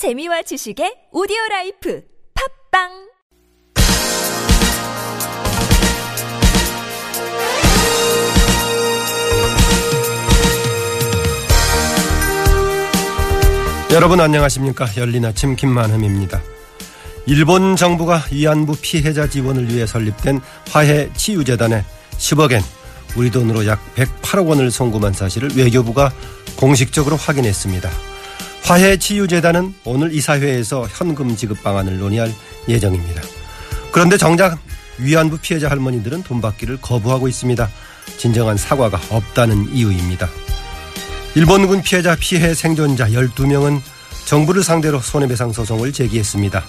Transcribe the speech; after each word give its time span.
재미와 0.00 0.40
지식의 0.40 1.12
오디오 1.12 1.36
라이프 1.50 2.02
팟빵 2.72 2.88
여러분 13.92 14.20
안녕하십니까 14.22 14.86
열린 14.96 15.26
아침 15.26 15.54
김만흠입니다. 15.54 16.40
일본 17.26 17.76
정부가 17.76 18.24
위안부 18.32 18.78
피해자 18.80 19.28
지원을 19.28 19.68
위해 19.68 19.84
설립된 19.84 20.40
화해 20.70 21.12
치유재단에 21.12 21.84
10억엔 22.12 22.62
우리 23.18 23.30
돈으로 23.30 23.66
약 23.66 23.78
108억 23.96 24.48
원을 24.48 24.70
송금한 24.70 25.12
사실을 25.12 25.50
외교부가 25.54 26.10
공식적으로 26.56 27.16
확인했습니다. 27.16 27.90
화해 28.62 28.96
치유재단은 28.96 29.74
오늘 29.84 30.12
이사회에서 30.14 30.86
현금 30.92 31.34
지급 31.36 31.62
방안을 31.62 31.98
논의할 31.98 32.32
예정입니다. 32.68 33.22
그런데 33.92 34.16
정작 34.16 34.58
위안부 34.98 35.38
피해자 35.38 35.68
할머니들은 35.70 36.22
돈 36.22 36.40
받기를 36.40 36.78
거부하고 36.80 37.26
있습니다. 37.28 37.68
진정한 38.16 38.56
사과가 38.56 39.00
없다는 39.10 39.74
이유입니다. 39.74 40.28
일본군 41.34 41.82
피해자 41.82 42.16
피해 42.16 42.54
생존자 42.54 43.08
12명은 43.08 43.80
정부를 44.26 44.62
상대로 44.62 45.00
손해배상 45.00 45.52
소송을 45.52 45.92
제기했습니다. 45.92 46.64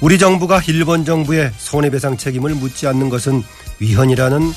우리 0.00 0.18
정부가 0.18 0.60
일본 0.66 1.04
정부의 1.04 1.52
손해배상 1.56 2.16
책임을 2.16 2.54
묻지 2.54 2.86
않는 2.86 3.08
것은 3.08 3.42
위헌이라는 3.80 4.52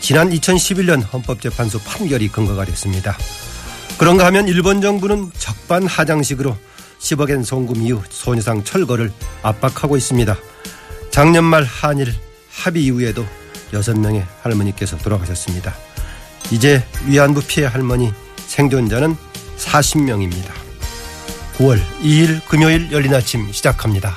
지난 0.00 0.30
2011년 0.30 1.02
헌법재판소 1.12 1.80
판결이 1.80 2.28
근거가 2.28 2.64
됐습니다. 2.64 3.16
그런가 3.98 4.26
하면 4.26 4.46
일본 4.46 4.80
정부는 4.80 5.32
적반하장식으로 5.36 6.56
10억엔 7.00 7.44
송금 7.44 7.82
이후 7.82 8.00
손해상 8.08 8.62
철거를 8.62 9.12
압박하고 9.42 9.96
있습니다. 9.96 10.36
작년 11.10 11.44
말 11.44 11.64
한일 11.64 12.14
합의 12.50 12.84
이후에도 12.84 13.26
6명의 13.72 14.24
할머니께서 14.42 14.96
돌아가셨습니다. 14.98 15.74
이제 16.50 16.84
위안부 17.06 17.42
피해 17.46 17.66
할머니 17.66 18.12
생존자는 18.46 19.16
40명입니다. 19.58 20.50
9월 21.56 21.80
2일 22.00 22.44
금요일 22.46 22.92
열린 22.92 23.12
아침 23.14 23.52
시작합니다. 23.52 24.16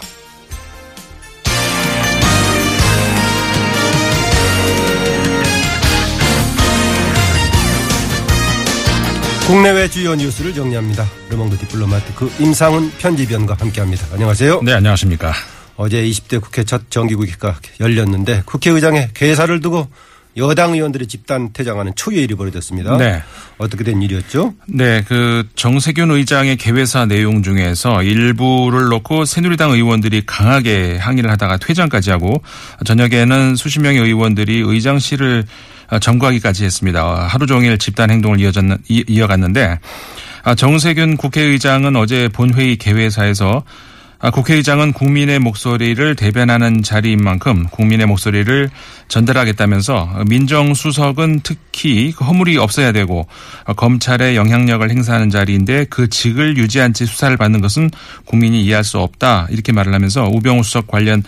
국내외 9.51 9.89
주요 9.89 10.15
뉴스를 10.15 10.53
정리합니다. 10.53 11.05
르몽드 11.29 11.57
디플로마티크 11.57 12.31
임상훈 12.39 12.89
편집위원과 12.99 13.57
함께합니다. 13.59 14.07
안녕하세요. 14.13 14.61
네, 14.63 14.71
안녕하십니까. 14.71 15.33
어제 15.75 16.01
20대 16.05 16.39
국회 16.39 16.63
첫 16.63 16.89
정기국회가 16.89 17.59
열렸는데 17.81 18.43
국회의장에 18.45 19.09
개회사를 19.13 19.59
두고 19.59 19.89
여당 20.37 20.73
의원들이 20.73 21.05
집단 21.07 21.51
퇴장하는 21.51 21.91
초유의 21.97 22.21
일이 22.21 22.33
벌어졌습니다. 22.35 22.95
네. 22.95 23.21
어떻게 23.57 23.83
된 23.83 24.01
일이었죠? 24.01 24.53
네, 24.67 25.03
그 25.05 25.45
정세균 25.55 26.11
의장의 26.11 26.55
개회사 26.55 27.05
내용 27.05 27.43
중에서 27.43 28.03
일부를 28.03 28.85
놓고 28.85 29.25
새누리당 29.25 29.71
의원들이 29.71 30.23
강하게 30.25 30.95
항의를 30.95 31.29
하다가 31.29 31.57
퇴장까지 31.57 32.11
하고 32.11 32.41
저녁에는 32.85 33.57
수십 33.57 33.81
명의 33.81 33.99
의원들이 33.99 34.61
의장실을 34.65 35.43
점거하기까지 35.99 36.63
했습니다. 36.63 37.27
하루 37.27 37.45
종일 37.45 37.77
집단 37.77 38.09
행동을 38.09 38.39
이어졌는, 38.39 38.77
이어갔는데 38.87 39.79
정세균 40.55 41.17
국회의장은 41.17 41.95
어제 41.95 42.29
본회의 42.29 42.77
개회사에서 42.77 43.63
국회의장은 44.33 44.93
국민의 44.93 45.39
목소리를 45.39 46.15
대변하는 46.15 46.83
자리인 46.83 47.23
만큼 47.23 47.65
국민의 47.71 48.05
목소리를 48.05 48.69
전달하겠다면서 49.07 50.25
민정수석은 50.29 51.39
특히 51.41 52.11
허물이 52.11 52.57
없어야 52.57 52.91
되고 52.91 53.27
검찰의 53.75 54.35
영향력을 54.35 54.87
행사하는 54.91 55.31
자리인데 55.31 55.85
그 55.89 56.07
직을 56.07 56.57
유지한 56.57 56.93
채 56.93 57.05
수사를 57.05 57.35
받는 57.35 57.61
것은 57.61 57.89
국민이 58.25 58.63
이해할 58.63 58.83
수 58.83 58.99
없다 58.99 59.47
이렇게 59.49 59.71
말을 59.71 59.91
하면서 59.91 60.25
우병우 60.25 60.61
수석 60.61 60.85
관련 60.85 61.23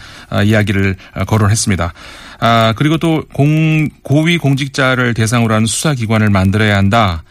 이야기를 0.45 0.95
거론했습니다. 1.25 1.93
아, 2.39 2.73
그리고 2.75 2.97
또 2.97 3.23
공, 3.33 3.89
고위 4.03 4.37
공직자를 4.37 5.13
대상으로 5.13 5.53
하는 5.53 5.65
수사기관을 5.65 6.29
만들어야 6.29 6.77
한다. 6.77 7.23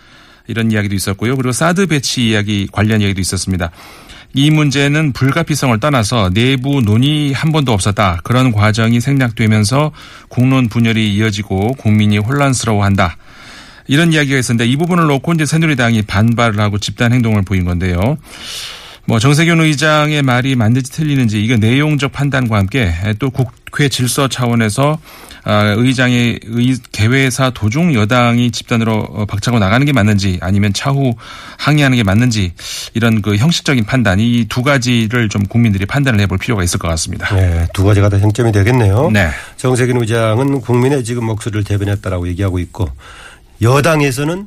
이런 0.46 0.70
이야기도 0.70 0.94
있었고요. 0.94 1.36
그리고 1.36 1.52
사드 1.52 1.86
배치 1.86 2.28
이야기 2.28 2.68
관련 2.70 3.00
이야기도 3.00 3.20
있었습니다. 3.20 3.70
이 4.34 4.50
문제는 4.50 5.12
불가피성을 5.12 5.78
떠나서 5.78 6.30
내부 6.32 6.80
논의 6.80 7.32
한 7.32 7.52
번도 7.52 7.72
없었다. 7.72 8.20
그런 8.24 8.50
과정이 8.50 9.00
생략되면서 9.00 9.92
국론 10.28 10.68
분열이 10.68 11.14
이어지고 11.14 11.74
국민이 11.74 12.18
혼란스러워한다. 12.18 13.16
이런 13.88 14.12
이야기가 14.12 14.38
있었는데 14.38 14.70
이 14.70 14.76
부분을 14.76 15.04
놓고 15.04 15.32
이제 15.34 15.44
새누리당이 15.44 16.02
반발을 16.02 16.60
하고 16.60 16.78
집단 16.78 17.12
행동을 17.12 17.42
보인 17.42 17.64
건데요. 17.64 18.16
뭐 19.04 19.18
정세균 19.18 19.60
의장의 19.60 20.22
말이 20.22 20.54
맞는지 20.54 20.92
틀리는지 20.92 21.42
이거 21.42 21.56
내용적 21.56 22.12
판단과 22.12 22.56
함께 22.56 22.92
또 23.18 23.30
국회 23.30 23.88
질서 23.88 24.28
차원에서 24.28 24.98
의장의 25.44 26.38
의 26.44 26.76
개회사 26.92 27.50
도중 27.50 27.94
여당이 27.94 28.52
집단으로 28.52 29.26
박차고 29.26 29.58
나가는 29.58 29.84
게 29.84 29.92
맞는지 29.92 30.38
아니면 30.40 30.72
차후 30.72 31.14
항의하는 31.58 31.96
게 31.96 32.04
맞는지 32.04 32.52
이런 32.94 33.22
그 33.22 33.36
형식적인 33.36 33.84
판단 33.86 34.20
이 34.20 34.46
두 34.48 34.62
가지를 34.62 35.28
좀 35.28 35.42
국민들이 35.46 35.84
판단을 35.84 36.20
해볼 36.20 36.38
필요가 36.38 36.62
있을 36.62 36.78
것 36.78 36.86
같습니다. 36.88 37.34
네, 37.34 37.66
두 37.74 37.84
가지가 37.84 38.08
다 38.08 38.18
쟁점이 38.20 38.52
되겠네요. 38.52 39.10
네. 39.10 39.30
정세균 39.56 39.96
의장은 40.00 40.60
국민의 40.60 41.02
지금 41.02 41.24
목소리를 41.24 41.64
대변했다라고 41.64 42.28
얘기하고 42.28 42.58
있고 42.60 42.88
여당에서는 43.62 44.46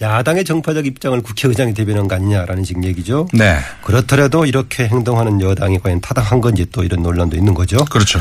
야당의 0.00 0.44
정파적 0.44 0.86
입장을 0.86 1.20
국회의장이 1.22 1.72
대변한 1.72 2.06
거 2.06 2.16
아니냐라는 2.16 2.64
식 2.64 2.84
얘기죠. 2.84 3.28
네. 3.32 3.58
그렇더라도 3.82 4.44
이렇게 4.44 4.88
행동하는 4.88 5.40
여당이 5.40 5.78
과연 5.78 6.00
타당한 6.00 6.40
건지 6.40 6.66
또 6.70 6.84
이런 6.84 7.02
논란도 7.02 7.36
있는 7.36 7.54
거죠. 7.54 7.78
그렇죠. 7.86 8.20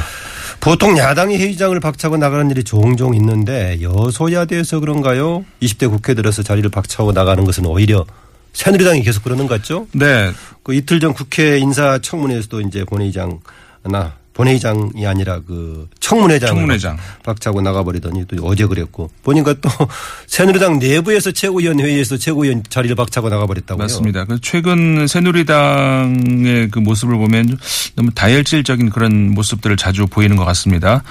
보통 0.62 0.98
야당이 0.98 1.38
회의장을 1.38 1.78
박차고 1.80 2.18
나가는 2.18 2.50
일이 2.50 2.64
종종 2.64 3.14
있는데 3.16 3.80
여소야대에서 3.82 4.80
그런가요? 4.80 5.44
20대 5.62 5.90
국회 5.90 6.14
들어서 6.14 6.44
자리를 6.44 6.70
박차고 6.70 7.12
나가는 7.12 7.44
것은 7.44 7.66
오히려 7.66 8.06
새누리당이 8.54 9.04
계속 9.04 9.24
그러는 9.24 9.48
것 9.48 9.56
같죠? 9.56 9.88
네. 9.92 10.32
그 10.64 10.74
이틀 10.74 11.02
전 11.02 11.14
국회 11.14 11.58
인사청문회에서도 11.60 12.62
이제 12.62 12.86
본회의장 12.86 13.40
나 13.84 14.14
본회의장이 14.36 15.08
아니라 15.08 15.40
그 15.40 15.88
청문회장 16.00 16.50
청문회장 16.50 16.98
박차고 17.24 17.62
나가버리더니 17.62 18.26
또 18.28 18.46
어제 18.46 18.66
그랬고 18.66 19.10
보니까 19.24 19.56
또 19.62 19.70
새누리당 20.28 20.80
내부에서 20.80 21.32
최고위원 21.32 21.80
회의에서 21.80 22.18
최고위원 22.18 22.62
자리를 22.70 22.96
박차고 22.96 23.30
나가버렸다고요. 23.30 23.84
맞습니다. 23.84 24.26
그 24.26 24.40
최근 24.42 25.08
새누리당의 25.08 26.70
그 26.70 26.80
모습을 26.80 27.16
보면 27.18 27.58
너무 27.96 28.12
다혈질적인 28.12 28.90
그런 28.90 29.32
모습들을 29.32 29.78
자주 29.78 30.06
보이는 30.06 30.36
것 30.36 30.44
같습니다. 30.46 31.02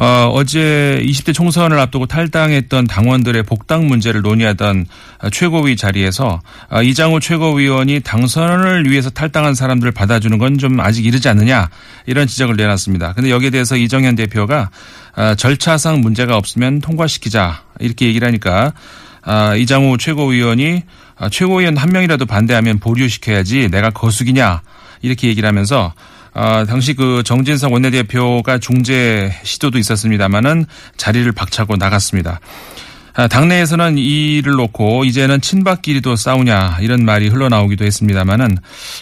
어, 0.00 0.30
어제 0.32 1.02
20대 1.02 1.34
총선을 1.34 1.78
앞두고 1.78 2.06
탈당했던 2.06 2.86
당원들의 2.86 3.42
복당 3.44 3.86
문제를 3.88 4.22
논의하던 4.22 4.86
최고위 5.32 5.76
자리에서 5.76 6.40
이장우 6.84 7.20
최고위원이 7.20 8.00
당선을 8.00 8.88
위해서 8.90 9.10
탈당한 9.10 9.54
사람들을 9.54 9.92
받아주는 9.92 10.36
건 10.38 10.58
좀 10.58 10.80
아직 10.80 11.06
이르지 11.06 11.28
않느냐 11.28 11.70
이런 12.06 12.26
지적을 12.26 12.56
내놨습니다. 12.56 13.12
근데 13.14 13.30
여기에 13.30 13.50
대해서 13.50 13.76
이정현 13.76 14.16
대표가 14.16 14.70
절차상 15.36 16.00
문제가 16.00 16.36
없으면 16.36 16.80
통과시키자 16.80 17.62
이렇게 17.80 18.06
얘기를 18.06 18.26
하니까 18.26 18.72
이장우 19.58 19.96
최고위원이 19.98 20.82
최고위원 21.30 21.76
한 21.76 21.90
명이라도 21.90 22.26
반대하면 22.26 22.78
보류시켜야지 22.78 23.68
내가 23.70 23.90
거수기냐 23.90 24.62
이렇게 25.02 25.28
얘기를 25.28 25.48
하면서 25.48 25.94
아, 26.40 26.64
당시 26.64 26.94
그 26.94 27.24
정진석 27.24 27.72
원내대표가 27.72 28.58
중재 28.58 29.34
시도도 29.42 29.76
있었습니다마는 29.78 30.66
자리를 30.96 31.32
박차고 31.32 31.74
나갔습니다. 31.74 32.38
아, 33.14 33.26
당내에서는 33.26 33.98
이를 33.98 34.52
놓고 34.52 35.04
이제는 35.04 35.40
친박끼리도 35.40 36.14
싸우냐 36.14 36.78
이런 36.80 37.04
말이 37.04 37.26
흘러나오기도 37.26 37.84
했습니다마는 37.84 38.56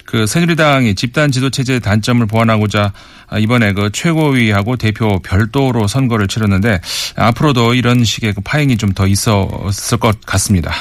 그 0.07 0.27
새누리당이 0.27 0.95
집단 0.95 1.31
지도 1.31 1.51
체제 1.51 1.79
단점을 1.79 2.25
보완하고자 2.25 2.95
이번에 3.39 3.75
그 3.75 3.91
최고위하고 3.93 4.77
대표 4.77 5.19
별도로 5.23 5.87
선거를 5.87 6.29
치렀는데 6.29 6.81
앞으로도 7.17 7.75
이런 7.75 8.03
식의 8.03 8.33
그 8.33 8.41
파행이 8.41 8.79
좀 8.79 8.95
더 8.95 9.07
있었을 9.07 9.99
것 9.99 10.19
같습니다. 10.25 10.73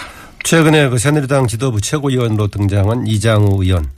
최근에 0.44 0.88
그 0.88 0.98
새누리당 1.00 1.48
지도부 1.48 1.82
최고위원으로 1.82 2.48
등장한 2.48 3.08
이장우 3.08 3.62
의원 3.62 3.90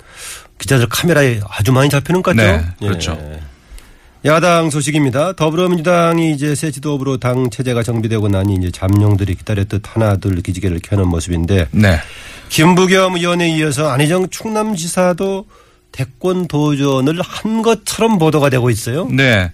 기자들 0.57 0.87
카메라에 0.89 1.39
아주 1.49 1.71
많이 1.71 1.89
잡히는 1.89 2.21
것 2.21 2.35
같죠? 2.35 2.47
네, 2.51 2.87
그렇죠. 2.87 3.17
예. 3.19 3.39
야당 4.25 4.69
소식입니다. 4.69 5.33
더불어민주당이 5.33 6.33
이제 6.33 6.55
새 6.55 6.71
지도부로 6.71 7.17
당 7.17 7.49
체제가 7.49 7.83
정비되고 7.83 8.27
나니 8.27 8.55
이제 8.55 8.71
잠룡들이 8.71 9.35
기다렸듯 9.35 9.83
하나둘 9.85 10.41
기지개를 10.41 10.79
켜는 10.83 11.07
모습인데 11.07 11.67
네. 11.71 11.99
김부겸 12.49 13.15
의원에 13.15 13.49
이어서 13.57 13.89
안희정 13.89 14.29
충남지사도 14.29 15.45
대권 15.91 16.47
도전을 16.47 17.21
한 17.21 17.61
것처럼 17.61 18.17
보도가 18.17 18.49
되고 18.49 18.69
있어요. 18.69 19.07
네. 19.09 19.51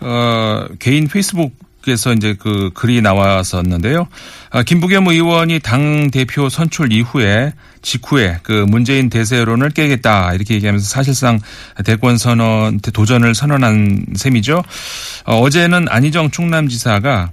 어, 0.00 0.66
개인 0.78 1.08
페이스북 1.08 1.54
에서 1.88 2.12
이제 2.12 2.34
그 2.38 2.70
글이 2.74 3.00
나왔었는데요. 3.02 4.08
아, 4.50 4.62
김부겸 4.62 5.06
의원이 5.08 5.60
당 5.60 6.10
대표 6.10 6.48
선출 6.48 6.92
이후에 6.92 7.52
직후에 7.82 8.38
그 8.42 8.64
문재인 8.68 9.10
대세론을 9.10 9.70
깨겠다 9.70 10.34
이렇게 10.34 10.54
얘기하면서 10.54 10.86
사실상 10.86 11.40
대권 11.84 12.16
선언 12.18 12.80
도전을 12.80 13.34
선언한 13.34 14.06
셈이죠. 14.14 14.62
어, 15.26 15.36
어제는 15.40 15.86
안희정 15.88 16.30
충남지사가 16.30 17.30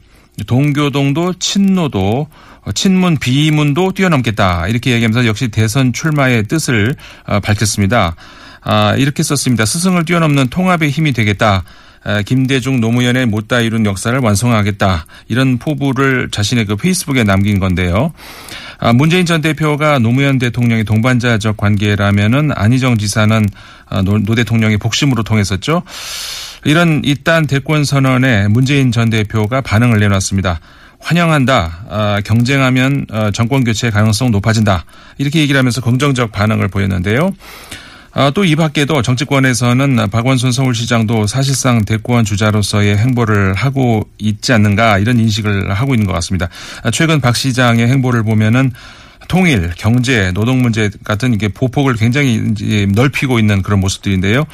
동교동도 0.48 1.34
친노도 1.40 2.28
친문 2.76 3.18
비문도 3.18 3.94
뛰어넘겠다 3.94 4.68
이렇게 4.68 4.92
얘기하면서 4.92 5.26
역시 5.26 5.48
대선 5.48 5.94
출마의 5.94 6.44
뜻을 6.44 6.96
어, 7.26 7.40
밝혔습니다. 7.40 8.16
아, 8.64 8.96
이렇게 8.96 9.24
썼습니다. 9.24 9.66
스승을 9.66 10.06
뛰어넘는 10.06 10.50
통합의 10.50 10.92
힘이 10.92 11.14
되겠다. 11.14 11.64
김대중 12.26 12.82
노무현의 12.82 13.28
못다 13.28 13.60
이룬 13.60 13.86
역사를 13.86 14.18
완성하겠다. 14.18 15.06
이런 15.28 15.58
포부를 15.60 16.30
자신의 16.32 16.66
그 16.66 16.76
페이스북에 16.76 17.24
남긴 17.24 17.60
건데요. 17.60 18.14
아, 18.80 18.94
문재인 18.94 19.28
전 19.28 19.42
대표가 19.42 20.00
노무현 20.00 20.40
대통령의 20.40 20.84
동반자적 20.86 21.58
관계라면은 21.58 22.52
안희정 22.56 22.98
지사는 22.98 23.48
아, 23.86 24.02
노, 24.02 24.18
노 24.18 24.34
대통령의 24.34 24.78
복심으로 24.78 25.22
통했었죠. 25.22 25.84
이런 26.66 27.02
이딴 27.06 27.46
대권 27.46 27.86
선언에 27.86 28.48
문재인 28.48 28.92
전 28.92 29.12
대표가 29.12 29.62
반응을 29.62 30.00
내놨습니다. 30.00 30.60
환영한다. 31.00 31.86
아, 31.90 32.22
경쟁하면 32.24 33.06
어, 33.12 33.30
정권 33.32 33.64
교체 33.64 33.92
가능성 33.92 34.32
높아진다. 34.32 34.86
이렇게 35.18 35.40
얘기를 35.40 35.60
하면서 35.60 35.82
긍정적 35.82 36.32
반응을 36.32 36.68
보였는데요. 36.68 37.34
아, 38.14 38.30
또이 38.30 38.56
밖에도 38.56 39.02
정치권에서는 39.02 40.10
박원순 40.10 40.52
서울시장도 40.52 41.28
사실상 41.28 41.86
대권 41.86 42.26
주자로서의 42.26 42.98
행보를 42.98 43.54
하고 43.54 44.08
있지 44.18 44.52
않는가 44.52 44.98
이런 45.00 45.18
인식을 45.18 45.72
하고 45.72 45.94
있는 45.94 46.08
것 46.08 46.14
같습니다. 46.14 46.50
아, 46.84 46.92
최근 46.92 47.22
박 47.22 47.36
시장의 47.36 47.88
행보를 47.88 48.24
보면은 48.24 48.72
통일, 49.28 49.72
경제, 49.78 50.32
노동 50.34 50.62
문제 50.62 50.90
같은 51.06 51.34
이게 51.34 51.48
보폭을 51.48 51.96
굉장히 51.96 52.42
넓히고 52.94 53.40
있는 53.40 53.62
그런 53.62 53.80
모습들인데요. 53.80 54.46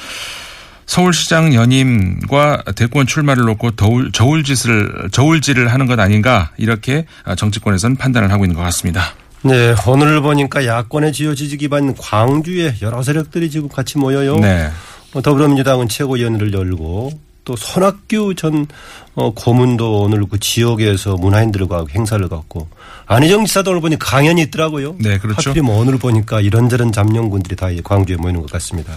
서울시장 0.85 1.53
연임과 1.53 2.63
대권 2.75 3.07
출마를 3.07 3.43
놓고 3.45 3.71
더울, 3.71 4.11
저울짓을, 4.11 5.09
저울질을 5.11 5.73
하는 5.73 5.87
것 5.87 5.99
아닌가 5.99 6.51
이렇게 6.57 7.05
정치권에서는 7.35 7.97
판단을 7.97 8.31
하고 8.31 8.45
있는 8.45 8.55
것 8.55 8.61
같습니다. 8.63 9.15
네, 9.47 9.73
오늘 9.87 10.21
보니까 10.21 10.65
야권의 10.65 11.13
주요 11.13 11.33
지지 11.33 11.57
기반 11.57 11.95
광주에 11.95 12.75
여러 12.81 13.01
세력들이 13.01 13.49
지금 13.49 13.69
같이 13.69 13.97
모여요. 13.97 14.37
네. 14.37 14.69
뭐 15.13 15.21
더불어민주당은 15.21 15.87
최고위원회를 15.87 16.53
열고 16.53 17.11
또 17.45 17.55
손학규 17.55 18.35
전 18.35 18.67
어, 19.15 19.33
고문도 19.33 20.01
오늘 20.01 20.25
그 20.27 20.37
지역에서 20.37 21.15
문화인들과 21.15 21.85
행사를 21.95 22.27
갖고 22.27 22.67
안희정 23.05 23.45
지사도 23.45 23.71
오늘 23.71 23.81
보니 23.81 23.97
강연이 23.99 24.41
있더라고요. 24.43 24.97
네, 24.99 25.17
그렇죠. 25.17 25.51
하필이면 25.51 25.73
오늘 25.73 25.97
보니까 25.97 26.41
이런저런 26.41 26.91
잠룡군들이 26.91 27.55
다 27.55 27.67
광주에 27.85 28.17
모이는 28.17 28.41
것 28.41 28.51
같습니다. 28.51 28.91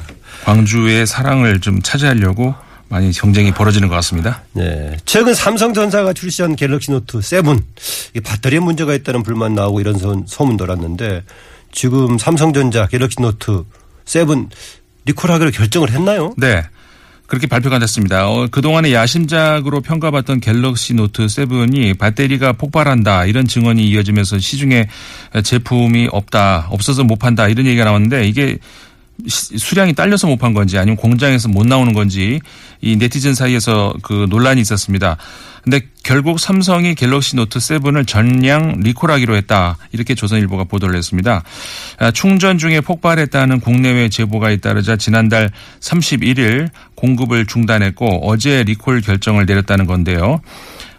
광주의 0.45 1.07
사랑을 1.07 1.61
좀 1.61 1.81
차지하려고 1.81 2.53
많이 2.91 3.13
경쟁이 3.13 3.53
벌어지는 3.53 3.89
것 3.89 3.95
같습니다. 3.95 4.43
네. 4.53 4.97
최근 5.05 5.33
삼성전자가 5.33 6.13
출시한 6.13 6.57
갤럭시 6.57 6.91
노트 6.91 7.21
7 7.21 7.43
배터리에 8.23 8.59
문제가 8.59 8.95
있다는 8.95 9.23
불만 9.23 9.55
나오고 9.55 9.81
이런 9.81 9.97
소문 10.27 10.57
돌았는데 10.57 11.23
지금 11.71 12.19
삼성전자 12.19 12.87
갤럭시 12.89 13.21
노트 13.21 13.63
7 14.05 14.27
리콜하기로 15.07 15.53
결정을 15.53 15.91
했나요? 15.93 16.35
네. 16.37 16.63
그렇게 17.27 17.47
발표가 17.47 17.79
됐습니다. 17.79 18.29
어, 18.29 18.49
그동안의 18.51 18.93
야심작으로 18.93 19.83
평가받던 19.83 20.41
갤럭시 20.41 20.95
노트 20.95 21.27
7이 21.27 21.97
배터리가 21.97 22.55
폭발한다 22.55 23.27
이런 23.27 23.47
증언이 23.47 23.87
이어지면서 23.87 24.41
시중에 24.41 24.89
제품이 25.45 26.09
없다 26.11 26.67
없어서 26.71 27.05
못 27.05 27.21
판다 27.21 27.47
이런 27.47 27.67
얘기가 27.67 27.85
나왔는데 27.85 28.27
이게 28.27 28.59
수량이 29.29 29.95
딸려서 29.95 30.27
못 30.27 30.41
판 30.41 30.55
건지 30.55 30.79
아니면 30.79 30.97
공장에서 30.97 31.49
못 31.49 31.67
나오는 31.67 31.93
건지 31.93 32.41
이 32.81 32.97
네티즌 32.97 33.35
사이에서 33.35 33.93
그 34.03 34.27
논란이 34.31 34.61
있었습니다. 34.63 35.19
근데 35.63 35.83
결국 36.03 36.41
삼성이 36.41 36.95
갤럭시 36.95 37.37
노트 37.37 37.59
7을 37.59 38.07
전량 38.07 38.81
리콜하기로 38.81 39.37
했다. 39.37 39.77
이렇게 39.93 40.15
조선일보가 40.15 40.65
보도를 40.65 40.97
했습니다. 40.97 41.43
아, 41.99 42.11
충전 42.11 42.57
중에 42.57 42.81
폭발했다는 42.81 43.61
국내외 43.61 44.09
제보가 44.09 44.51
잇따르자 44.51 44.97
지난달 44.97 45.51
31일 45.81 46.71
공급을 46.95 47.45
중단했고 47.45 48.27
어제 48.27 48.63
리콜 48.63 49.03
결정을 49.03 49.45
내렸다는 49.45 49.85
건데요. 49.85 50.41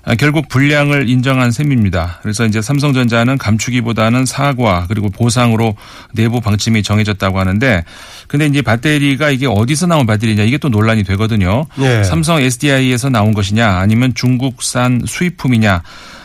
아, 0.03 0.15
결국 0.15 0.47
불량을 0.49 1.09
인정한 1.09 1.51
셈입니다. 1.51 2.19
그래서 2.23 2.45
이제 2.45 2.61
삼성전자는 2.61 3.37
감추기보다는 3.37 4.25
사과 4.25 4.85
그리고 4.87 5.09
보상으로 5.09 5.75
내부 6.13 6.41
방침이 6.41 6.81
정해졌다고 6.81 7.39
하는데 7.39 7.83
근데 8.27 8.47
이제 8.47 8.61
배터리가 8.63 9.29
이게 9.29 9.45
어디서 9.45 9.85
나온 9.87 10.05
배터리냐 10.07 10.43
이게 10.43 10.57
또 10.57 10.69
논란이 10.69 11.03
되거든요. 11.03 11.65
네. 11.77 12.03
삼성 12.03 12.41
SDI에서 12.41 13.09
나온 13.09 13.33
것이냐 13.33 13.77
아니면 13.77 14.13
중국산 14.15 15.03
수입품이냐 15.05 15.83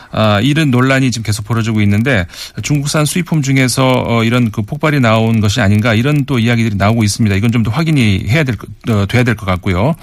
아, 0.09 0.39
이런 0.41 0.71
논란이 0.71 1.11
지금 1.11 1.23
계속 1.25 1.45
벌어지고 1.45 1.81
있는데 1.81 2.25
중국산 2.63 3.05
수입품 3.05 3.41
중에서 3.41 4.05
어, 4.07 4.23
이런 4.23 4.51
그 4.51 4.61
폭발이 4.63 5.01
나온 5.01 5.41
것이 5.41 5.61
아닌가 5.61 5.93
이런 5.93 6.25
또 6.25 6.39
이야기들이 6.39 6.75
나오고 6.77 7.03
있습니다. 7.03 7.35
이건 7.35 7.51
좀 7.51 7.63
더 7.63 7.71
확인이 7.71 8.25
해야 8.29 8.43
될, 8.43 8.55
어, 8.89 9.05
돼야 9.07 9.23
될 9.23 9.35
것 9.35 9.45
같고요. 9.45 9.95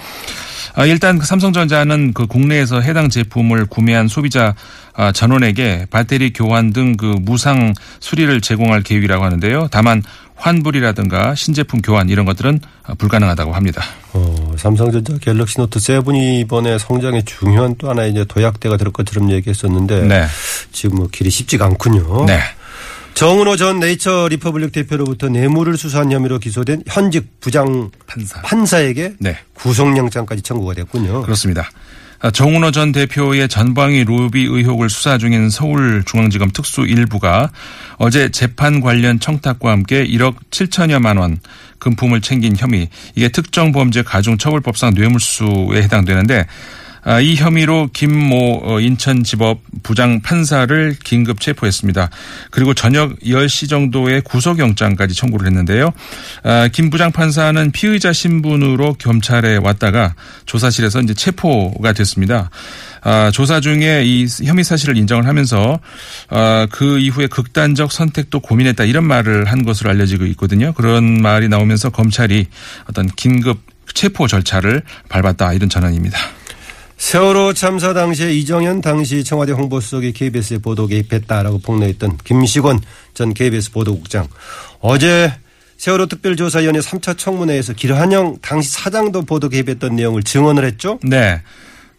아, 0.73 0.85
일단 0.85 1.19
그 1.19 1.25
삼성전자는 1.25 2.13
그 2.13 2.25
국내에서 2.25 2.81
해당 2.81 3.09
제품을 3.09 3.65
구매한 3.67 4.07
소비자 4.07 4.55
아, 4.97 5.11
전원에게 5.11 5.87
배터리 5.91 6.31
교환 6.33 6.71
등 6.73 6.95
그 6.97 7.15
무상 7.21 7.73
수리를 7.99 8.39
제공할 8.41 8.81
계획이라고 8.81 9.23
하는데요. 9.23 9.67
다만 9.71 10.01
환불이라든가 10.35 11.35
신제품 11.35 11.81
교환 11.81 12.09
이런 12.09 12.25
것들은 12.25 12.59
불가능하다고 12.97 13.53
합니다. 13.53 13.83
어, 14.13 14.53
삼성전자 14.57 15.17
갤럭시 15.19 15.57
노트 15.57 15.79
7이 15.79 16.41
이번에 16.41 16.77
성장에 16.77 17.21
중요한 17.23 17.75
또 17.77 17.89
하나의 17.89 18.11
이제 18.11 18.25
도약대가 18.25 18.77
될 18.77 18.91
것처럼 18.91 19.31
얘기했었는데 19.31 20.01
네. 20.01 20.25
지금 20.71 20.97
뭐 20.97 21.07
길이 21.11 21.29
쉽지가 21.29 21.65
않군요. 21.65 22.25
네. 22.25 22.39
정운호 23.15 23.55
전 23.55 23.79
네이처 23.79 24.27
리퍼블릭 24.29 24.73
대표로부터 24.73 25.29
뇌물을 25.29 25.77
수수한 25.77 26.11
혐의로 26.11 26.37
기소된 26.37 26.83
현직 26.85 27.39
부장 27.39 27.89
판사. 28.05 28.41
판사에게 28.41 29.13
네. 29.19 29.37
구속영장까지 29.53 30.41
청구가 30.41 30.73
됐군요. 30.73 31.21
그렇습니다. 31.23 31.69
아, 32.19 32.29
정은호 32.29 32.71
전 32.71 32.91
대표의 32.91 33.47
전방위 33.47 34.03
로비 34.03 34.43
의혹을 34.43 34.89
수사 34.89 35.17
중인 35.17 35.49
서울중앙지검 35.49 36.51
특수 36.51 36.81
1부가 36.81 37.49
어제 37.97 38.29
재판 38.29 38.81
관련 38.81 39.19
청탁과 39.19 39.71
함께 39.71 40.05
1억 40.05 40.35
7천여만 40.51 41.17
원 41.17 41.39
금품을 41.79 42.19
챙긴 42.19 42.55
혐의 42.57 42.89
이게 43.15 43.29
특정범죄 43.29 44.01
가중처벌법상 44.03 44.93
뇌물수에 44.93 45.83
해당되는데 45.83 46.39
아, 46.39 46.45
이 47.21 47.35
혐의로 47.35 47.87
김모 47.93 48.61
어, 48.63 48.79
인천지법 48.79 49.59
부장 49.83 50.21
판사를 50.21 50.95
긴급 51.03 51.39
체포했습니다. 51.39 52.09
그리고 52.49 52.73
저녁 52.73 53.19
10시 53.19 53.69
정도에 53.69 54.21
구속영장까지 54.21 55.13
청구를 55.13 55.45
했는데요. 55.47 55.91
아, 56.43 56.67
김 56.71 56.89
부장 56.89 57.11
판사는 57.11 57.71
피의자 57.71 58.11
신분으로 58.11 58.95
검찰에 58.95 59.57
왔다가 59.57 60.15
조사실에서 60.45 61.01
이제 61.01 61.13
체포가 61.13 61.93
됐습니다. 61.93 62.49
아, 63.01 63.29
조사 63.31 63.59
중에 63.59 64.03
이 64.03 64.25
혐의 64.43 64.63
사실을 64.63 64.97
인정을 64.97 65.27
하면서 65.27 65.79
그 66.71 66.97
이후에 66.97 67.27
극단적 67.27 67.91
선택도 67.91 68.39
고민했다 68.39 68.83
이런 68.85 69.05
말을 69.05 69.45
한 69.45 69.63
것으로 69.63 69.91
알려지고 69.91 70.25
있거든요. 70.27 70.73
그런 70.73 71.21
말이 71.21 71.47
나오면서 71.49 71.91
검찰이 71.91 72.47
어떤 72.89 73.07
긴급 73.07 73.59
체포 73.93 74.27
절차를 74.27 74.81
밟았다 75.09 75.53
이런 75.53 75.69
전언입니다. 75.69 76.17
세월호 76.97 77.53
참사 77.53 77.93
당시에 77.93 78.33
이정현 78.33 78.81
당시 78.81 79.23
청와대 79.23 79.51
홍보수석이 79.51 80.13
KBS에 80.13 80.59
보도 80.59 80.87
개입했다라고 80.87 81.59
폭로했던 81.59 82.17
김시권 82.23 82.79
전 83.13 83.33
KBS 83.33 83.71
보도국장. 83.71 84.27
어제 84.79 85.33
세월호 85.77 86.05
특별조사위원회 86.07 86.79
3차 86.79 87.17
청문회에서 87.17 87.73
길한영 87.73 88.37
당시 88.41 88.71
사장도 88.71 89.23
보도 89.23 89.49
개입했던 89.49 89.95
내용을 89.95 90.23
증언을 90.23 90.63
했죠? 90.65 90.99
네. 91.03 91.41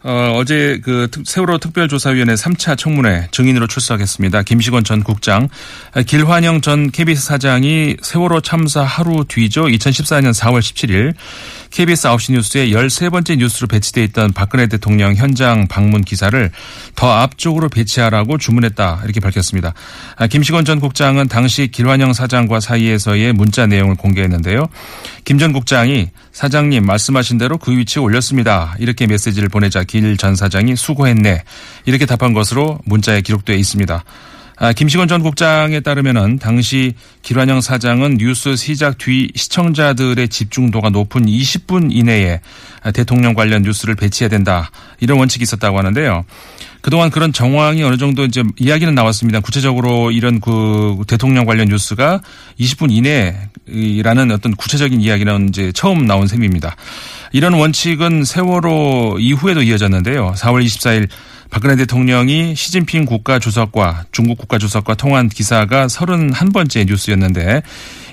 어, 0.09 0.35
어제 0.37 0.81
그 0.85 1.09
세월호 1.25 1.59
특별조사위원회 1.59 2.35
3차 2.35 2.79
청문회 2.79 3.27
증인으로 3.33 3.67
출석했습니다. 3.67 4.45
김시건 4.45 4.85
전 4.85 5.03
국장, 5.03 5.49
길환영 6.07 6.61
전 6.61 6.93
KBS 6.93 7.27
사장이 7.27 7.97
세월호 8.01 8.41
참사 8.41 8.83
하루 8.83 9.25
뒤죠. 9.27 9.65
2014년 9.65 10.33
4월 10.33 10.61
17일 10.61 11.15
KBS 11.71 12.07
9시 12.07 12.33
뉴스에 12.35 12.69
13번째 12.69 13.39
뉴스로 13.39 13.67
배치돼 13.67 14.05
있던 14.05 14.33
박근혜 14.33 14.69
대통령 14.69 15.15
현장 15.17 15.67
방문 15.67 16.03
기사를 16.03 16.51
더 16.95 17.11
앞쪽으로 17.11 17.69
배치하라고 17.69 18.39
주문했다. 18.39 19.01
이렇게 19.03 19.19
밝혔습니다. 19.19 19.75
아, 20.17 20.29
김시건 20.29 20.65
전 20.65 20.79
국장은 20.79 21.27
당시 21.27 21.67
길환영 21.67 22.13
사장과 22.13 22.61
사이에서의 22.61 23.33
문자 23.33 23.67
내용을 23.67 23.97
공개했는데요. 23.97 24.69
김 25.25 25.37
전 25.37 25.53
국장이 25.53 26.11
사장님 26.33 26.87
말씀하신 26.87 27.39
대로 27.39 27.59
그 27.59 27.77
위치에 27.77 28.01
올렸습니다. 28.01 28.75
이렇게 28.79 29.07
메시지를 29.07 29.49
보내자 29.49 29.85
길 30.01 30.17
전 30.17 30.37
사장이 30.37 30.77
수고했네. 30.77 31.43
이렇게 31.85 32.07
답한 32.07 32.33
것으로 32.33 32.79
문자에 32.85 33.21
기록되어 33.21 33.57
있습니다. 33.57 34.05
아, 34.59 34.73
김시건 34.73 35.07
전 35.07 35.23
국장에 35.23 35.81
따르면은 35.81 36.39
당시 36.39 36.95
길환영 37.21 37.61
사장은 37.61 38.17
뉴스 38.17 38.57
시작 38.57 38.97
뒤 38.97 39.31
시청자들의 39.35 40.29
집중도가 40.29 40.89
높은 40.89 41.27
20분 41.27 41.89
이내에 41.91 42.41
대통령 42.95 43.35
관련 43.35 43.63
뉴스를 43.63 43.97
배치해야 43.97 44.31
된다 44.31 44.71
이런 44.99 45.19
원칙이 45.19 45.43
있었다고 45.43 45.77
하는데요. 45.77 46.25
그동안 46.81 47.11
그런 47.11 47.33
정황이 47.33 47.83
어느 47.83 47.97
정도 47.97 48.25
이제 48.25 48.45
이야기는 48.59 48.95
나왔습니다. 48.95 49.41
구체적으로 49.41 50.11
이런 50.11 50.41
그 50.41 50.97
대통령 51.07 51.45
관련 51.45 51.69
뉴스가 51.69 52.23
20분 52.61 52.93
이내라는 52.93 54.31
어떤 54.31 54.55
구체적인 54.55 55.01
이야기는 55.01 55.49
이제 55.49 55.73
처음 55.73 56.07
나온 56.07 56.29
셈입니다. 56.29 56.77
이런 57.33 57.55
원칙은 57.55 58.25
세월호 58.25 59.17
이후에도 59.19 59.63
이어졌는데요. 59.63 60.35
4월 60.37 60.65
24일 60.65 61.09
박근혜 61.51 61.77
대통령이 61.77 62.55
시진핑 62.55 63.07
국가주석과 63.07 64.07
중국 64.13 64.39
국가주석과 64.39 64.95
통한 64.95 65.29
기사가 65.29 65.87
31번째 65.87 66.87
뉴스였는데 66.87 67.63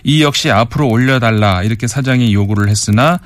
이 0.04 0.24
역시 0.24 0.52
앞으로 0.52 0.88
올려달라 0.88 1.64
이렇게 1.64 1.88
사장이 1.88 2.34
요구를 2.34 2.70
했으나 2.70 3.20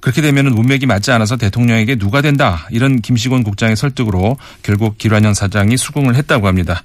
그렇게 0.00 0.22
되면 0.22 0.46
문맥이 0.46 0.86
맞지 0.86 1.12
않아서 1.12 1.36
대통령에게 1.36 1.96
누가 1.96 2.22
된다 2.22 2.66
이런 2.70 3.00
김시곤 3.00 3.42
국장의 3.42 3.76
설득으로 3.76 4.38
결국 4.62 4.96
길환영 4.98 5.34
사장이 5.34 5.76
수긍을 5.76 6.16
했다고 6.16 6.48
합니다. 6.48 6.82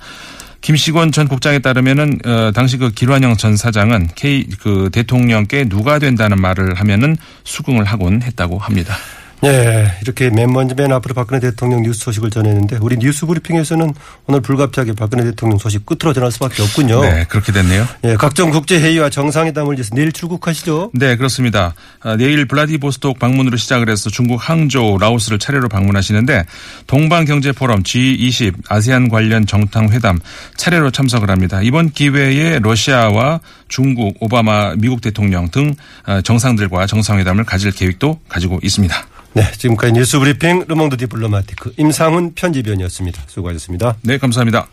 김시곤 0.62 1.12
전 1.12 1.28
국장에 1.28 1.60
따르면은 1.60 2.20
어, 2.26 2.52
당시 2.54 2.78
그 2.78 2.90
길환영 2.90 3.38
전 3.38 3.56
사장은 3.56 4.10
K 4.16 4.48
그 4.60 4.90
대통령께 4.92 5.66
누가 5.66 6.00
된다는 6.00 6.42
말을 6.42 6.74
하면은 6.74 7.16
수긍을 7.44 7.86
하곤 7.86 8.22
했다고 8.24 8.58
합니다. 8.58 8.96
네, 9.46 9.86
이렇게 10.02 10.32
맨 10.32 10.52
먼저 10.52 10.74
맨 10.74 10.92
앞으로 10.92 11.14
박근혜 11.14 11.40
대통령 11.40 11.84
뉴스 11.84 12.00
소식을 12.00 12.32
전했는데 12.32 12.80
우리 12.82 12.98
뉴스 12.98 13.28
브리핑에서는 13.28 13.94
오늘 14.26 14.42
불가피하게 14.42 14.94
박근혜 14.94 15.24
대통령 15.24 15.60
소식 15.60 15.86
끝으로 15.86 16.14
전할 16.14 16.32
수밖에 16.32 16.64
없군요. 16.64 17.02
네, 17.02 17.26
그렇게 17.30 17.52
됐네요. 17.52 17.88
네, 18.02 18.16
각종 18.16 18.50
국제 18.50 18.80
회의와 18.80 19.12
정상회담을 19.12 19.76
위해서 19.76 19.94
내일 19.94 20.12
출국하시죠? 20.12 20.90
네, 20.96 21.16
그렇습니다. 21.16 21.76
아, 22.02 22.16
내일 22.16 22.46
블라디보스톡 22.46 23.20
방문으로 23.20 23.56
시작을 23.56 23.88
해서 23.88 24.10
중국 24.10 24.38
항저우, 24.38 24.98
라오스를 24.98 25.38
차례로 25.38 25.70
방문하시는데 25.70 26.46
동방경제포럼 26.88 27.84
G20 27.84 28.56
아세안 28.68 29.10
관련 29.10 29.46
정상회담 29.46 30.18
차례로 30.58 30.90
참석을 30.90 31.30
합니다. 31.30 31.62
이번 31.62 31.92
기회에 31.92 32.58
러시아와 32.64 33.42
중국, 33.68 34.18
오바마 34.22 34.74
미국 34.78 35.02
대통령 35.02 35.52
등 35.52 35.76
아, 36.04 36.22
정상들과 36.22 36.88
정상회담을 36.88 37.44
가질 37.44 37.72
계획도 37.72 38.22
가지고 38.28 38.60
있습니다. 38.64 39.06
네, 39.36 39.52
지금까지 39.52 39.92
뉴스 39.92 40.18
브리핑 40.18 40.64
르몽드 40.66 40.96
디플로마티크 40.96 41.74
임상훈 41.76 42.36
편집위원이었습니다. 42.36 43.24
수고하셨습니다. 43.28 43.98
네, 44.02 44.18
감사합니다. 44.18 44.66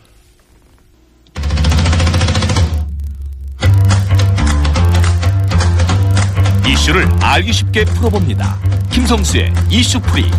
이슈를 6.65 7.05
알기 7.19 7.51
쉽게 7.51 7.83
풀어봅니다. 7.83 8.57
김성수의 8.89 9.53
이슈풀이. 9.69 10.31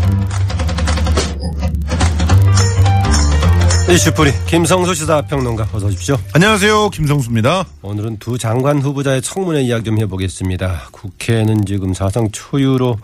이슈풀이 3.91 4.33
김성수 4.47 4.95
시사평론가 4.95 5.69
어서 5.75 5.87
오십시오. 5.89 6.17
안녕하세요. 6.33 6.89
김성수입니다. 6.89 7.67
오늘은 7.83 8.17
두 8.21 8.39
장관 8.39 8.81
후보자의 8.81 9.21
청문회 9.21 9.61
이야기 9.65 9.85
좀 9.85 10.01
해보겠습니다. 10.01 10.89
국회는 10.93 11.67
지금 11.67 11.93
사상 11.93 12.31
초유로 12.33 12.97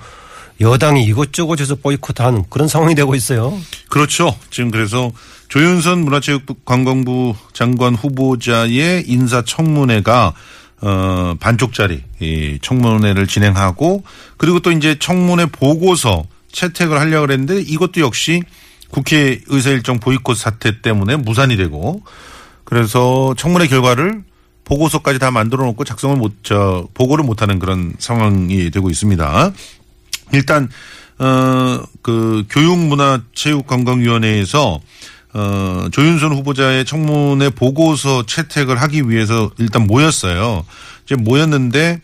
여당이 0.61 1.05
이것저것에서 1.05 1.77
보이콧하는 1.77 2.45
그런 2.51 2.69
상황이 2.69 2.95
되고 2.95 3.15
있어요. 3.15 3.59
그렇죠. 3.89 4.37
지금 4.51 4.71
그래서 4.71 5.11
조윤선 5.49 6.05
문화체육관광부 6.05 7.35
장관 7.53 7.95
후보자의 7.95 9.05
인사청문회가 9.07 10.35
어 10.83 11.35
반쪽짜리 11.41 12.03
이 12.21 12.59
청문회를 12.63 13.27
진행하고 13.27 14.03
그리고 14.37 14.61
또 14.61 14.71
이제 14.73 14.97
청문회 14.99 15.47
보고서 15.47 16.25
채택을 16.53 16.99
하려고 16.99 17.27
그랬는데 17.27 17.61
이것도 17.61 18.01
역시 18.01 18.43
국회 18.91 19.41
의사 19.47 19.71
일정 19.71 19.99
보이콧 19.99 20.37
사태 20.37 20.81
때문에 20.81 21.17
무산이 21.17 21.57
되고 21.57 22.03
그래서 22.65 23.35
청문회 23.37 23.67
결과를 23.67 24.23
보고서까지 24.65 25.19
다 25.19 25.33
만들어 25.33 25.65
놓고 25.65 25.85
작성을 25.85 26.17
못, 26.17 26.45
저, 26.45 26.87
보고를 26.95 27.25
못하는 27.25 27.59
그런 27.59 27.95
상황이 27.99 28.71
되고 28.71 28.89
있습니다. 28.89 29.53
일단 30.33 30.69
어 31.19 31.91
그 32.03 32.45
교육문화체육관광위원회에서 32.51 34.81
어 35.33 35.87
조윤선 35.93 36.33
후보자의 36.33 36.85
청문회 36.85 37.51
보고서 37.51 38.27
채택을 38.27 38.83
하기 38.83 39.09
위해서 39.09 39.49
일단 39.59 39.87
모였어요. 39.87 40.65
이제 41.05 41.15
모였는데 41.15 42.01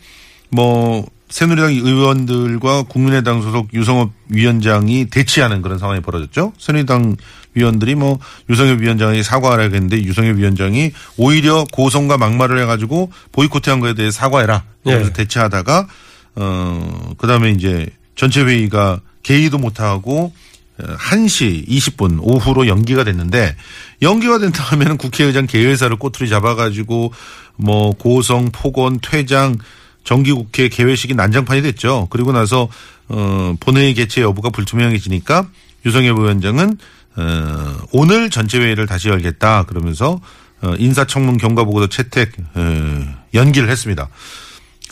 뭐 0.49 1.05
새누리당 1.29 1.73
의원들과 1.73 2.83
국민의당 2.83 3.41
소속 3.41 3.73
유성업 3.73 4.13
위원장이 4.29 5.09
대치하는 5.09 5.61
그런 5.61 5.77
상황이 5.77 5.99
벌어졌죠. 5.99 6.53
새누리당 6.57 7.17
위원들이 7.53 7.95
뭐 7.95 8.17
유성엽 8.49 8.79
위원장이 8.79 9.23
사과하라 9.23 9.63
했는데 9.63 10.01
유성엽 10.01 10.37
위원장이 10.37 10.93
오히려 11.17 11.65
고성과 11.73 12.17
막말을 12.17 12.61
해가지고 12.61 13.11
보이콧한 13.33 13.81
거에 13.81 13.93
대해 13.93 14.09
사과해라. 14.09 14.63
그래서 14.83 15.07
네. 15.07 15.13
대치하다가 15.13 15.87
어 16.35 17.11
그다음에 17.17 17.51
이제 17.51 17.89
전체 18.17 18.43
회의가 18.43 18.99
개의도 19.23 19.57
못하고 19.57 20.33
1시 20.79 21.67
20분 21.67 22.19
오후로 22.21 22.67
연기가 22.67 23.03
됐는데 23.03 23.55
연기가 24.01 24.37
된다 24.37 24.63
하면 24.63 24.97
국회의장 24.97 25.47
개회사를 25.47 25.97
꼬투리 25.97 26.29
잡아가지고 26.29 27.13
뭐 27.55 27.93
고성, 27.93 28.51
폭언, 28.51 28.99
퇴장, 29.01 29.57
정기국회 30.03 30.69
개회식이 30.69 31.15
난장판이 31.15 31.61
됐죠. 31.63 32.07
그리고 32.09 32.31
나서 32.31 32.69
어 33.09 33.55
본회의 33.59 33.93
개최 33.93 34.21
여부가 34.21 34.49
불투명해지니까 34.49 35.47
유성엽 35.85 36.19
위원장은 36.19 36.77
어 37.17 37.77
오늘 37.91 38.29
전체 38.29 38.59
회의를 38.59 38.85
다시 38.85 39.09
열겠다 39.09 39.63
그러면서 39.63 40.21
어 40.61 40.73
인사청문 40.77 41.37
경과보고서 41.37 41.87
채택 41.87 42.33
어 42.53 43.15
연기를 43.33 43.69
했습니다. 43.69 44.07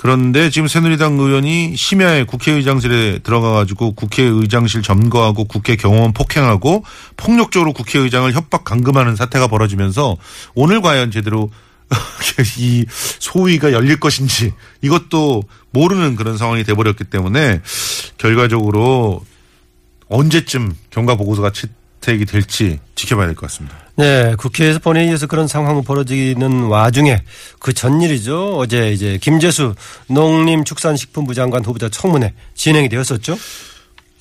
그런데 0.06 0.52
지금 0.52 0.68
새누리당 0.68 1.18
의원이 1.18 1.76
심야에 1.76 2.26
국회의장실에 2.26 3.18
들어가가지고 3.24 3.94
국회의장실 3.94 4.84
점거하고 4.84 5.46
국회 5.46 5.76
경호원 5.76 6.14
폭행하고 6.14 6.84
폭력적으로 7.18 7.74
국회의장을 7.74 8.32
협박 8.32 8.64
감금하는 8.64 9.16
사태가 9.16 9.48
벌어지면서 9.48 10.16
오늘 10.54 10.82
과연 10.82 11.10
제대로 11.10 11.50
이 12.60 12.86
소위가 13.18 13.72
열릴 13.72 14.00
것인지 14.00 14.54
이것도 14.84 15.42
모르는 15.72 16.16
그런 16.16 16.38
상황이 16.38 16.64
돼버렸기 16.64 17.06
때문에 17.06 17.64
결과적으로 18.20 19.26
언제쯤 20.08 20.76
경과 20.92 21.16
보고서가 21.16 21.52
채택이 21.52 22.26
될지 22.26 22.80
지켜봐야 22.94 23.26
될 23.26 23.36
것 23.36 23.48
같습니다. 23.48 23.85
네, 23.98 24.36
국회에서 24.38 24.80
본회의에서 24.80 25.28
그런 25.28 25.48
상황이 25.48 25.82
벌어지는 25.82 26.64
와중에 26.64 27.22
그 27.60 27.72
전일이죠. 27.72 28.58
어제 28.58 28.92
이제 28.92 29.18
김재수 29.22 29.76
농림축산식품부 30.08 31.34
장관 31.34 31.64
후보자 31.64 31.88
청문회 31.90 32.34
진행이 32.56 32.90
되었었죠. 32.90 33.38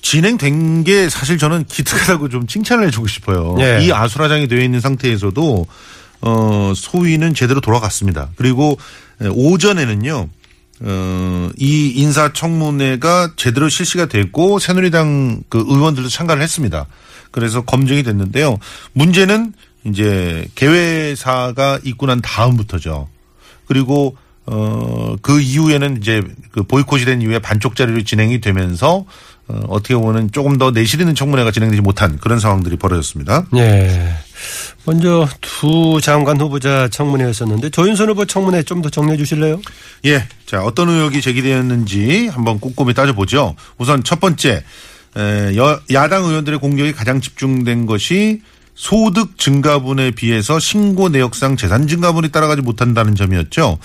진행된 0.01 0.83
게 0.83 1.09
사실 1.09 1.37
저는 1.37 1.65
기특하다고 1.65 2.29
좀 2.29 2.47
칭찬을 2.47 2.87
해주고 2.87 3.07
싶어요. 3.07 3.55
네. 3.57 3.83
이 3.83 3.91
아수라장이 3.91 4.47
되어 4.47 4.59
있는 4.59 4.79
상태에서도 4.79 5.65
어 6.21 6.73
소위는 6.75 7.33
제대로 7.33 7.59
돌아갔습니다. 7.59 8.29
그리고 8.35 8.77
오전에는요. 9.19 10.29
어, 10.81 11.49
이 11.57 11.93
인사청문회가 11.95 13.31
제대로 13.37 13.69
실시가 13.69 14.07
됐고 14.07 14.59
새누리당 14.59 15.43
그 15.49 15.63
의원들도 15.65 16.09
참가를 16.09 16.43
했습니다. 16.43 16.85
그래서 17.35 17.65
검증이 17.65 18.01
됐는데요. 18.03 18.59
문제는 18.93 19.51
이제 19.83 20.47
개회사가 20.55 21.79
있고 21.83 22.05
난 22.05 22.21
다음부터죠. 22.21 23.09
그리고 23.67 24.15
어, 24.45 25.17
그 25.21 25.41
이후에는 25.41 25.97
이제 25.97 26.23
그 26.51 26.63
보이콧이 26.63 27.03
된 27.03 27.21
이후에 27.21 27.39
반쪽짜리로 27.39 28.03
진행이 28.03 28.39
되면서 28.39 29.05
어, 29.49 29.59
어떻게 29.67 29.95
보면 29.95 30.31
조금 30.31 30.57
더 30.57 30.71
내실 30.71 31.01
있는 31.01 31.13
청문회가 31.13 31.51
진행되지 31.51 31.81
못한 31.81 32.17
그런 32.19 32.39
상황들이 32.39 32.77
벌어졌습니다. 32.77 33.45
예. 33.57 34.15
먼저 34.85 35.27
두 35.41 35.99
장관 36.01 36.39
후보자 36.39 36.87
청문회였었는데 36.87 37.69
조윤선 37.71 38.09
후보 38.09 38.23
청문회 38.25 38.63
좀 38.63 38.81
더 38.81 38.89
정리해 38.89 39.17
주실래요? 39.17 39.59
예. 40.05 40.25
자, 40.45 40.61
어떤 40.63 40.87
의혹이 40.89 41.21
제기되었는지 41.21 42.27
한번 42.27 42.59
꼼꼼히 42.61 42.93
따져보죠. 42.93 43.55
우선 43.77 44.03
첫 44.05 44.21
번째, 44.21 44.63
야당 45.93 46.25
의원들의 46.25 46.59
공격이 46.59 46.91
가장 46.91 47.21
집중된 47.21 47.85
것이 47.85 48.41
소득 48.75 49.37
증가분에 49.37 50.11
비해서 50.11 50.59
신고 50.59 51.09
내역상 51.09 51.55
재산 51.55 51.87
증가분이 51.87 52.29
따라가지 52.29 52.61
못한다는 52.61 53.15
점이었죠. 53.15 53.77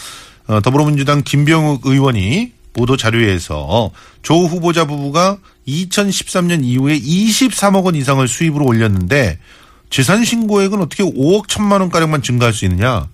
어, 0.49 0.61
더불어민주당 0.61 1.23
김병욱 1.23 1.87
의원이 1.87 2.53
보도 2.73 2.97
자료에서 2.97 3.91
조 4.23 4.35
후보자 4.47 4.85
부부가 4.85 5.39
2013년 5.67 6.65
이후에 6.65 6.99
23억 6.99 7.85
원 7.85 7.95
이상을 7.95 8.27
수입으로 8.27 8.65
올렸는데 8.65 9.39
재산 9.91 10.25
신고액은 10.25 10.81
어떻게 10.81 11.03
5억 11.03 11.47
1천만 11.47 11.81
원가량만 11.81 12.23
증가할 12.23 12.53
수 12.53 12.65
있느냐. 12.65 13.09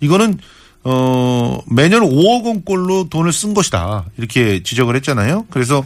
이거는 0.00 0.38
어 0.84 1.58
매년 1.68 2.02
5억 2.02 2.44
원꼴로 2.44 3.08
돈을 3.08 3.32
쓴 3.32 3.54
것이다. 3.54 4.06
이렇게 4.16 4.62
지적을 4.62 4.94
했잖아요. 4.96 5.46
그래서 5.50 5.84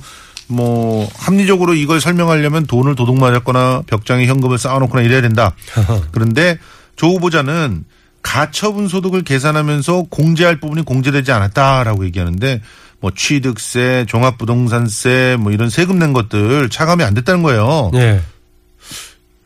뭐 0.51 1.09
합리적으로 1.17 1.75
이걸 1.75 2.01
설명하려면 2.01 2.67
돈을 2.67 2.97
도둑 2.97 3.19
맞았거나 3.19 3.85
벽장에 3.87 4.27
현금을 4.27 4.59
쌓아놓거나 4.59 5.03
이래야 5.03 5.21
된다. 5.21 5.55
그런데 6.13 6.59
조 6.97 7.09
후보자는 7.09 7.85
가처분 8.23 8.89
소득을 8.89 9.23
계산하면서 9.23 10.07
공제할 10.11 10.61
부분이 10.61 10.85
공제되지 10.85 11.33
않았다라고 11.33 12.05
얘기하는데 12.07 12.61
뭐 13.01 13.11
취득세, 13.17 14.05
종합부동산세 14.09 15.39
뭐 15.41 15.53
이런 15.53 15.71
세금 15.71 15.99
낸 15.99 16.13
것들 16.13 16.69
차감이 16.69 17.03
안 17.03 17.15
됐다는 17.15 17.43
거예요. 17.43 17.91
예. 17.95 18.21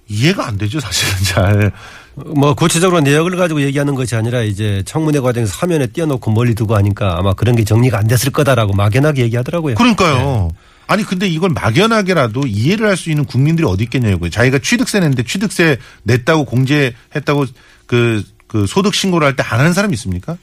이해가 0.08 0.46
안 0.46 0.58
되죠 0.58 0.80
사실은 0.80 1.14
잘. 1.25 1.73
뭐 2.16 2.54
구체적으로 2.54 3.00
내역을 3.00 3.37
가지고 3.37 3.61
얘기하는 3.62 3.94
것이 3.94 4.14
아니라 4.14 4.42
이제 4.42 4.82
청문회 4.87 5.20
과정에서 5.20 5.56
화면에 5.56 5.87
띄워놓고 5.88 6.30
멀리 6.30 6.54
두고 6.54 6.76
하니까 6.76 7.16
아마 7.18 7.34
그런 7.34 7.56
게 7.56 7.64
정리가 7.64 7.99
안 7.99 8.06
됐을 8.06 8.30
거다라고 8.32 8.73
막연하게 8.73 9.23
얘기하더라고요. 9.23 9.75
그러니까요. 9.75 10.50
아니 10.86 11.02
근데 11.04 11.26
이걸 11.26 11.50
막연하게라도 11.50 12.46
이해를 12.46 12.88
할 12.88 12.96
수 12.96 13.10
있는 13.10 13.24
국민들이 13.24 13.66
어디 13.66 13.84
있겠냐고요. 13.84 14.30
자기가 14.30 14.58
취득세 14.60 15.00
냈는데 15.00 15.22
취득세 15.24 15.78
냈다고 16.04 16.44
공제했다고 16.44 17.46
그, 17.86 18.22
그 18.46 18.66
소득 18.66 18.94
신고를 18.94 19.26
할 19.26 19.36
때 19.36 19.42
안 19.42 19.60
하는 19.60 19.72
사람이 19.72 19.94
있습니까? 19.94 20.36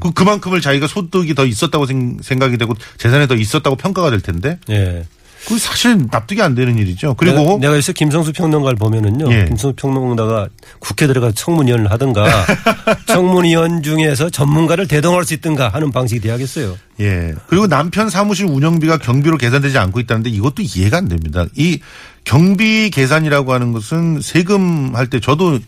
그 0.00 0.10
그만큼을 0.12 0.60
자기가 0.60 0.86
소득이 0.86 1.34
더 1.34 1.44
있었다고 1.44 1.84
생- 1.86 2.18
생각이 2.22 2.56
되고 2.56 2.74
재산이 2.98 3.28
더 3.28 3.34
있었다고 3.34 3.76
평가가 3.76 4.10
될 4.10 4.20
텐데 4.20 4.58
예. 4.70 5.06
그 5.48 5.58
사실 5.58 5.98
납득이 6.10 6.40
안 6.40 6.54
되는 6.54 6.78
일이죠. 6.78 7.14
그리고 7.14 7.38
내가, 7.38 7.56
내가 7.58 7.76
요새 7.76 7.92
김성수 7.92 8.32
평론가를 8.32 8.76
보면은요. 8.76 9.32
예. 9.32 9.44
김성수 9.46 9.74
평론가가 9.76 10.48
국회 10.78 11.06
들어가서 11.06 11.34
청문위원을 11.34 11.90
하든가 11.90 12.24
청문위원 13.06 13.82
중에서 13.82 14.30
전문가를 14.30 14.86
대동할 14.88 15.24
수 15.24 15.34
있든가 15.34 15.68
하는 15.68 15.90
방식이 15.90 16.20
돼야겠어요. 16.20 16.76
예. 17.00 17.34
그리고 17.48 17.66
남편 17.66 18.08
사무실 18.10 18.46
운영비가 18.46 18.98
경비로 18.98 19.36
계산되지 19.38 19.78
않고 19.78 20.00
있다는데 20.00 20.30
이것도 20.30 20.62
이해가 20.62 20.98
안 20.98 21.08
됩니다. 21.08 21.44
이 21.56 21.80
경비 22.24 22.90
계산이라고 22.90 23.52
하는 23.52 23.72
것은 23.72 24.20
세금 24.20 24.94
할 24.94 25.06
때 25.08 25.18
저도 25.20 25.58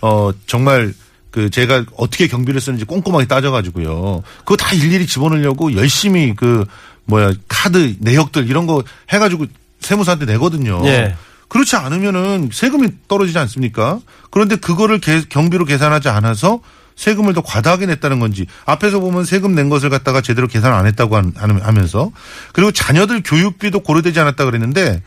어 0.00 0.30
정말 0.46 0.92
그 1.30 1.50
제가 1.50 1.84
어떻게 1.96 2.26
경비를 2.26 2.60
쓰는지 2.60 2.84
꼼꼼하게 2.86 3.26
따져가지고요. 3.26 4.22
그거 4.38 4.56
다 4.56 4.72
일일이 4.74 5.06
집어넣으려고 5.06 5.74
열심히 5.74 6.34
그 6.34 6.64
뭐야 7.08 7.32
카드 7.48 7.96
내역들 8.00 8.48
이런 8.48 8.66
거 8.66 8.82
해가지고 9.10 9.46
세무사한테 9.80 10.26
내거든요. 10.26 10.82
예. 10.86 11.16
그렇지 11.48 11.76
않으면은 11.76 12.50
세금이 12.52 12.88
떨어지지 13.08 13.38
않습니까? 13.38 14.00
그런데 14.30 14.56
그거를 14.56 15.00
개- 15.00 15.22
경비로 15.28 15.64
계산하지 15.64 16.08
않아서 16.10 16.60
세금을 16.96 17.32
더 17.32 17.40
과다하게 17.42 17.86
냈다는 17.86 18.18
건지 18.20 18.46
앞에서 18.66 19.00
보면 19.00 19.24
세금 19.24 19.54
낸 19.54 19.68
것을 19.70 19.88
갖다가 19.88 20.20
제대로 20.20 20.46
계산 20.48 20.72
안 20.74 20.84
했다고 20.86 21.16
하면서 21.16 22.10
그리고 22.52 22.70
자녀들 22.72 23.22
교육비도 23.24 23.80
고려되지 23.80 24.18
않았다 24.20 24.44
그랬는데 24.44 25.02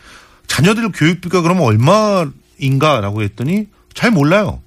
자녀들 0.48 0.92
교육비가 0.94 1.42
그러면 1.42 1.64
얼마인가라고 1.64 3.22
했더니 3.22 3.68
잘 3.94 4.10
몰라요. 4.12 4.62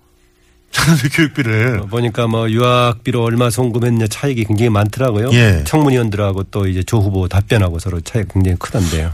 자녀들 0.75 1.09
교육비를. 1.11 1.83
보니까 1.88 2.26
뭐 2.26 2.50
유학비로 2.50 3.23
얼마 3.23 3.49
송금했냐 3.49 4.09
차익이 4.09 4.45
굉장히 4.45 4.71
많더라고요. 4.71 5.31
예. 5.33 5.62
청문위원들하고 5.66 6.45
또 6.50 6.66
이제 6.66 6.83
조 6.83 6.99
후보 6.99 7.28
답변하고 7.28 7.78
서로 7.78 8.00
차이가 8.00 8.28
굉장히 8.33 8.59
크던데요. 8.59 9.12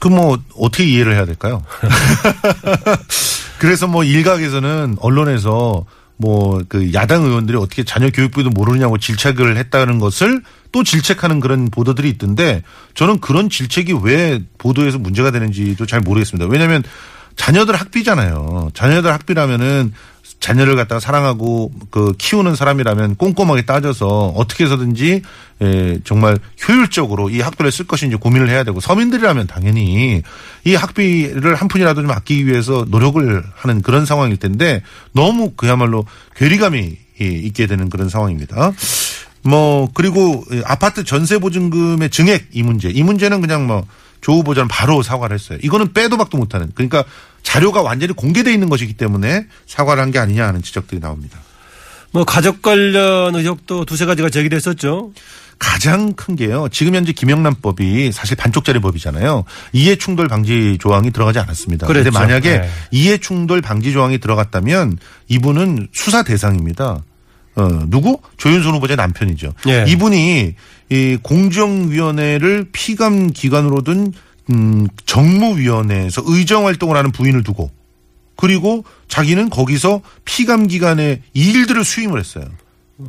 그 0.00 0.08
뭐 0.08 0.38
어떻게 0.56 0.84
이해를 0.84 1.14
해야 1.14 1.24
될까요? 1.26 1.62
그래서 3.58 3.86
뭐 3.88 4.04
일각에서는 4.04 4.96
언론에서 5.00 5.84
뭐 6.16 6.60
그 6.68 6.92
야당 6.94 7.22
의원들이 7.24 7.56
어떻게 7.58 7.84
자녀 7.84 8.10
교육비도 8.10 8.50
모르냐고 8.50 8.98
질책을 8.98 9.56
했다는 9.56 9.98
것을 9.98 10.42
또 10.72 10.82
질책하는 10.84 11.40
그런 11.40 11.68
보도들이 11.70 12.08
있던데 12.10 12.62
저는 12.94 13.20
그런 13.20 13.48
질책이 13.50 13.94
왜 14.02 14.42
보도에서 14.58 14.98
문제가 14.98 15.30
되는지도 15.30 15.86
잘 15.86 16.00
모르겠습니다. 16.00 16.48
왜냐하면 16.50 16.82
자녀들 17.36 17.76
학비잖아요. 17.76 18.70
자녀들 18.74 19.12
학비라면은 19.12 19.92
자녀를 20.40 20.76
갖다가 20.76 21.00
사랑하고 21.00 21.72
그 21.90 22.14
키우는 22.16 22.54
사람이라면 22.54 23.16
꼼꼼하게 23.16 23.62
따져서 23.62 24.32
어떻게 24.36 24.64
해서든지 24.64 25.22
에, 25.60 25.98
정말 26.04 26.38
효율적으로 26.66 27.30
이 27.30 27.40
학비를 27.40 27.72
쓸 27.72 27.86
것인지 27.86 28.16
고민을 28.16 28.48
해야 28.48 28.62
되고 28.62 28.80
서민들이라면 28.80 29.48
당연히 29.48 30.22
이 30.64 30.74
학비를 30.74 31.54
한 31.56 31.68
푼이라도 31.68 32.02
좀 32.02 32.10
아끼기 32.10 32.46
위해서 32.46 32.86
노력을 32.88 33.44
하는 33.54 33.82
그런 33.82 34.06
상황일 34.06 34.36
텐데 34.36 34.82
너무 35.12 35.52
그야말로 35.56 36.04
괴리감이 36.36 36.96
예, 37.20 37.24
있게 37.24 37.66
되는 37.66 37.90
그런 37.90 38.08
상황입니다. 38.08 38.72
뭐 39.42 39.88
그리고 39.92 40.44
아파트 40.64 41.02
전세 41.02 41.38
보증금의 41.38 42.10
증액 42.10 42.48
이 42.52 42.62
문제 42.62 42.90
이 42.90 43.02
문제는 43.02 43.40
그냥 43.40 43.66
뭐 43.66 43.84
조 44.20 44.32
후보자는 44.32 44.68
바로 44.68 45.02
사과를 45.02 45.34
했어요. 45.34 45.58
이거는 45.62 45.92
빼도 45.92 46.16
박도 46.16 46.36
못하는 46.38 46.70
그러니까 46.74 47.04
자료가 47.42 47.82
완전히 47.82 48.12
공개돼 48.12 48.52
있는 48.52 48.68
것이기 48.68 48.94
때문에 48.94 49.46
사과를 49.66 50.02
한 50.02 50.10
게 50.10 50.18
아니냐 50.18 50.46
하는 50.46 50.62
지적들이 50.62 51.00
나옵니다. 51.00 51.38
뭐 52.10 52.24
가족 52.24 52.62
관련 52.62 53.34
의혹도 53.34 53.84
두세 53.84 54.06
가지가 54.06 54.30
제기됐었죠. 54.30 55.12
가장 55.58 56.12
큰 56.14 56.36
게요. 56.36 56.68
지금 56.70 56.94
현재 56.94 57.12
김영란법이 57.12 58.12
사실 58.12 58.36
반쪽짜리 58.36 58.78
법이잖아요. 58.80 59.44
이해 59.72 59.96
충돌 59.96 60.28
방지 60.28 60.78
조항이 60.80 61.10
들어가지 61.10 61.38
않았습니다. 61.40 61.86
그런데. 61.86 62.10
만약에 62.10 62.58
네. 62.60 62.68
이해 62.92 63.18
충돌 63.18 63.60
방지 63.60 63.92
조항이 63.92 64.18
들어갔다면 64.18 64.98
이분은 65.28 65.88
수사 65.92 66.22
대상입니다. 66.22 67.02
어, 67.56 67.68
누구? 67.88 68.20
조윤선 68.36 68.72
후보자의 68.74 68.96
남편이죠. 68.96 69.52
예. 69.68 69.84
이분이 69.88 70.54
이 70.90 71.18
공정위원회를 71.22 72.68
피감 72.72 73.32
기관으로 73.32 73.82
둔 73.82 74.12
음, 74.50 74.88
정무위원회에서 75.06 76.22
의정 76.26 76.66
활동을 76.66 76.96
하는 76.96 77.12
부인을 77.12 77.42
두고 77.42 77.70
그리고 78.36 78.84
자기는 79.08 79.50
거기서 79.50 80.00
피감 80.24 80.68
기관의 80.68 81.22
일들을 81.34 81.84
수임을 81.84 82.20
했어요. 82.20 82.44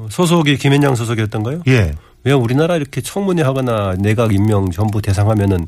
소속이 0.09 0.57
김현장 0.57 0.95
소속이었던가요? 0.95 1.63
예. 1.67 1.93
왜 2.23 2.33
우리나라 2.33 2.75
이렇게 2.75 3.01
청문회 3.01 3.43
하거나 3.43 3.95
내각 3.97 4.33
임명 4.33 4.71
전부 4.71 5.01
대상하면은 5.01 5.67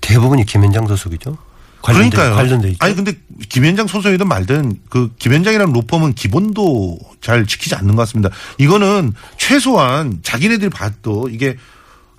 대부분이 0.00 0.44
김현장 0.44 0.86
소속이죠? 0.86 1.36
관련돼, 1.82 2.10
그러니까요. 2.16 2.34
관련돼 2.36 2.68
있죠. 2.70 2.78
아니 2.84 2.94
근데 2.94 3.12
김현장 3.48 3.86
소속이든 3.86 4.26
말든 4.26 4.80
그 4.88 5.12
김현장이라는 5.18 5.72
로펌은 5.72 6.14
기본도 6.14 6.98
잘 7.20 7.46
지키지 7.46 7.74
않는 7.76 7.94
것 7.94 8.02
같습니다. 8.02 8.30
이거는 8.58 9.14
최소한 9.36 10.18
자기네들이 10.22 10.70
봐도 10.70 11.28
이게 11.30 11.56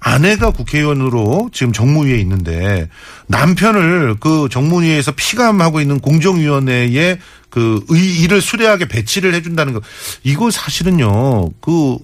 아내가 0.01 0.51
국회의원으로 0.51 1.49
지금 1.53 1.73
정무위에 1.73 2.17
있는데 2.19 2.89
남편을 3.27 4.15
그 4.19 4.47
정무위에서 4.49 5.11
피감하고 5.11 5.81
있는 5.81 5.99
공정위원회에 5.99 7.19
그 7.49 7.83
의- 7.89 8.15
일을 8.21 8.41
수레하게 8.41 8.87
배치를 8.87 9.33
해준다는 9.33 9.73
거 9.73 9.81
이거 10.23 10.51
사실은요 10.51 11.49
그 11.61 11.97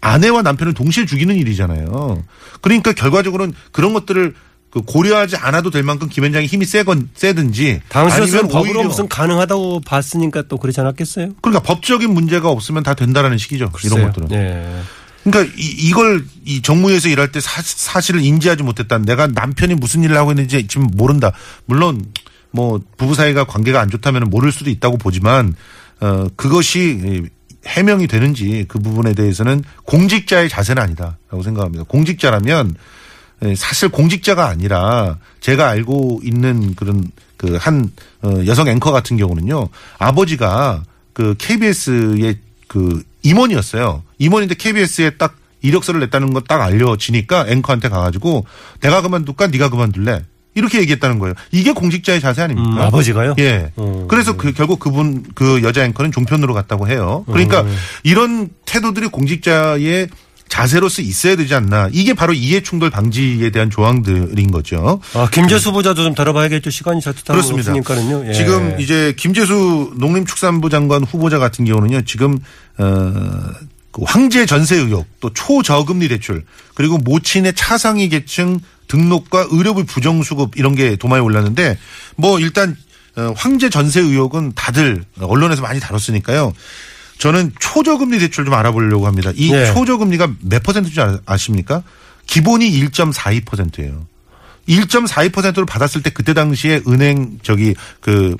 아내와 0.00 0.42
남편을 0.42 0.72
동시에 0.74 1.04
죽이는 1.06 1.36
일이잖아요. 1.36 2.22
그러니까 2.62 2.92
결과적으로는 2.92 3.52
그런 3.72 3.92
것들을 3.92 4.34
그 4.70 4.82
고려하지 4.82 5.36
않아도 5.36 5.70
될 5.70 5.82
만큼 5.82 6.08
김현장이 6.08 6.46
힘이 6.46 6.64
세건 6.64 7.10
세든지 7.14 7.80
아니면 8.14 8.48
법으로 8.48 8.80
무슨 8.88 9.08
가능하다고 9.08 9.80
봤으니까 9.80 10.42
또 10.48 10.56
그렇지 10.58 10.80
않았겠어요? 10.80 11.30
그러니까 11.42 11.62
법적인 11.64 12.14
문제가 12.14 12.48
없으면 12.50 12.82
다 12.84 12.94
된다라는 12.94 13.36
식이죠. 13.36 13.70
이런 13.84 13.98
것들은. 14.12 14.28
예. 14.32 14.80
그러니까 15.24 15.54
이, 15.56 15.64
이걸 15.88 16.24
이 16.44 16.62
정무에서 16.62 17.08
일할 17.08 17.32
때 17.32 17.40
사, 17.40 17.60
사실을 17.62 18.22
인지하지 18.22 18.62
못했다. 18.62 18.98
내가 18.98 19.26
남편이 19.26 19.74
무슨 19.74 20.02
일을 20.04 20.16
하고 20.16 20.32
있는지 20.32 20.66
지금 20.66 20.88
모른다. 20.94 21.32
물론 21.66 22.04
뭐 22.50 22.80
부부 22.96 23.14
사이가 23.14 23.44
관계가 23.44 23.80
안 23.80 23.90
좋다면 23.90 24.30
모를 24.30 24.50
수도 24.52 24.70
있다고 24.70 24.96
보지만 24.96 25.54
어 26.00 26.26
그것이 26.36 27.28
해명이 27.66 28.06
되는지 28.06 28.64
그 28.68 28.78
부분에 28.78 29.14
대해서는 29.14 29.62
공직자의 29.84 30.48
자세는 30.48 30.82
아니다라고 30.82 31.42
생각합니다. 31.42 31.84
공직자라면 31.84 32.74
예, 33.42 33.54
사실 33.54 33.88
공직자가 33.88 34.48
아니라 34.48 35.18
제가 35.40 35.68
알고 35.68 36.20
있는 36.24 36.74
그런 36.74 37.10
그 37.36 37.56
한 37.58 37.90
여성 38.46 38.68
앵커 38.68 38.92
같은 38.92 39.16
경우는요 39.16 39.68
아버지가 39.98 40.84
그 41.14 41.34
KBS의 41.38 42.38
그 42.68 43.02
임원이었어요. 43.22 44.02
임원인데 44.20 44.54
KBS에 44.54 45.10
딱 45.18 45.34
이력서를 45.62 45.98
냈다는 46.00 46.32
거딱 46.32 46.60
알려지니까 46.60 47.46
앵커한테 47.48 47.88
가가지고 47.88 48.46
내가 48.80 49.02
그만둘까 49.02 49.48
네가 49.48 49.68
그만둘래 49.70 50.22
이렇게 50.54 50.80
얘기했다는 50.80 51.18
거예요. 51.18 51.34
이게 51.52 51.72
공직자의 51.72 52.20
자세 52.20 52.42
아닙니까? 52.42 52.70
음, 52.70 52.78
아버지가요? 52.78 53.34
예. 53.38 53.70
음. 53.78 54.06
그래서 54.08 54.36
그 54.36 54.52
결국 54.52 54.78
그분 54.80 55.24
그 55.34 55.62
여자 55.62 55.84
앵커는 55.84 56.12
종편으로 56.12 56.54
갔다고 56.54 56.88
해요. 56.88 57.24
그러니까 57.26 57.62
음. 57.62 57.76
이런 58.02 58.48
태도들이 58.66 59.08
공직자의 59.08 60.08
자세로서 60.48 61.02
있어야 61.02 61.36
되지 61.36 61.54
않나. 61.54 61.88
이게 61.92 62.12
바로 62.12 62.32
이해 62.32 62.60
충돌 62.60 62.90
방지에 62.90 63.50
대한 63.50 63.70
조항들인 63.70 64.50
거죠. 64.50 65.00
아, 65.14 65.28
김재수 65.30 65.68
후보자도 65.68 66.02
좀 66.02 66.14
다뤄봐야겠죠. 66.14 66.70
시간이 66.70 67.00
자칫 67.00 67.24
그렇습니다. 67.24 67.70
없으니까는요. 67.70 68.28
예. 68.28 68.32
지금 68.32 68.74
이제 68.80 69.14
김재수 69.16 69.92
농림축산부 69.96 70.68
장관 70.68 71.04
후보자 71.04 71.38
같은 71.38 71.64
경우는요. 71.64 72.02
지금 72.02 72.36
어, 72.78 73.12
그 74.00 74.04
황제 74.08 74.46
전세 74.46 74.76
의혹, 74.76 75.06
또 75.20 75.30
초저금리 75.34 76.08
대출, 76.08 76.42
그리고 76.74 76.96
모친의 76.96 77.52
차상위 77.54 78.08
계층 78.08 78.58
등록과 78.88 79.48
의료비 79.50 79.84
부정수급 79.84 80.56
이런 80.56 80.74
게 80.74 80.96
도마에 80.96 81.20
올랐는데 81.20 81.78
뭐 82.16 82.40
일단 82.40 82.74
어, 83.16 83.34
황제 83.36 83.68
전세 83.68 84.00
의혹은 84.00 84.52
다들 84.54 85.04
언론에서 85.20 85.60
많이 85.60 85.80
다뤘으니까요. 85.80 86.54
저는 87.18 87.52
초저금리 87.60 88.18
대출 88.18 88.46
좀 88.46 88.54
알아보려고 88.54 89.06
합니다. 89.06 89.32
이 89.34 89.52
예. 89.52 89.66
초저금리가 89.66 90.32
몇 90.40 90.62
퍼센트인지 90.62 91.00
아- 91.02 91.18
아십니까? 91.26 91.82
기본이 92.26 92.70
1.42%예요. 92.70 94.06
1.42%를 94.66 95.66
받았을 95.66 96.02
때 96.02 96.08
그때 96.10 96.32
당시에 96.32 96.80
은행 96.88 97.38
저기 97.42 97.74
그 98.00 98.34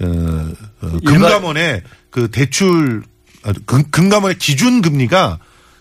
어, 0.00 0.52
어, 0.82 0.98
금감원의 1.06 1.82
그 2.10 2.30
대출 2.30 3.04
아, 3.04 3.17
금, 3.66 3.84
금감원의 3.90 4.38
기준 4.38 4.82
금리가 4.82 5.38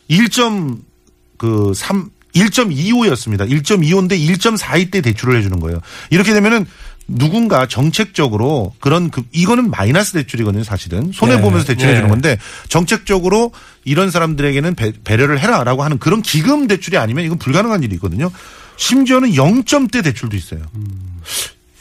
1.3 0.09 2.09
1.25였습니다. 2.35 3.49
1.25인데 3.49 4.11
1.42 4.11 4.91
때 4.91 5.01
대출을 5.01 5.37
해주는 5.37 5.59
거예요. 5.59 5.79
이렇게 6.11 6.33
되면은 6.33 6.67
누군가 7.07 7.67
정책적으로 7.67 8.73
그런 8.79 9.09
그 9.09 9.23
이거는 9.31 9.71
마이너스 9.71 10.13
대출이거든요, 10.13 10.63
사실은 10.63 11.11
손해 11.13 11.37
네. 11.37 11.41
보면서 11.41 11.65
대출해 11.65 11.93
주는 11.93 12.03
네. 12.03 12.09
건데 12.09 12.37
정책적으로 12.67 13.53
이런 13.85 14.11
사람들에게는 14.11 14.75
배, 14.75 14.91
배려를 15.03 15.39
해라라고 15.39 15.83
하는 15.83 15.99
그런 15.99 16.21
기금 16.21 16.67
대출이 16.67 16.97
아니면 16.97 17.25
이건 17.25 17.37
불가능한 17.37 17.83
일이거든요. 17.83 18.29
심지어는 18.75 19.31
0점대 19.31 20.03
대출도 20.03 20.35
있어요. 20.35 20.61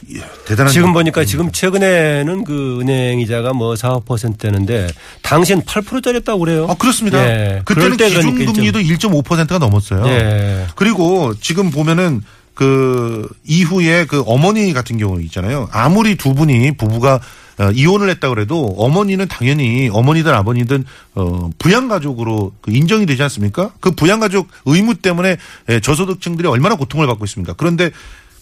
이야, 0.09 0.23
대단한 0.45 0.71
지금 0.71 0.89
일. 0.89 0.93
보니까 0.93 1.25
지금 1.25 1.51
최근에는 1.51 2.43
그 2.45 2.79
은행 2.81 3.19
이자가 3.19 3.53
뭐 3.53 3.75
4, 3.75 3.99
5%였는데 3.99 4.87
당시엔 5.21 5.63
8%짜리였다고 5.63 6.39
그래요. 6.39 6.67
아, 6.69 6.75
그렇습니다. 6.75 7.19
예. 7.19 7.61
그때는 7.65 7.97
기준금리도 7.97 8.79
1.5%가 8.79 9.57
넘었어요. 9.57 10.05
예. 10.07 10.67
그리고 10.75 11.33
지금 11.41 11.71
보면은 11.71 12.21
그 12.53 13.29
이후에 13.45 14.05
그 14.05 14.23
어머니 14.25 14.73
같은 14.73 14.97
경우 14.97 15.21
있잖아요. 15.21 15.67
아무리 15.71 16.15
두 16.15 16.33
분이 16.33 16.75
부부가 16.77 17.19
어, 17.59 17.71
이혼을 17.71 18.09
했다 18.09 18.29
그래도 18.29 18.75
어머니는 18.77 19.27
당연히 19.27 19.89
어머니든 19.91 20.31
아버니든 20.31 20.85
어 21.15 21.49
부양 21.57 21.87
가족으로 21.87 22.53
그 22.61 22.71
인정이 22.71 23.05
되지 23.05 23.23
않습니까? 23.23 23.71
그 23.79 23.91
부양 23.91 24.19
가족 24.19 24.47
의무 24.65 24.95
때문에 24.95 25.37
예, 25.69 25.79
저소득층들이 25.79 26.47
얼마나 26.47 26.75
고통을 26.75 27.07
받고 27.07 27.25
있습니까? 27.25 27.53
그런데 27.53 27.91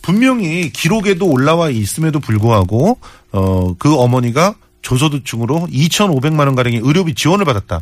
분명히 0.05 0.69
기록에도 0.69 1.27
올라와 1.27 1.69
있음에도 1.71 2.19
불구하고 2.19 2.99
어 3.31 3.73
그 3.79 3.95
어머니가 3.95 4.55
저소득층으로 4.83 5.67
2,500만 5.71 6.41
원 6.45 6.55
가량의 6.55 6.79
의료비 6.83 7.15
지원을 7.15 7.43
받았다. 7.43 7.81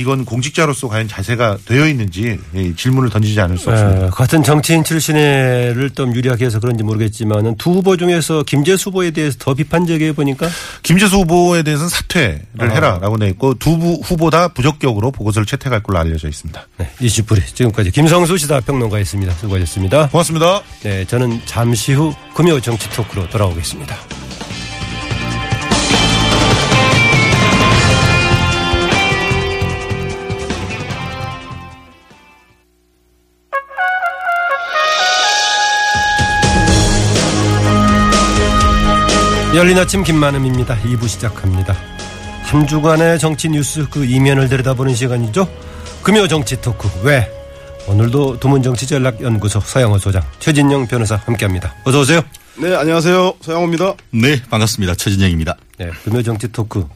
이건 0.00 0.24
공직자로서 0.24 0.88
과연 0.88 1.08
자세가 1.08 1.58
되어 1.66 1.86
있는지 1.86 2.38
예, 2.54 2.74
질문을 2.74 3.10
던지지 3.10 3.38
않을 3.40 3.58
수 3.58 3.68
없습니다. 3.70 4.06
예, 4.06 4.10
같은 4.10 4.42
정치인 4.42 4.82
출신을 4.82 5.90
좀 5.94 6.14
유리하게 6.14 6.46
해서 6.46 6.58
그런지 6.58 6.82
모르겠지만은 6.82 7.56
두 7.58 7.72
후보 7.72 7.98
중에서 7.98 8.42
김재수 8.44 8.88
후보에 8.90 9.10
대해서 9.10 9.36
더 9.38 9.52
비판적이해 9.52 10.12
보니까 10.14 10.48
김재수 10.82 11.16
후보에 11.18 11.62
대해서는 11.62 11.90
사퇴를 11.90 12.40
아. 12.60 12.64
해라라고 12.64 13.18
돼 13.18 13.28
있고 13.28 13.54
두 13.54 13.76
부- 13.78 14.00
후보 14.02 14.30
다 14.30 14.48
부적격으로 14.48 15.10
보고서를 15.10 15.44
채택할 15.44 15.82
걸로 15.82 15.98
알려져 15.98 16.28
있습니다. 16.28 16.66
네, 16.78 16.90
이슈풀이 17.00 17.42
지금까지 17.54 17.90
김성수 17.90 18.38
시사평론가였습니다. 18.38 19.34
수고하셨습니다. 19.34 20.08
고맙습니다. 20.08 20.62
네, 20.82 21.04
저는 21.04 21.40
잠시 21.44 21.92
후 21.92 22.14
금요 22.34 22.58
정치 22.60 22.88
토크로 22.90 23.28
돌아오겠습니다. 23.28 24.19
열린 39.54 39.76
아침 39.78 40.04
김만음입니다. 40.04 40.76
2부 40.82 41.08
시작합니다. 41.08 41.76
한 42.44 42.66
주간의 42.66 43.18
정치 43.18 43.48
뉴스 43.48 43.84
그 43.90 44.04
이면을 44.04 44.48
들여다보는 44.48 44.94
시간이죠. 44.94 45.48
금요 46.02 46.28
정치 46.28 46.60
토크 46.60 46.88
왜? 47.02 47.28
오늘도 47.88 48.38
두문 48.38 48.62
정치 48.62 48.86
전략 48.86 49.20
연구소 49.20 49.58
서영호 49.60 49.98
소장 49.98 50.22
최진영 50.38 50.86
변호사 50.86 51.16
함께합니다. 51.16 51.74
어서 51.84 52.00
오세요. 52.00 52.22
네, 52.58 52.74
안녕하세요. 52.76 53.34
서영호입니다. 53.40 53.94
네, 54.12 54.40
반갑습니다. 54.48 54.94
최진영입니다. 54.94 55.56
네, 55.78 55.90
금요 56.04 56.22
정치 56.22 56.46
토크. 56.52 56.86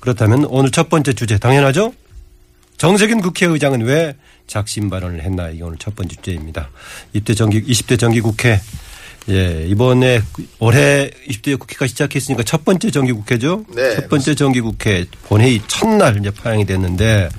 그렇다면 0.00 0.46
오늘 0.46 0.70
첫 0.72 0.88
번째 0.88 1.12
주제 1.12 1.38
당연하죠. 1.38 1.92
정세균 2.76 3.20
국회의장은 3.20 3.82
왜 3.82 4.16
작심 4.48 4.90
발언을 4.90 5.22
했나 5.22 5.48
이게 5.48 5.62
오늘 5.62 5.78
첫 5.78 5.94
번째 5.94 6.16
주제입니다. 6.16 6.70
20대 7.14 7.36
정기 7.36 7.62
20대 7.62 7.98
정기 7.98 8.20
국회 8.20 8.60
예, 9.30 9.64
이번에 9.66 10.20
올해 10.58 11.10
20대 11.28 11.58
국회가 11.58 11.86
시작했으니까 11.86 12.42
첫 12.42 12.64
번째 12.64 12.90
정기국회죠. 12.90 13.64
네, 13.74 13.94
첫 13.94 14.08
번째 14.08 14.34
정기국회 14.34 15.06
본회의 15.24 15.62
첫날 15.66 16.18
이제 16.18 16.30
파행이 16.30 16.66
됐는데 16.66 17.30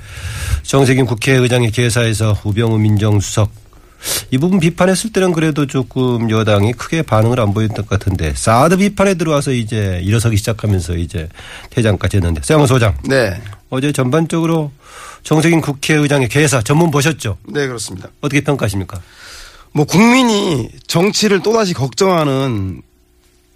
정세균 0.63 1.05
국회의장의 1.05 1.71
개사에서 1.71 2.37
우병우 2.43 2.79
민정수석 2.79 3.51
이 4.31 4.37
부분 4.37 4.59
비판했을 4.59 5.11
때는 5.11 5.31
그래도 5.31 5.65
조금 5.65 6.29
여당이 6.29 6.73
크게 6.73 7.01
반응을 7.01 7.39
안 7.39 7.53
보였던 7.53 7.85
것 7.85 7.87
같은데 7.87 8.33
사드 8.35 8.77
비판에 8.77 9.15
들어와서 9.15 9.51
이제 9.51 9.99
일어서기 10.03 10.37
시작하면서 10.37 10.95
이제 10.97 11.29
퇴장까지 11.71 12.17
했는데 12.17 12.41
세영 12.43 12.65
소장 12.67 12.97
네. 13.07 13.39
어제 13.69 13.91
전반적으로 13.91 14.71
정세균 15.23 15.61
국회의장의 15.61 16.29
개사 16.29 16.61
전문 16.61 16.91
보셨죠? 16.91 17.37
네, 17.47 17.65
그렇습니다. 17.67 18.09
어떻게 18.21 18.41
평가하십니까? 18.41 19.01
뭐 19.75 19.85
국민이 19.85 20.69
정치를 20.87 21.41
또다시 21.41 21.73
걱정하는 21.73 22.81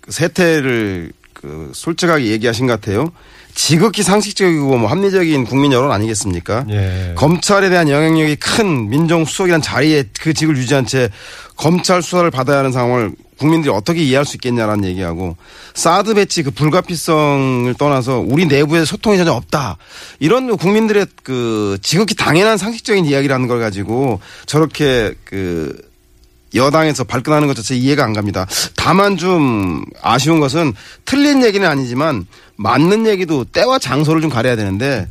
그 0.01 0.11
세태를 0.11 1.13
그 1.31 1.71
솔직하게 1.73 2.25
얘기하신 2.25 2.67
것 2.67 2.73
같아요. 2.73 3.13
지극히 3.55 4.03
상식적이고 4.03 4.77
뭐 4.77 4.89
합리적인 4.89 5.45
국민 5.45 5.71
여론 5.71 5.93
아니겠습니까? 5.93 6.65
예. 6.71 7.13
검찰에 7.15 7.69
대한 7.69 7.87
영향력이 7.87 8.35
큰 8.35 8.89
민정수석이란 8.89 9.61
자리에 9.61 10.09
그 10.19 10.33
직을 10.33 10.57
유지한 10.57 10.85
채 10.85 11.09
검찰 11.55 12.01
수사를 12.01 12.29
받아야 12.31 12.59
하는 12.59 12.73
상황을 12.73 13.13
국민들이 13.37 13.73
어떻게 13.73 14.03
이해할 14.03 14.25
수 14.25 14.35
있겠냐라는 14.35 14.83
얘기하고 14.89 15.37
사드 15.73 16.15
배치 16.15 16.43
그 16.43 16.51
불가피성을 16.51 17.73
떠나서 17.75 18.19
우리 18.19 18.45
내부에 18.45 18.83
소통이 18.83 19.17
전혀 19.17 19.31
없다. 19.31 19.77
이런 20.19 20.57
국민들의 20.57 21.07
그 21.23 21.77
지극히 21.81 22.13
당연한 22.15 22.57
상식적인 22.57 23.05
이야기라는 23.05 23.47
걸 23.47 23.61
가지고 23.61 24.19
저렇게 24.45 25.13
그 25.23 25.88
여당에서 26.55 27.03
발끈하는 27.03 27.47
것 27.47 27.55
자체 27.55 27.75
이해가 27.75 28.03
안 28.03 28.13
갑니다. 28.13 28.47
다만 28.75 29.17
좀 29.17 29.83
아쉬운 30.01 30.39
것은 30.39 30.73
틀린 31.05 31.43
얘기는 31.43 31.67
아니지만 31.67 32.25
맞는 32.55 33.05
얘기도 33.07 33.45
때와 33.45 33.79
장소를 33.79 34.21
좀 34.21 34.29
가려야 34.29 34.55
되는데 34.55 35.07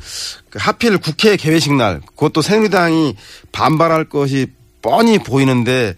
그 0.51 0.59
하필 0.61 0.99
국회 0.99 1.37
개회식 1.37 1.75
날 1.75 2.01
그것도 2.17 2.43
새누리당이 2.43 3.17
반발할 3.53 4.05
것이 4.05 4.49
뻔히 4.83 5.19
보이는데 5.19 5.95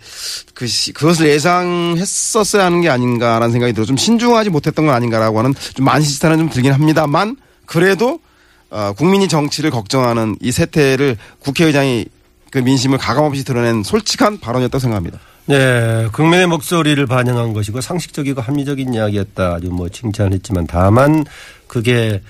그 0.55 0.67
시- 0.67 0.93
그것을 0.93 1.29
예상했었어야 1.29 2.65
하는 2.65 2.81
게 2.81 2.89
아닌가라는 2.89 3.53
생각이 3.53 3.73
들어 3.73 3.85
좀 3.85 3.97
신중하지 3.97 4.51
못했던 4.51 4.87
건 4.87 4.95
아닌가라고 4.95 5.39
하는 5.39 5.55
좀 5.75 5.85
만시지탄은 5.85 6.39
좀 6.39 6.51
들긴 6.51 6.73
합니다만 6.73 7.37
그래도 7.67 8.21
어, 8.71 8.93
국민이 8.97 9.27
정치를 9.29 9.71
걱정하는 9.71 10.37
이 10.41 10.53
세태를 10.53 11.17
국회의장이 11.41 12.07
그 12.51 12.59
민심을 12.59 12.99
가감없이 12.99 13.45
드러낸 13.45 13.83
솔직한 13.83 14.39
발언이었다고 14.39 14.79
생각합니다. 14.81 15.19
네, 15.51 16.07
국민의 16.13 16.47
목소리를 16.47 17.05
반영한 17.07 17.55
것이고 17.55 17.81
상식적이고 17.81 18.41
합리적인 18.41 18.95
이야기였다. 18.95 19.55
아주 19.55 19.67
뭐 19.67 19.89
칭찬했지만 19.89 20.69
다만 20.69 21.25
그게 21.67 22.23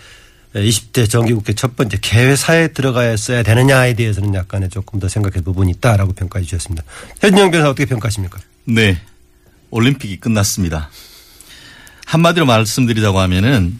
20대 0.54 1.08
정기국회 1.08 1.52
첫 1.52 1.76
번째 1.76 1.98
개회사에 2.00 2.68
들어가야 2.68 3.16
되느냐에 3.44 3.92
대해서는 3.92 4.34
약간의 4.34 4.70
조금 4.70 4.98
더 5.00 5.08
생각해 5.08 5.44
부분이 5.44 5.70
있다라고 5.72 6.14
평가해 6.14 6.46
주셨습니다. 6.46 6.82
현진영 7.20 7.50
변호사 7.50 7.68
어떻게 7.68 7.84
평가하십니까? 7.84 8.38
네. 8.64 8.98
올림픽이 9.68 10.18
끝났습니다. 10.18 10.88
한마디로 12.06 12.46
말씀드리자고 12.46 13.20
하면은 13.20 13.78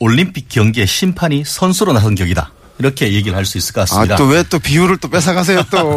올림픽 0.00 0.48
경기의 0.48 0.88
심판이 0.88 1.44
선수로 1.46 1.92
나선 1.92 2.16
격이다. 2.16 2.52
이렇게 2.80 3.12
얘기를 3.12 3.36
할 3.36 3.44
수 3.44 3.58
있을 3.58 3.72
것 3.72 3.82
같습니다. 3.82 4.14
아, 4.14 4.18
또 4.18 4.26
왜 4.28 4.42
또 4.50 4.58
비율을 4.58 4.96
또 4.98 5.08
뺏어가세요, 5.08 5.62
또. 5.70 5.94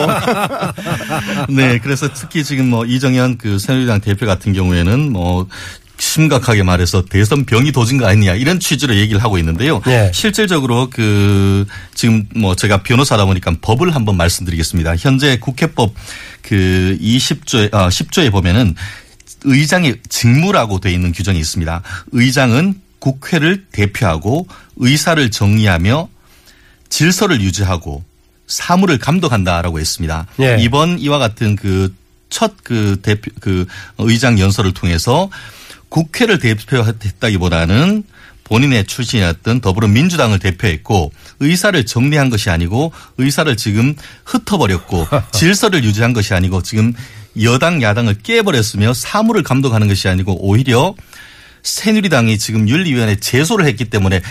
네. 1.49 1.79
그래서 1.79 2.09
특히 2.13 2.43
지금 2.43 2.69
뭐 2.69 2.85
이정현 2.85 3.37
그 3.37 3.57
새누리당 3.59 4.01
대표 4.01 4.25
같은 4.25 4.53
경우에는 4.53 5.11
뭐 5.11 5.47
심각하게 5.97 6.63
말해서 6.63 7.05
대선 7.05 7.45
병이 7.45 7.71
도진 7.71 7.97
거 7.97 8.05
아니냐 8.07 8.33
이런 8.33 8.59
취지로 8.59 8.95
얘기를 8.95 9.23
하고 9.23 9.37
있는데요. 9.37 9.81
네. 9.85 10.11
실질적으로 10.13 10.89
그 10.91 11.65
지금 11.93 12.27
뭐 12.35 12.55
제가 12.55 12.83
변호사다 12.83 13.25
보니까 13.25 13.53
법을 13.61 13.95
한번 13.95 14.17
말씀드리겠습니다. 14.17 14.95
현재 14.97 15.37
국회법 15.39 15.93
그 16.41 16.97
20조에 17.01 17.73
아 17.73 17.87
10조에 17.89 18.31
보면은 18.31 18.75
의장의 19.45 19.97
직무라고 20.09 20.79
되어 20.79 20.91
있는 20.91 21.11
규정이 21.11 21.39
있습니다. 21.39 21.81
의장은 22.11 22.75
국회를 22.99 23.65
대표하고 23.71 24.47
의사를 24.77 25.29
정리하며 25.31 26.07
질서를 26.93 27.41
유지하고 27.41 28.03
사무를 28.45 28.99
감독한다라고 28.99 29.79
했습니다. 29.79 30.27
예. 30.39 30.57
이번 30.59 30.99
이와 30.99 31.17
같은 31.17 31.55
그첫그 31.55 32.99
대표 33.01 33.31
그 33.39 33.65
의장 33.97 34.37
연설을 34.37 34.75
통해서 34.75 35.27
국회를 35.89 36.37
대표했다기보다는 36.37 38.03
본인의 38.43 38.85
출신이었던 38.85 39.61
더불어민주당을 39.61 40.37
대표했고 40.37 41.11
의사를 41.39 41.83
정리한 41.83 42.29
것이 42.29 42.51
아니고 42.51 42.91
의사를 43.17 43.57
지금 43.57 43.95
흩어버렸고 44.25 45.07
질서를 45.33 45.83
유지한 45.83 46.13
것이 46.13 46.35
아니고 46.35 46.61
지금 46.61 46.93
여당 47.41 47.81
야당을 47.81 48.19
깨버렸으며 48.21 48.93
사무를 48.93 49.41
감독하는 49.41 49.87
것이 49.87 50.09
아니고 50.09 50.45
오히려 50.47 50.93
새누리당이 51.63 52.37
지금 52.37 52.69
윤리위원회 52.69 53.15
제소를 53.15 53.65
했기 53.65 53.85
때문에 53.85 54.21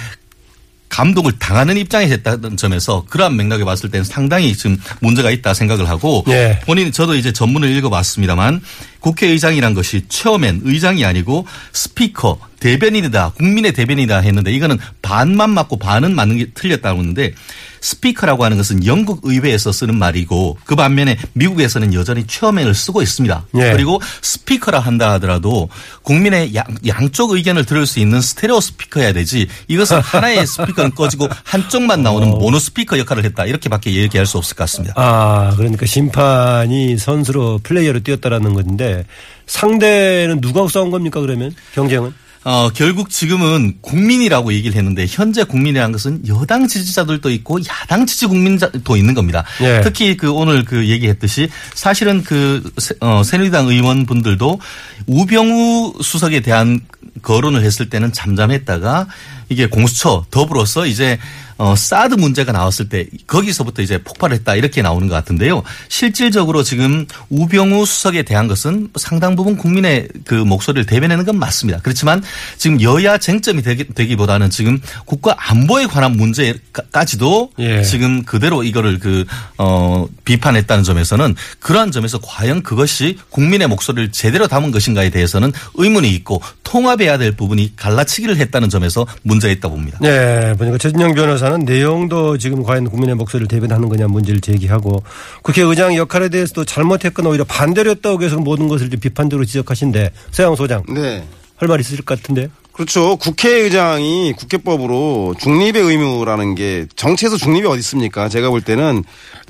감독을 0.93 1.33
당하는 1.39 1.79
입장이 1.79 2.09
됐다는 2.09 2.59
점에서 2.59 3.07
그러한 3.09 3.35
맥락에 3.35 3.65
봤을 3.65 3.91
때는 3.91 4.05
상당히 4.05 4.55
지금 4.55 4.79
문제가 5.01 5.31
있다 5.31 5.55
생각을 5.55 5.89
하고 5.89 6.23
예. 6.29 6.61
본인 6.67 6.93
저도 6.93 7.15
이제 7.15 7.33
전문을 7.33 7.71
읽어봤습니다만 7.71 8.61
국회의장이란 9.01 9.73
것이 9.73 10.03
처음엔 10.09 10.61
의장이 10.65 11.05
아니고 11.07 11.47
스피커 11.73 12.39
대변인이다 12.61 13.31
국민의 13.31 13.73
대변인이다 13.73 14.19
했는데 14.19 14.53
이거는 14.53 14.79
반만 15.01 15.51
맞고 15.51 15.79
반은 15.79 16.15
맞는 16.15 16.37
게 16.37 16.51
틀렸다고 16.53 17.01
했는데 17.01 17.33
스피커라고 17.83 18.45
하는 18.45 18.57
것은 18.57 18.87
영국 18.87 19.21
의회에서 19.25 19.73
쓰는 19.73 19.99
말이고 19.99 20.57
그 20.65 20.75
반면에 20.75 21.19
미국에서는 21.35 21.93
여전히 21.93 22.27
체어맨을 22.27 22.75
쓰고 22.75 23.03
있습니다. 23.03 23.45
예. 23.57 23.73
그리고 23.73 24.01
스피커라 24.23 24.81
한다 24.81 25.13
하더라도 25.13 25.69
국민의 26.03 26.55
양, 26.55 26.65
양쪽 26.87 27.33
의견을 27.33 27.67
들을 27.67 27.87
수 27.87 28.01
있는 28.01 28.21
스테레오 28.21 28.61
스피커여야 28.61 29.13
되지 29.13 29.49
이것은 29.69 30.01
하나의 30.01 30.47
스피커는 30.47 30.95
꺼지고 30.95 31.29
한쪽만 31.45 32.03
나오는 32.03 32.29
모노 32.31 32.59
스피커 32.59 32.99
역할을 33.01 33.25
했다 33.25 33.45
이렇게밖에 33.45 33.93
얘기할 33.93 34.27
수 34.27 34.39
없을 34.39 34.57
것 34.57 34.65
같습니다. 34.65 34.95
아, 34.97 35.53
그러니까 35.57 35.85
심판이 35.85 36.97
선수로 36.97 37.61
플레이어로 37.63 38.01
뛰었다라는 38.01 38.55
건데 38.55 39.05
상대는 39.47 40.41
누가 40.41 40.67
싸운 40.69 40.91
겁니까 40.91 41.21
그러면 41.21 41.53
경쟁은? 41.75 42.15
어, 42.45 42.71
결국 42.75 43.09
지금은 43.09 43.79
국민이라고 43.83 44.53
얘기를 44.53 44.77
했는데 44.77 45.07
현재 45.09 45.45
국민이라는 45.45 45.93
것은 45.93 46.27
여당 46.27 46.67
지지자들도 46.67 47.31
있고 47.31 47.59
야당 47.69 48.05
지지 48.05 48.27
국민도 48.27 48.97
있는 48.97 49.15
겁니다. 49.15 49.45
예. 49.61 49.81
특히 49.85 50.17
그 50.17 50.33
오늘 50.33 50.65
그 50.65 50.89
얘기했듯이 50.89 51.49
사실은 51.75 52.25
그 52.25 52.69
새- 52.79 52.95
어, 53.01 53.23
새누리당 53.23 53.69
의원분들도 53.69 54.59
우병우 55.07 55.95
수석에 56.03 56.41
대한 56.41 56.81
거론을 57.23 57.63
했을 57.63 57.89
때는 57.89 58.13
잠잠했다가 58.13 59.07
이게 59.49 59.67
공수처 59.67 60.25
더불어서 60.31 60.87
이제 60.87 61.19
어, 61.63 61.77
사드 61.77 62.17
문제가 62.17 62.51
나왔을 62.51 62.89
때 62.89 63.07
거기서부터 63.29 63.83
이제 63.83 63.97
폭발했다 64.03 64.57
이렇게 64.57 64.83
나오는 64.83 65.07
것 65.07 65.15
같은데요. 65.15 65.63
실질적으로 65.87 66.65
지금 66.65 67.07
우병우 67.29 67.87
수석에 67.87 68.25
대한 68.25 68.49
것은 68.49 68.89
상당 68.97 69.37
부분 69.37 69.57
국민의 69.57 70.09
그 70.25 70.35
목소리를 70.35 70.87
대변하는 70.87 71.25
건 71.25 71.39
맞습니다. 71.39 71.79
그렇지만 71.81 72.21
지금 72.59 72.83
여야 72.83 73.17
쟁점이 73.17 73.63
되기, 73.63 73.85
되기 73.95 74.17
보다는 74.17 74.51
지금 74.51 74.81
국가 75.05 75.37
안보에 75.39 75.87
관한 75.87 76.17
문제까지도 76.17 77.53
예. 77.61 77.85
지금 77.85 78.25
그대로 78.25 78.65
이거를 78.65 78.99
그, 78.99 79.25
어, 79.57 80.09
비판했다는 80.25 80.83
점에서는 80.83 81.37
그러한 81.61 81.93
점에서 81.93 82.19
과연 82.21 82.65
그것이 82.65 83.19
국민의 83.31 83.69
목소리를 83.69 84.11
제대로 84.11 84.49
담은 84.49 84.73
것인가에 84.73 85.11
대해서는 85.11 85.53
의문이 85.75 86.11
있고 86.17 86.43
통합해야 86.65 87.19
될 87.19 87.33
부분이 87.37 87.77
갈라치기를 87.77 88.37
했다는 88.39 88.69
점에서 88.69 89.07
문제가 89.23 89.53
있다 89.53 89.69
봅니다. 89.69 89.99
네, 90.01 90.55
보니까 90.55 90.79
최진영 90.79 91.15
변호사는 91.15 91.52
내용도 91.59 92.39
지금 92.39 92.63
과연 92.63 92.89
국민의 92.89 93.15
목소리를 93.17 93.49
대변하는 93.49 93.89
거냐 93.89 94.09
문제를 94.09 94.41
제기하고 94.41 95.03
국회의장 95.43 95.97
역할에 95.97 96.29
대해서도 96.29 96.65
잘못했거나 96.65 97.29
오히려 97.29 97.45
반대로 97.45 97.91
했다고 97.91 98.23
해서 98.23 98.37
모든 98.37 98.69
것을 98.69 98.89
비판적으로 98.91 99.45
지적하신데 99.45 100.13
서양 100.31 100.55
소장 100.57 100.83
네. 100.89 101.25
할 101.57 101.69
말 101.69 101.79
있으실 101.81 102.05
것 102.05 102.19
같은데. 102.21 102.49
그렇죠. 102.73 103.17
국회의장이 103.17 104.33
국회법으로 104.33 105.35
중립의 105.39 105.83
의무라는 105.83 106.55
게 106.55 106.87
정치에서 106.97 107.37
중립이 107.37 107.67
어디 107.69 107.79
있습니까? 107.81 108.29
제가 108.29 108.51
볼 108.51 108.63
때는 108.63 109.05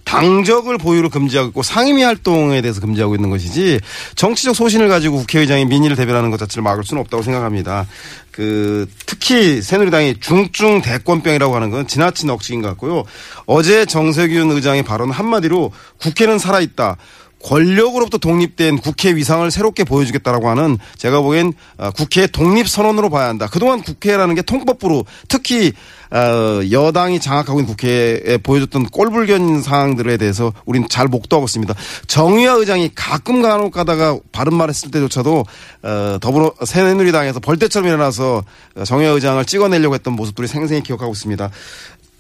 당적을 0.04 0.78
보유로 0.78 1.08
금지하고 1.08 1.48
있고 1.48 1.62
상임위 1.62 2.02
활동에 2.02 2.60
대해서 2.60 2.80
금지하고 2.80 3.14
있는 3.14 3.30
것이지 3.30 3.80
정치적 4.14 4.54
소신을 4.54 4.88
가지고 4.88 5.18
국회의장이 5.18 5.64
민의를 5.64 5.96
대변하는 5.96 6.30
것 6.30 6.38
자체를 6.38 6.62
막을 6.62 6.84
수는 6.84 7.00
없다고 7.00 7.22
생각합니다. 7.22 7.86
그 8.30 8.88
특히 9.06 9.62
새누리당이 9.62 10.20
중증 10.20 10.82
대권병이라고 10.82 11.54
하는 11.54 11.70
건 11.70 11.86
지나친 11.86 12.30
억측인 12.30 12.62
것 12.62 12.68
같고요. 12.68 13.04
어제 13.46 13.84
정세균 13.84 14.50
의장의 14.50 14.82
발언 14.82 15.10
한마디로 15.10 15.70
국회는 15.98 16.38
살아있다. 16.38 16.96
권력으로부터 17.42 18.18
독립된 18.18 18.78
국회 18.78 19.14
위상을 19.14 19.50
새롭게 19.50 19.84
보여주겠다라고 19.84 20.48
하는 20.48 20.78
제가 20.96 21.20
보기엔 21.20 21.52
어, 21.76 21.90
국회 21.90 22.26
독립 22.26 22.68
선언으로 22.68 23.10
봐야 23.10 23.28
한다. 23.28 23.48
그동안 23.50 23.82
국회라는 23.82 24.34
게 24.34 24.42
통법부로 24.42 25.04
특히 25.28 25.72
어, 26.10 26.60
여당이 26.70 27.20
장악하고 27.20 27.60
있는 27.60 27.66
국회에 27.68 28.38
보여줬던 28.42 28.86
꼴불견 28.86 29.62
사항들에 29.62 30.18
대해서 30.18 30.52
우리는 30.66 30.86
잘 30.88 31.08
목도하고 31.08 31.46
있습니다. 31.46 31.74
정의화 32.06 32.54
의장이 32.54 32.90
가끔 32.94 33.42
간혹 33.42 33.72
가다가 33.72 34.18
바른 34.30 34.54
말 34.54 34.68
했을 34.68 34.90
때조차도 34.90 35.44
어, 35.82 36.18
더불어 36.20 36.52
새누리당에서 36.64 37.40
벌떼처럼 37.40 37.88
일어나서 37.88 38.44
정의화 38.84 39.12
의장을 39.12 39.44
찍어내려고 39.44 39.94
했던 39.94 40.14
모습들이 40.14 40.46
생생히 40.46 40.82
기억하고 40.82 41.12
있습니다. 41.12 41.50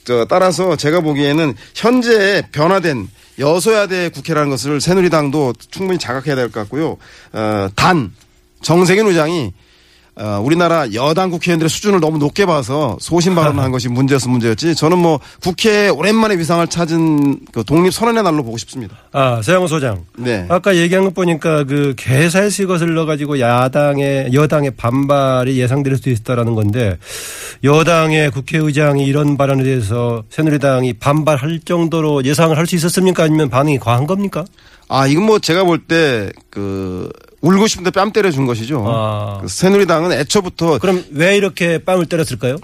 저 0.04 0.24
따라서 0.24 0.74
제가 0.74 1.00
보기에는 1.00 1.54
현재 1.74 2.42
변화된 2.50 3.08
여소야대 3.38 4.10
국회라는 4.10 4.50
것을 4.50 4.80
새누리당도 4.80 5.54
충분히 5.70 5.98
자각해야 5.98 6.34
될 6.36 6.50
것 6.50 6.60
같고요. 6.60 6.96
어, 7.32 7.68
단 7.74 8.12
정세균 8.60 9.06
의장이 9.06 9.52
어, 10.14 10.42
우리나라 10.44 10.92
여당 10.92 11.30
국회의원들의 11.30 11.70
수준을 11.70 12.00
너무 12.00 12.18
높게 12.18 12.44
봐서 12.44 12.98
소신 13.00 13.34
발언을 13.34 13.62
한 13.62 13.70
것이 13.72 13.88
문제였어 13.88 14.28
문제였지. 14.28 14.74
저는 14.74 14.98
뭐 14.98 15.20
국회에 15.42 15.88
오랜만에 15.88 16.36
위상을 16.36 16.66
찾은 16.66 17.46
그 17.50 17.64
독립 17.64 17.94
선언의 17.94 18.22
날로 18.22 18.42
보고 18.42 18.58
싶습니다. 18.58 18.94
아, 19.12 19.40
서양호 19.42 19.68
소장. 19.68 20.04
네. 20.18 20.44
아까 20.50 20.76
얘기한 20.76 21.04
것 21.04 21.14
보니까 21.14 21.64
그 21.64 21.94
개사에서 21.96 22.62
이것을 22.62 22.94
넣어가지고 22.94 23.40
야당의, 23.40 24.34
여당의 24.34 24.72
반발이 24.72 25.58
예상될 25.58 25.96
수도 25.96 26.10
있다라는 26.10 26.54
건데 26.54 26.98
여당의 27.64 28.30
국회의장이 28.32 29.06
이런 29.06 29.38
발언에 29.38 29.62
대해서 29.62 30.24
새누리당이 30.28 30.94
반발할 30.94 31.60
정도로 31.64 32.24
예상을 32.24 32.56
할 32.56 32.66
수 32.66 32.76
있었습니까? 32.76 33.24
아니면 33.24 33.48
반응이 33.50 33.78
과한 33.78 34.06
겁니까? 34.06 34.44
아 34.88 35.06
이건 35.08 35.24
뭐 35.24 35.38
제가 35.40 35.64
볼 35.64 35.78
때그 35.80 37.10
울고 37.42 37.66
싶은데 37.66 37.90
뺨 37.90 38.12
때려준 38.12 38.46
것이죠. 38.46 38.84
아. 38.86 39.38
그 39.42 39.48
새누리당은 39.48 40.12
애초부터 40.12 40.78
그럼 40.78 41.04
왜 41.12 41.36
이렇게 41.36 41.78
뺨을 41.84 42.06
때렸을까요? 42.06 42.56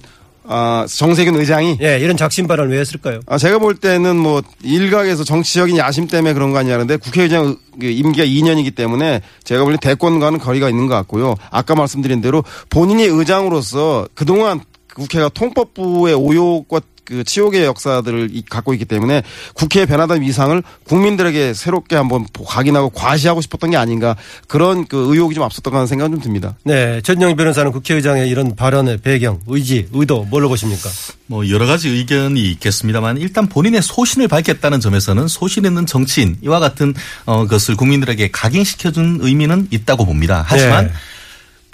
아 0.50 0.86
정세균 0.88 1.34
의장이 1.34 1.76
예, 1.82 1.98
이런 1.98 2.16
작심 2.16 2.46
발언을 2.46 2.72
왜 2.74 2.80
했을까요? 2.80 3.20
아, 3.26 3.36
제가 3.36 3.58
볼 3.58 3.74
때는 3.74 4.16
뭐 4.16 4.40
일각에서 4.62 5.22
정치적인 5.22 5.76
야심 5.76 6.08
때문에 6.08 6.32
그런 6.32 6.52
거 6.52 6.58
아니냐는데 6.58 6.96
국회의장 6.96 7.56
그 7.78 7.86
임기가 7.86 8.24
2년이기 8.24 8.74
때문에 8.74 9.20
제가 9.44 9.64
볼 9.64 9.76
때 9.76 9.90
대권과는 9.90 10.38
거리가 10.38 10.70
있는 10.70 10.86
것 10.86 10.94
같고요. 10.94 11.34
아까 11.50 11.74
말씀드린 11.74 12.22
대로 12.22 12.44
본인이 12.70 13.02
의장으로서 13.04 14.08
그동안 14.14 14.60
국회가 14.98 15.28
통법부의 15.28 16.14
오욕과 16.14 16.80
그 17.04 17.24
치욕의 17.24 17.64
역사들을 17.64 18.28
이- 18.34 18.42
갖고 18.42 18.74
있기 18.74 18.84
때문에 18.84 19.22
국회의 19.54 19.87
변화된 19.87 20.20
위상을 20.20 20.62
국민들에게 20.84 21.54
새롭게 21.54 21.96
한번 21.96 22.26
각인하고 22.46 22.90
과시하고 22.90 23.40
싶었던 23.40 23.70
게 23.70 23.78
아닌가 23.78 24.14
그런 24.46 24.87
그 24.87 25.06
의혹이 25.14 25.34
좀 25.34 25.42
앞섰던 25.44 25.72
것 25.72 25.87
생각은 25.87 26.12
좀 26.16 26.20
듭니다. 26.20 26.58
네, 26.64 27.00
전영 27.00 27.34
변호사는 27.34 27.72
국회의장의 27.72 28.28
이런 28.28 28.54
발언의 28.54 28.98
배경, 28.98 29.40
의지, 29.46 29.88
의도 29.94 30.24
뭘로 30.24 30.50
보십니까? 30.50 30.90
뭐 31.28 31.48
여러 31.48 31.64
가지 31.64 31.88
의견이 31.88 32.42
있겠습니다만 32.52 33.16
일단 33.16 33.48
본인의 33.48 33.80
소신을 33.80 34.28
밝혔다는 34.28 34.80
점에서는 34.80 35.28
소신 35.28 35.64
있는 35.64 35.87
정치인 35.87 36.37
이와 36.42 36.58
같은 36.61 36.92
어 37.24 37.46
것을 37.46 37.74
국민들에게 37.76 38.28
각인시켜준 38.32 39.20
의미는 39.22 39.68
있다고 39.70 40.04
봅니다. 40.04 40.44
하지만 40.46 40.88
네. 40.88 40.92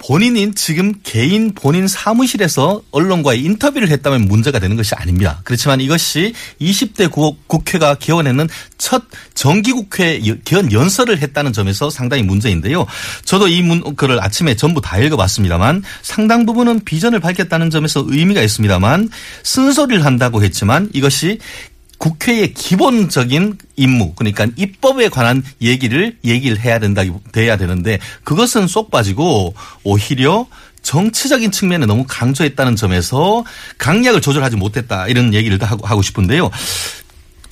본인인 0.07 0.53
지금 0.53 0.93
개인 1.01 1.53
본인 1.55 1.87
사무실에서 1.87 2.83
언론과의 2.91 3.41
인터뷰를 3.43 3.89
했다면 3.89 4.27
문제가 4.27 4.59
되는 4.59 4.75
것이 4.75 4.93
아닙니다. 4.93 5.41
그렇지만 5.43 5.81
이것이 5.81 6.33
20대 6.61 7.09
국- 7.09 7.47
국회가 7.47 7.95
개원했는 7.95 8.47
첫 8.77 9.03
정기국회 9.33 10.27
여- 10.27 10.35
개원 10.45 10.71
연설을 10.71 11.17
했다는 11.19 11.53
점에서 11.53 11.89
상당히 11.89 12.21
문제인데요. 12.21 12.85
저도 13.23 13.47
이 13.47 13.63
문글을 13.63 14.21
아침에 14.21 14.55
전부 14.55 14.79
다 14.79 14.99
읽어봤습니다만 14.99 15.81
상당 16.03 16.45
부분은 16.45 16.81
비전을 16.85 17.19
밝혔다는 17.19 17.71
점에서 17.71 18.05
의미가 18.07 18.41
있습니다만 18.43 19.09
쓴소리를 19.43 20.05
한다고 20.05 20.43
했지만 20.43 20.89
이것이 20.93 21.39
국회의 21.97 22.53
기본적인 22.53 23.57
임무 23.75 24.13
그러니까 24.15 24.47
입법에 24.55 25.09
관한 25.09 25.43
얘기를 25.61 26.17
얘기를 26.23 26.59
해야 26.59 26.79
된다 26.79 27.03
돼야 27.31 27.57
되는데 27.57 27.99
그것은 28.23 28.67
쏙 28.67 28.91
빠지고 28.91 29.53
오히려 29.83 30.47
정치적인 30.81 31.51
측면에 31.51 31.85
너무 31.87 32.05
강조했다는 32.07 32.75
점에서 32.75 33.43
강약을 33.79 34.21
조절하지 34.21 34.55
못했다 34.55 35.07
이런 35.07 35.33
얘기를 35.33 35.61
하고 35.63 35.85
하고 35.87 36.01
싶은데요. 36.01 36.51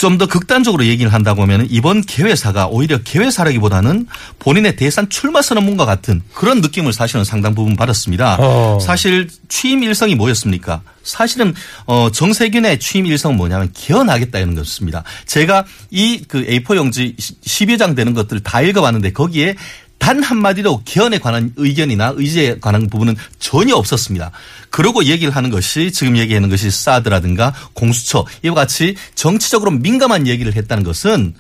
좀 0.04 0.18
더 0.18 0.28
극단적으로 0.28 0.86
얘기를 0.86 1.12
한다고 1.14 1.42
하면 1.44 1.66
이번 1.72 2.02
개회사가 2.02 2.68
오히려 2.68 3.00
개회사라기보다는 3.04 4.06
본인의 4.38 4.76
대선 4.76 5.10
출마 5.10 5.42
선언문과 5.42 5.86
같은 5.86 6.22
그런 6.34 6.60
느낌을 6.62 6.92
사실은 6.92 7.24
상당 7.24 7.56
부분 7.56 7.76
받았습니다. 7.76 8.38
어. 8.40 8.80
사실 8.80 9.30
취임 9.48 9.82
일성이 9.82 10.14
뭐였습니까? 10.16 10.82
사실은 11.04 11.54
어 11.86 12.10
정세균의 12.12 12.80
취임 12.80 13.06
일성은 13.06 13.38
뭐냐면 13.38 13.72
개헌하겠다는 13.74 14.56
것입니다. 14.56 15.04
제가 15.26 15.66
이 15.90 16.22
그 16.28 16.46
A4 16.46 16.76
용지 16.76 17.16
10여 17.18 17.78
장 17.80 17.96
되는 17.96 18.14
것들을 18.14 18.44
다 18.44 18.62
읽어봤는데 18.62 19.14
거기에 19.14 19.56
단 20.04 20.22
한마디로 20.22 20.82
개헌에 20.84 21.20
관한 21.20 21.54
의견이나 21.56 22.12
의지에 22.18 22.58
관한 22.60 22.90
부분은 22.90 23.16
전혀 23.40 23.74
없었습니다. 23.74 24.32
그러고 24.70 25.06
얘기를 25.06 25.34
하는 25.34 25.50
것이 25.50 25.94
지금 25.94 26.18
얘기하는 26.18 26.50
것이 26.50 26.70
사드라든가 26.70 27.54
공수처 27.72 28.26
이와 28.44 28.54
같이 28.54 28.96
정치적으로 29.16 29.72
민감한 29.72 30.28
얘기를 30.28 30.54
했다는 30.58 30.84
것은 30.84 31.36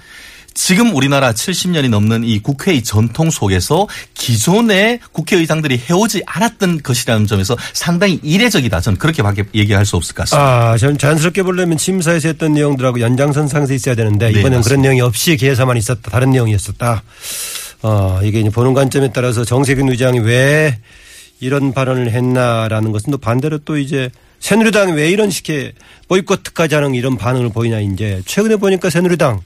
지금 0.53 0.95
우리나라 0.95 1.33
70년이 1.33 1.89
넘는 1.89 2.23
이 2.23 2.39
국회의 2.39 2.83
전통 2.83 3.29
속에서 3.31 3.85
기존의 4.13 5.01
국회의장들이 5.11 5.81
해오지 5.89 6.23
않았던 6.25 6.83
것이라는 6.83 7.27
점에서 7.27 7.57
상당히 7.73 8.17
이례적이다. 8.23 8.79
저는 8.79 8.97
그렇게밖에 8.97 9.43
얘기할 9.55 9.85
수 9.85 9.97
없을 9.97 10.15
것 10.15 10.23
같습니다. 10.23 10.71
아, 10.71 10.77
전 10.77 10.97
자연스럽게 10.97 11.43
보려면 11.43 11.77
심사에서 11.77 12.29
했던 12.29 12.53
내용들하고 12.53 13.01
연장선 13.01 13.49
상에서 13.49 13.73
있어야 13.73 13.95
되는데 13.95 14.27
네, 14.27 14.39
이번엔 14.39 14.59
맞습니다. 14.59 14.69
그런 14.69 14.81
내용이 14.83 15.01
없이 15.01 15.35
개사만 15.35 15.75
있었다. 15.75 16.09
다른 16.09 16.31
내용이었었다. 16.31 17.03
어, 17.83 18.19
이게 18.23 18.39
이제 18.39 18.49
보는 18.49 18.73
관점에 18.73 19.11
따라서 19.13 19.43
정세균 19.43 19.89
의장이 19.89 20.19
왜 20.19 20.77
이런 21.39 21.73
발언을 21.73 22.11
했나라는 22.11 22.91
것은 22.91 23.11
또 23.11 23.17
반대로 23.17 23.57
또 23.59 23.77
이제 23.77 24.09
새누리당이 24.39 24.93
왜 24.93 25.09
이런 25.09 25.29
식의 25.29 25.73
보이콧까지 26.07 26.75
하는 26.75 26.95
이런 26.95 27.17
반응을 27.17 27.49
보이냐 27.49 27.79
이제 27.79 28.21
최근에 28.25 28.55
보니까 28.57 28.89
새누리당 28.89 29.41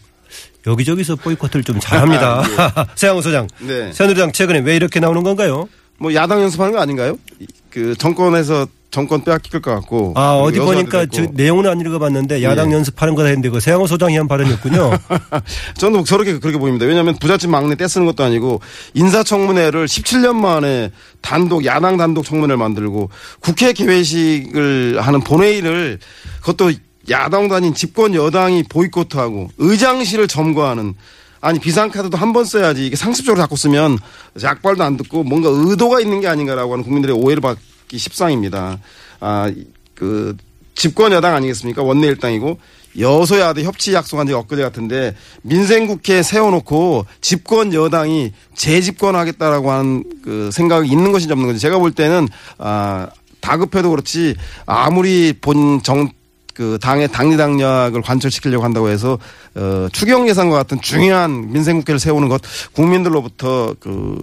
여기저기서 0.67 1.15
보이콧을 1.15 1.63
좀 1.63 1.79
잘합니다. 1.79 2.43
세양호 2.95 3.21
소장. 3.21 3.47
네. 3.59 3.91
새누리당 3.93 4.31
최근에 4.31 4.59
왜 4.59 4.75
이렇게 4.75 4.99
나오는 4.99 5.23
건가요? 5.23 5.67
뭐 5.97 6.13
야당 6.13 6.41
연습하는 6.41 6.73
거 6.73 6.79
아닌가요? 6.79 7.17
이- 7.39 7.47
그 7.71 7.95
정권에서 7.97 8.67
정권 8.97 9.23
빼앗길 9.23 9.61
것 9.61 9.69
같고. 9.75 10.13
아, 10.15 10.37
어디 10.37 10.57
보니까. 10.57 11.05
저 11.05 11.27
내용은 11.31 11.67
안 11.67 11.79
읽어봤는데 11.79 12.41
야당 12.41 12.71
예. 12.71 12.73
연습하는 12.73 13.13
거다 13.13 13.27
했는데 13.27 13.49
그 13.49 13.59
세양호 13.59 13.85
소장이 13.85 14.17
한 14.17 14.27
발언이었군요. 14.27 14.89
저는 15.77 16.03
저렇게 16.03 16.39
그렇게 16.39 16.57
보입니다. 16.57 16.87
왜냐하면 16.87 17.15
부잣집 17.19 17.51
막내 17.51 17.75
떼쓰는 17.75 18.07
것도 18.07 18.23
아니고 18.23 18.59
인사청문회를 18.95 19.85
17년 19.85 20.33
만에 20.33 20.89
단독 21.21 21.63
야당 21.65 21.97
단독 21.97 22.25
청문회를 22.25 22.57
만들고 22.57 23.11
국회 23.39 23.71
개회식을 23.71 24.99
하는 24.99 25.21
본회의를 25.21 25.99
그것도 26.41 26.71
야당 27.11 27.49
단인 27.49 27.75
집권 27.75 28.15
여당이 28.15 28.63
보이콧하고 28.63 29.51
의장실을 29.59 30.27
점거하는 30.27 30.95
아니 31.39 31.59
비상카드도 31.59 32.17
한 32.17 32.33
번 32.33 32.45
써야지 32.45 32.87
이게 32.87 32.95
상습적으로 32.95 33.39
자꾸 33.39 33.55
쓰면 33.55 33.99
약발도 34.41 34.83
안 34.83 34.97
듣고 34.97 35.23
뭔가 35.23 35.49
의도가 35.51 35.99
있는 35.99 36.19
게 36.19 36.27
아닌가라고 36.27 36.73
하는 36.73 36.83
국민들의 36.83 37.15
오해를 37.15 37.41
받기 37.41 37.76
십상입니다. 37.95 38.79
아 39.19 39.51
그 39.97 40.37
집권 40.75 41.11
여당 41.11 41.33
아니겠습니까? 41.35 41.81
원내 41.81 42.07
일당이고 42.07 42.59
여소야 42.99 43.53
대 43.53 43.63
협치 43.63 43.93
약속한 43.93 44.27
지 44.27 44.33
엊그제 44.33 44.61
같은데 44.61 45.15
민생국회 45.41 46.21
세워놓고 46.23 47.05
집권 47.19 47.73
여당이 47.73 48.31
재집권하겠다라고 48.55 49.71
하는 49.71 50.03
그 50.23 50.49
생각이 50.51 50.89
있는 50.89 51.11
것인지 51.11 51.31
없는 51.33 51.47
건지 51.47 51.61
제가 51.61 51.79
볼 51.79 51.91
때는 51.91 52.27
아 52.59 53.07
다급해도 53.41 53.89
그렇지 53.89 54.35
아무리 54.65 55.33
본 55.33 55.81
정 55.81 56.09
그 56.57 56.79
당의 56.81 57.07
당리당략을 57.07 58.01
관철시키려고 58.01 58.63
한다고 58.63 58.89
해서 58.89 59.19
어 59.53 59.87
추경 59.91 60.27
예산과 60.27 60.57
같은 60.57 60.81
중요한 60.81 61.51
민생국회를 61.51 61.99
세우는 61.99 62.29
것 62.29 62.41
국민들로부터 62.73 63.75
그 63.79 64.17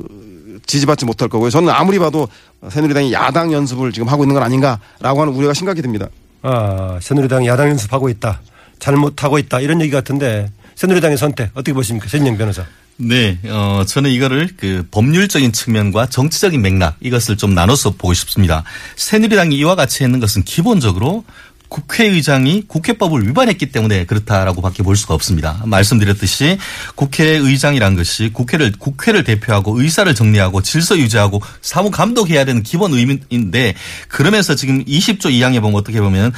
지지받지 0.66 1.04
못할 1.04 1.28
거고요. 1.28 1.50
저는 1.50 1.70
아무리 1.70 1.98
봐도 1.98 2.28
새누리당이 2.68 3.12
야당 3.12 3.52
연습을 3.52 3.92
지금 3.92 4.08
하고 4.08 4.24
있는 4.24 4.34
건 4.34 4.42
아닌가라고 4.42 5.20
하는 5.20 5.32
우려가 5.32 5.54
심각히 5.54 5.82
듭니다. 5.82 6.08
아, 6.42 6.98
새누리당이 7.00 7.46
야당 7.46 7.68
연습하고 7.70 8.08
있다. 8.08 8.40
잘못하고 8.78 9.38
있다. 9.38 9.60
이런 9.60 9.80
얘기 9.80 9.90
같은데 9.90 10.50
새누리당의 10.74 11.16
선택 11.16 11.50
어떻게 11.54 11.72
보십니까? 11.72 12.08
신영 12.08 12.36
변호사. 12.36 12.64
네, 12.96 13.38
어, 13.46 13.82
저는 13.86 14.10
이거를 14.10 14.50
그 14.56 14.86
법률적인 14.90 15.52
측면과 15.52 16.06
정치적인 16.06 16.62
맥락 16.62 16.96
이것을 17.00 17.36
좀 17.36 17.54
나눠서 17.54 17.90
보고 17.90 18.14
싶습니다. 18.14 18.62
새누리당이 18.96 19.56
이와 19.56 19.74
같이 19.74 20.04
했는 20.04 20.20
것은 20.20 20.44
기본적으로 20.44 21.24
국회의장이 21.68 22.64
국회법을 22.68 23.26
위반했기 23.26 23.72
때문에 23.72 24.04
그렇다라고 24.06 24.62
밖에 24.62 24.82
볼 24.82 24.96
수가 24.96 25.14
없습니다. 25.14 25.62
말씀드렸듯이 25.66 26.58
국회의장이란 26.94 27.96
것이 27.96 28.30
국회를, 28.32 28.72
국회를 28.78 29.24
대표하고 29.24 29.80
의사를 29.80 30.12
정리하고 30.14 30.62
질서 30.62 30.96
유지하고 30.98 31.42
사무 31.62 31.90
감독해야 31.90 32.44
되는 32.44 32.62
기본 32.62 32.92
의무인데 32.92 33.74
그러면서 34.08 34.54
지금 34.54 34.84
20조 34.84 35.30
2항에 35.32 35.60
보면 35.60 35.74
어떻게 35.76 36.00
보면 36.00 36.32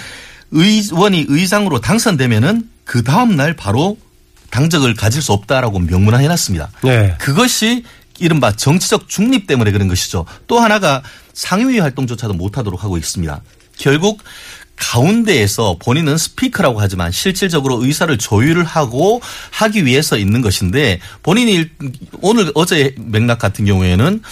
의원이 0.53 1.27
의장으로 1.29 1.81
당선되면은 1.81 2.69
그 2.85 3.03
다음 3.03 3.37
날 3.37 3.55
바로 3.55 3.99
당적을 4.51 4.95
가질 4.95 5.21
수 5.21 5.33
없다라고 5.33 5.81
명문화 5.81 6.19
해놨습니다. 6.19 6.71
네. 6.85 7.15
그것이 7.19 7.85
이른바 8.19 8.53
정치적 8.53 9.09
중립 9.09 9.47
때문에 9.47 9.71
그런 9.73 9.89
것이죠. 9.89 10.25
또 10.47 10.61
하나가 10.61 11.03
상임위 11.35 11.79
활동조차도 11.81 12.35
못하도록 12.35 12.83
하고 12.83 12.97
있습니다. 12.97 13.43
결국 13.77 14.23
가운데에서 14.77 15.77
본인은 15.81 16.17
스피커라고 16.19 16.81
하지만 16.81 17.11
실질적으로 17.13 17.83
의사를 17.85 18.17
조율을 18.19 18.65
하고 18.65 19.21
하기 19.51 19.85
위해서 19.85 20.17
있는 20.17 20.41
것인데 20.43 21.01
본인이 21.23 21.53
일- 21.55 21.71
오늘 22.21 22.51
어제 22.55 22.95
맥락 22.99 23.39
같은 23.39 23.65
경우에는 23.65 24.23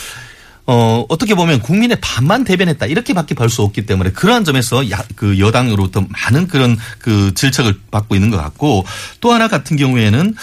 어, 0.66 1.04
어떻게 1.11 1.35
보면 1.35 1.61
국민의 1.61 1.98
반만 2.00 2.42
대변했다. 2.42 2.87
이렇게밖에 2.87 3.35
볼 3.35 3.50
수 3.50 3.61
없기 3.62 3.85
때문에 3.85 4.11
그러한 4.12 4.44
점에서 4.44 4.90
야, 4.90 5.04
그 5.14 5.38
여당으로부터 5.38 6.07
많은 6.09 6.48
그런 6.48 6.78
그 6.98 7.35
질책을 7.35 7.80
받고 7.90 8.14
있는 8.14 8.30
것 8.30 8.38
같고 8.38 8.87
또 9.20 9.33
하나 9.33 9.48
같은 9.48 9.76
경우에는 9.76 10.35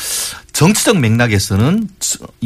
정치적 0.62 1.00
맥락에서는 1.00 1.88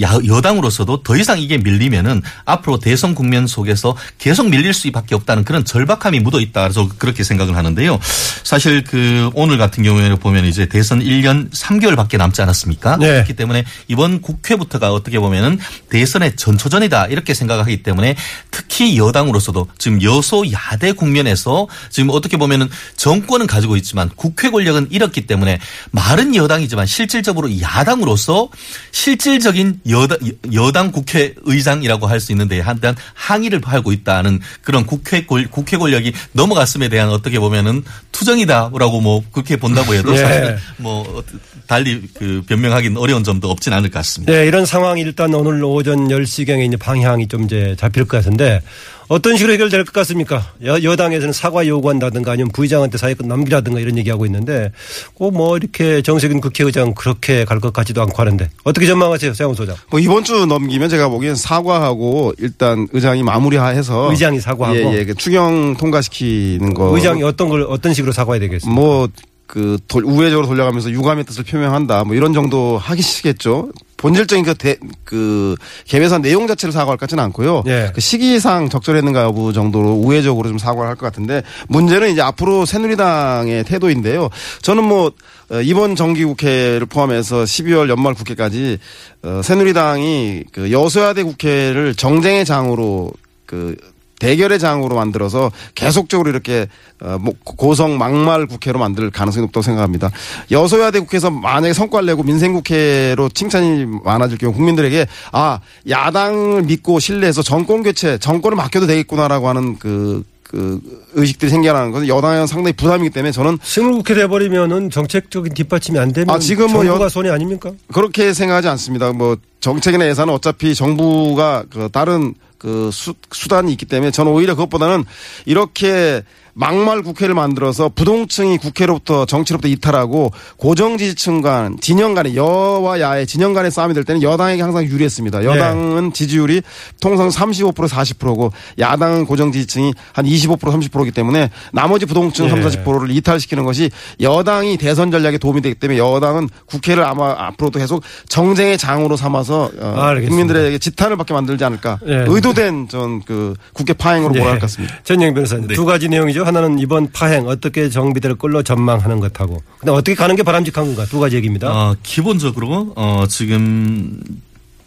야- 0.01 0.19
여당으로서도 0.25 1.04
더 1.04 1.17
이상 1.17 1.38
이게 1.38 1.58
밀리면은 1.58 2.21
앞으로 2.45 2.80
대선 2.80 3.13
국면 3.13 3.45
속에서 3.45 3.97
계속 4.17 4.47
밀릴 4.47 4.73
수밖에 4.73 5.15
없다는 5.15 5.43
그런 5.43 5.65
절박함이 5.65 6.21
묻어 6.21 6.39
있다. 6.39 6.62
그래서 6.62 6.88
그렇게 6.97 7.25
생각을 7.25 7.58
하는데요. 7.58 7.99
사실 8.45 8.86
그 8.86 9.30
오늘 9.34 9.58
같은 9.58 9.84
경우에는 9.84 10.17
보면 10.19 10.45
이제 10.45 10.67
대선 10.67 11.01
1년 11.04 11.51
3개월밖에 11.51 12.15
남지 12.17 12.41
않았습니까? 12.41 12.95
네. 12.95 13.06
그렇기 13.08 13.34
때문에 13.34 13.65
이번 13.89 14.21
국회부터가 14.21 14.93
어떻게 14.93 15.19
보면은 15.19 15.60
대선의 15.89 16.38
전초전이다 16.38 17.08
이렇게 17.08 17.34
생각하기 17.34 17.84
때문에 17.84 18.15
특히 18.49 18.97
여당으로서도 18.97 19.67
지금 19.78 20.01
여소 20.01 20.49
야대 20.54 20.93
국면에서 20.93 21.67
지금 21.89 22.12
어떻게 22.12 22.38
보면은 22.38 22.69
정권은 22.95 23.45
가지고 23.45 23.75
있지만 23.75 24.10
국회 24.15 24.49
권력은 24.51 24.88
잃었기 24.91 25.28
때문에 25.28 25.60
말은 25.91 26.34
여당이지만 26.34 26.86
실질적으로 26.86 27.60
야당으로 27.60 28.04
함으로써 28.05 28.49
실질적인 28.91 29.81
여당, 29.89 30.17
여당 30.53 30.91
국회의장이라고 30.91 32.07
할 32.07 32.15
수 32.25 32.31
있는데 32.31 32.59
한 32.61 32.79
대한 32.79 32.95
항의를 33.13 33.61
하고 33.65 33.91
있다는 33.91 34.39
그런 34.61 34.85
국회 34.85 35.25
권 35.25 35.47
국회 35.49 35.77
권력이 35.77 36.13
넘어갔음에 36.31 36.87
대한 36.87 37.09
어떻게 37.09 37.39
보면은 37.39 37.83
투정이다라고 38.13 39.01
뭐 39.01 39.21
그렇게 39.32 39.57
본다고 39.57 39.93
해도 39.93 40.13
예. 40.13 40.17
사실 40.17 40.57
뭐 40.77 41.23
달리 41.67 42.01
그 42.13 42.41
변명하기는 42.47 42.97
어려운 42.97 43.23
점도 43.23 43.51
없진 43.51 43.73
않을 43.73 43.89
것 43.89 43.99
같습니다. 43.99 44.32
네, 44.32 44.47
이런 44.47 44.65
상황이 44.65 45.01
일단 45.01 45.34
오늘 45.34 45.63
오전 45.63 46.07
10시경에 46.07 46.65
이제 46.65 46.77
방향이 46.77 47.27
좀 47.27 47.43
이제 47.43 47.75
잡힐 47.77 48.05
것 48.05 48.17
같은데 48.17 48.61
어떤 49.08 49.38
식으로 49.38 49.53
해결될 49.53 49.86
것 49.86 49.93
같습니까? 49.93 50.53
여, 50.64 50.82
여당에서는 50.82 51.32
사과 51.34 51.68
요구한다든가 51.68 52.32
아니면 52.32 52.51
부의장한테 52.51 52.97
사회권 52.97 53.28
남기라든가 53.28 53.80
이런 53.80 53.97
얘기하고 53.97 54.26
있는데 54.26 54.72
꼭 55.14 55.36
뭐 55.36 55.58
이렇게 55.58 56.01
정세균 56.01 56.39
국회의장 56.41 56.93
그렇게 56.93 57.43
갈 57.45 57.60
것 57.60 57.72
같지도 57.74 58.01
않고 58.01 58.16
하는데 58.22 58.49
어떻게 58.64 58.86
전망하세요, 58.88 59.34
세영 59.34 59.53
소장? 59.53 59.76
뭐 59.89 59.99
이번 59.99 60.24
주 60.24 60.45
넘기면 60.45 60.89
제가 60.89 61.10
보기엔 61.10 61.36
사과하고 61.36 62.34
일단 62.38 62.88
의장이 62.93 63.24
마무리해서 63.24 64.10
의장이 64.12 64.39
사과하고? 64.39 64.78
예, 64.78 64.99
예, 64.99 65.06
그 65.06 65.14
추경 65.16 65.76
통과시키는 65.78 66.74
거 66.74 66.95
의장이 66.95 67.24
어떤 67.24 67.49
걸 67.49 67.66
어떤 67.70 67.93
식으로 67.93 68.12
사과해야 68.14 68.39
되겠습니까? 68.41 68.74
뭐, 68.80 69.08
그, 69.47 69.78
돌- 69.88 70.03
우회적으로 70.06 70.47
돌려가면서 70.47 70.89
유감의 70.89 71.24
뜻을 71.26 71.43
표명한다. 71.43 72.03
뭐 72.03 72.16
이런 72.16 72.34
정도 72.34 72.78
하시겠죠. 72.80 73.70
본질적인 73.97 74.43
그, 74.45 74.55
대, 74.55 74.77
그, 75.03 75.55
개별사 75.85 76.17
내용 76.17 76.47
자체를 76.47 76.73
사과할 76.73 76.97
것 76.97 77.01
같지는 77.01 77.23
않고요. 77.25 77.63
예. 77.67 77.91
그 77.95 78.01
시기상 78.01 78.69
적절했는가 78.69 79.21
여부 79.23 79.53
정도로 79.53 79.91
우회적으로 79.93 80.49
좀 80.49 80.57
사과를 80.57 80.89
할 80.89 80.95
것 80.95 81.05
같은데 81.05 81.43
문제는 81.67 82.11
이제 82.11 82.21
앞으로 82.21 82.65
새누리당의 82.65 83.63
태도인데요. 83.65 84.29
저는 84.61 84.83
뭐, 84.83 85.11
어, 85.51 85.61
이번 85.61 85.95
정기국회를 85.95 86.85
포함해서 86.87 87.43
12월 87.43 87.89
연말 87.89 88.13
국회까지 88.13 88.79
어, 89.23 89.41
새누리당이 89.43 90.43
그 90.51 90.71
여소야대 90.71 91.23
국회를 91.23 91.95
정쟁의 91.95 92.45
장으로 92.45 93.11
그 93.45 93.75
대결의 94.20 94.59
장으로 94.59 94.95
만들어서 94.95 95.51
계속적으로 95.76 96.30
이렇게 96.30 96.68
어, 97.01 97.18
뭐 97.20 97.34
고성 97.43 97.97
막말 97.97 98.45
국회로 98.47 98.80
만들 98.80 99.11
가능성이 99.11 99.45
높다고 99.45 99.61
생각합니다. 99.63 100.09
여소야대 100.51 100.99
국회에서 101.01 101.30
만약에 101.32 101.74
성과를 101.74 102.05
내고 102.07 102.24
민생국회로 102.24 103.30
칭찬이 103.30 103.86
많아질 104.03 104.38
경우 104.38 104.53
국민들에게 104.53 105.05
아 105.32 105.59
야당을 105.89 106.63
믿고 106.63 106.99
신뢰해서 106.99 107.41
정권 107.41 107.84
교체 107.84 108.18
정권을 108.18 108.55
맡겨도 108.55 108.88
되겠구나라고 108.88 109.49
하는 109.49 109.78
그, 109.78 110.24
그 110.43 110.80
의식들이 111.13 111.51
생겨나는 111.51 111.91
것은 111.91 112.07
여당에는 112.07 112.47
상당히 112.47 112.74
부담이기 112.74 113.09
때문에 113.13 113.32
저는 113.32 113.57
식물국회 113.61 114.13
돼버리면은 114.16 114.89
정책적인 114.91 115.53
뒷받침이 115.53 115.99
안 115.99 116.13
되면 116.13 116.34
아, 116.34 116.39
지금 116.39 116.72
뭐 116.72 116.84
정부가 116.86 117.05
여- 117.05 117.09
손해 117.09 117.30
아닙니까? 117.30 117.72
그렇게 117.93 118.34
생각하지 118.34 118.70
않습니다. 118.70 119.11
뭐 119.11 119.36
정책이나 119.66 120.07
예산은 120.07 120.32
어차피 120.32 120.76
정부가 120.76 121.63
그 121.72 121.89
다른 121.91 122.36
그 122.59 122.91
수, 122.93 123.16
수단이 123.32 123.72
있기 123.72 123.88
때문에 123.88 124.11
저는 124.11 124.32
오히려 124.32 124.53
그것보다는 124.53 125.05
이렇게 125.47 126.22
막말 126.57 127.01
국회를 127.03 127.36
만들어서 127.36 127.89
부동층이 127.89 128.57
국회로부터 128.59 129.26
정치로부터 129.26 129.68
이탈하고 129.68 130.32
고정 130.55 130.97
지지층 130.97 131.41
간 131.41 131.78
진영 131.82 132.13
간의 132.13 132.38
여와 132.38 133.01
야의 133.01 133.28
진영 133.28 133.53
간의 133.53 133.72
싸움이 133.72 133.93
될 133.93 134.05
때는 134.05 134.24
여당에게 134.24 134.61
항상 134.61 134.86
유리했습니다. 134.86 135.43
여당은 135.43 136.13
지지율이 136.13 136.61
통상 137.01 137.28
35% 137.28 137.89
40%고 137.89 138.53
야당은 138.80 139.26
고정 139.26 139.51
지지층이 139.51 139.93
한 140.13 140.26
25% 140.26 140.57
30%이기 140.59 141.11
때문에 141.11 141.49
나머지 141.74 142.05
부동층 142.05 142.45
예. 142.45 142.49
3, 142.49 142.61
40%를 142.61 143.11
이탈시키는 143.11 143.66
것이 143.66 143.91
여당이 144.22 144.78
대선 144.78 145.11
전략에 145.11 145.38
도움이 145.38 145.61
되기 145.61 145.76
때문에 145.76 145.99
여당은 145.99 146.47
국회를 146.68 147.03
아마 147.03 147.36
앞으로도 147.38 147.80
계속 147.80 148.01
정쟁의 148.30 148.78
장으로 148.78 149.18
삼아서 149.18 149.55
어, 149.64 149.95
알겠습니다. 150.01 150.30
국민들에게 150.30 150.78
지탄을 150.78 151.18
받게 151.18 151.34
만들지 151.34 151.64
않을까 151.64 151.99
예. 152.08 152.26
의도된 152.28 152.88
전 152.89 153.22
그 153.26 153.53
국회 153.74 153.93
파행으로 153.93 154.34
네. 154.34 154.39
몰아갈 154.39 154.60
것 154.60 154.66
같습니다. 154.68 154.95
전영 155.03 155.34
변호사님 155.34 155.68
두 155.70 155.86
가지 155.86 156.08
내용이죠. 156.10 156.43
하나는 156.43 156.80
이번 156.80 157.12
파행 157.12 157.47
어떻게 157.47 157.89
정비될 157.89 158.36
걸로 158.36 158.62
전망하는 158.62 159.20
것하고 159.20 159.62
근데 159.80 159.91
어떻게 159.91 160.16
가는 160.16 160.36
게 160.36 160.43
바람직한 160.43 160.86
건가 160.86 161.06
두 161.10 161.20
가지 161.20 161.36
얘기입니다. 161.38 161.70
어, 161.72 161.95
기본적으로 162.03 162.93
어, 162.95 163.24
지금 163.30 164.20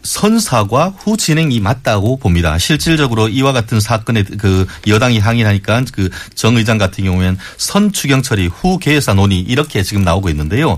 선사과 0.03 0.93
후 0.97 1.17
진행이 1.17 1.59
맞다고 1.59 2.17
봅니다. 2.17 2.57
실질적으로 2.57 3.27
이와 3.27 3.51
같은 3.51 3.79
사건에 3.81 4.23
그 4.23 4.65
여당이 4.87 5.19
항의하니까 5.19 5.83
그 5.91 6.09
정 6.35 6.55
의장 6.55 6.77
같은 6.77 7.03
경우에는 7.03 7.37
선 7.57 7.91
추경 7.91 8.21
처리 8.21 8.47
후 8.47 8.77
계획사 8.79 9.13
논의 9.13 9.39
이렇게 9.41 9.83
지금 9.83 10.03
나오고 10.03 10.29
있는데요. 10.29 10.77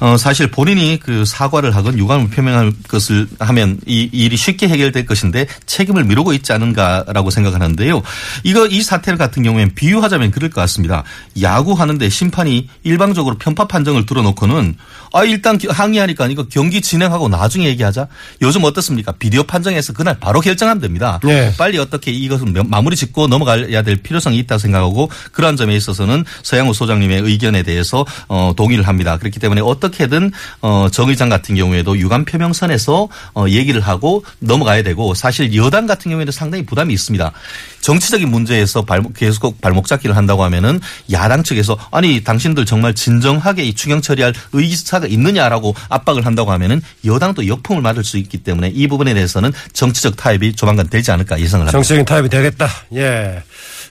어, 0.00 0.16
사실 0.16 0.50
본인이 0.50 0.98
그 1.02 1.24
사과를 1.24 1.74
하건 1.74 1.98
유감을 1.98 2.30
표명할 2.30 2.72
것을 2.88 3.26
하면 3.40 3.78
이, 3.86 4.08
이 4.12 4.24
일이 4.24 4.36
쉽게 4.36 4.68
해결될 4.68 5.06
것인데 5.06 5.46
책임을 5.66 6.04
미루고 6.04 6.32
있지 6.34 6.52
않은가라고 6.52 7.30
생각하는데요. 7.30 8.02
이거 8.44 8.66
이 8.66 8.82
사태 8.82 9.14
같은 9.16 9.42
경우에는 9.42 9.74
비유하자면 9.74 10.30
그럴 10.30 10.50
것 10.50 10.60
같습니다. 10.62 11.02
야구하는데 11.40 12.08
심판이 12.08 12.68
일방적으로 12.84 13.36
편파 13.38 13.66
판정을 13.66 14.06
들어놓고는 14.06 14.76
아 15.12 15.24
일단 15.24 15.58
기- 15.58 15.66
항의하니까 15.66 16.28
이거 16.28 16.44
경기 16.48 16.80
진행하고 16.80 17.28
나중에 17.28 17.66
얘기하자. 17.66 18.06
요즘 18.42 18.62
어떻습니까? 18.64 19.12
비디오 19.12 19.42
판정에서 19.42 19.92
그날 19.92 20.18
바로 20.20 20.40
결정하면 20.40 20.80
됩니다. 20.80 21.18
네. 21.24 21.52
빨리 21.58 21.78
어떻게 21.78 22.12
이것을 22.12 22.46
명- 22.52 22.68
마무리 22.70 22.94
짓고 22.94 23.26
넘어가야 23.26 23.82
될 23.82 23.96
필요성이 23.96 24.38
있다고 24.38 24.58
생각하고 24.60 25.10
그러한 25.32 25.56
점에 25.56 25.74
있어서는 25.74 26.24
서양우 26.44 26.72
소장님의 26.74 27.22
의견에 27.22 27.62
대해서 27.64 28.06
어, 28.28 28.52
동의를 28.56 28.86
합니다. 28.86 29.16
그렇기 29.18 29.40
때문에 29.40 29.60
어 29.60 29.79
떻게든 29.80 30.30
어, 30.62 30.88
정 30.92 31.08
의장 31.08 31.28
같은 31.28 31.54
경우에도 31.54 31.98
유감 31.98 32.24
표명선에서 32.24 33.08
어, 33.34 33.44
얘기를 33.48 33.80
하고 33.80 34.24
넘어가야 34.38 34.82
되고 34.82 35.14
사실 35.14 35.54
여당 35.56 35.86
같은 35.86 36.10
경우에는 36.10 36.32
상당히 36.32 36.64
부담이 36.64 36.94
있습니다. 36.94 37.32
정치적인 37.80 38.28
문제에서 38.30 38.82
발목, 38.82 39.14
계속 39.14 39.60
발목 39.60 39.86
잡기를 39.86 40.16
한다고 40.16 40.44
하면은 40.44 40.80
야당 41.10 41.42
측에서 41.42 41.78
아니 41.90 42.22
당신들 42.22 42.66
정말 42.66 42.94
진정하게 42.94 43.64
이 43.64 43.74
추경 43.74 44.00
처리할 44.00 44.34
의사가 44.52 45.06
있느냐라고 45.06 45.74
압박을 45.88 46.26
한다고 46.26 46.52
하면은 46.52 46.82
여당도 47.04 47.46
역풍을 47.46 47.82
맞을 47.82 48.04
수 48.04 48.18
있기 48.18 48.38
때문에 48.38 48.68
이 48.68 48.86
부분에 48.86 49.14
대해서는 49.14 49.52
정치적 49.72 50.16
타협이 50.16 50.54
조만간 50.54 50.88
되지 50.88 51.10
않을까 51.10 51.40
예상을 51.40 51.62
합니다. 51.64 51.72
정치적인 51.72 52.04
타협이 52.04 52.28
되겠다. 52.28 52.68
예. 52.94 53.42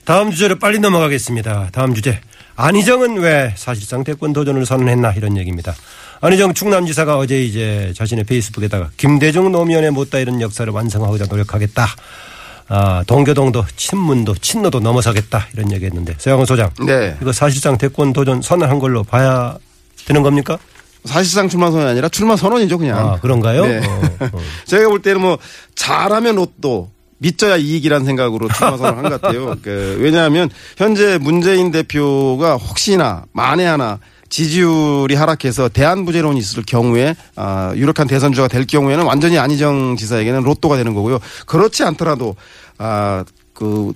다음 0.04 0.30
주제로 0.30 0.58
빨리 0.58 0.78
넘어가겠습니다. 0.78 1.70
다음 1.72 1.94
주제. 1.94 2.20
안희정은 2.60 3.18
왜 3.18 3.54
사실상 3.56 4.04
대권 4.04 4.34
도전을 4.34 4.66
선언했나 4.66 5.12
이런 5.12 5.36
얘기입니다. 5.38 5.74
안희정 6.20 6.52
충남지사가 6.52 7.16
어제 7.16 7.42
이제 7.42 7.92
자신의 7.96 8.24
페이스북에다가 8.24 8.90
김대중 8.98 9.50
노무현의 9.50 9.90
못다 9.92 10.18
이런 10.18 10.40
역사를 10.42 10.70
완성하고자 10.70 11.24
노력하겠다. 11.30 11.86
아, 12.68 13.02
동교동도 13.06 13.64
친문도 13.76 14.34
친노도 14.36 14.80
넘어서겠다 14.80 15.48
이런 15.54 15.72
얘기했는데 15.72 16.14
서영훈 16.18 16.44
소장. 16.44 16.70
네. 16.86 17.16
이거 17.22 17.32
사실상 17.32 17.78
대권 17.78 18.12
도전 18.12 18.42
선언한 18.42 18.78
걸로 18.78 19.04
봐야 19.04 19.56
되는 20.06 20.22
겁니까? 20.22 20.58
사실상 21.06 21.48
출마 21.48 21.70
선언이 21.70 21.90
아니라 21.90 22.10
출마 22.10 22.36
선언이죠 22.36 22.76
그냥. 22.76 22.98
아, 22.98 23.18
그런가요? 23.20 23.66
네. 23.66 23.78
어, 23.78 24.00
어. 24.32 24.40
제가 24.66 24.88
볼 24.88 25.00
때는 25.00 25.22
뭐 25.22 25.38
잘하면 25.74 26.36
로또 26.36 26.90
믿져야 27.20 27.56
이익이라는 27.56 28.04
생각으로 28.06 28.48
출마 28.48 28.76
선언을 28.76 28.96
한 29.04 29.10
것 29.10 29.20
같아요. 29.20 29.54
그 29.62 29.98
왜냐하면 30.00 30.48
현재 30.76 31.18
문재인 31.18 31.70
대표가 31.70 32.56
혹시나 32.56 33.24
만에 33.32 33.64
하나 33.64 33.98
지지율이 34.30 35.14
하락해서 35.16 35.68
대한부재론이 35.68 36.38
있을 36.38 36.62
경우에 36.64 37.16
아, 37.36 37.72
유력한 37.74 38.06
대선 38.06 38.32
주자가 38.32 38.48
될 38.48 38.64
경우에는 38.66 39.04
완전히 39.04 39.38
안희정 39.38 39.96
지사에게는 39.96 40.42
로또가 40.42 40.76
되는 40.76 40.94
거고요. 40.94 41.18
그렇지 41.46 41.82
않더라도 41.84 42.36
아그 42.78 43.92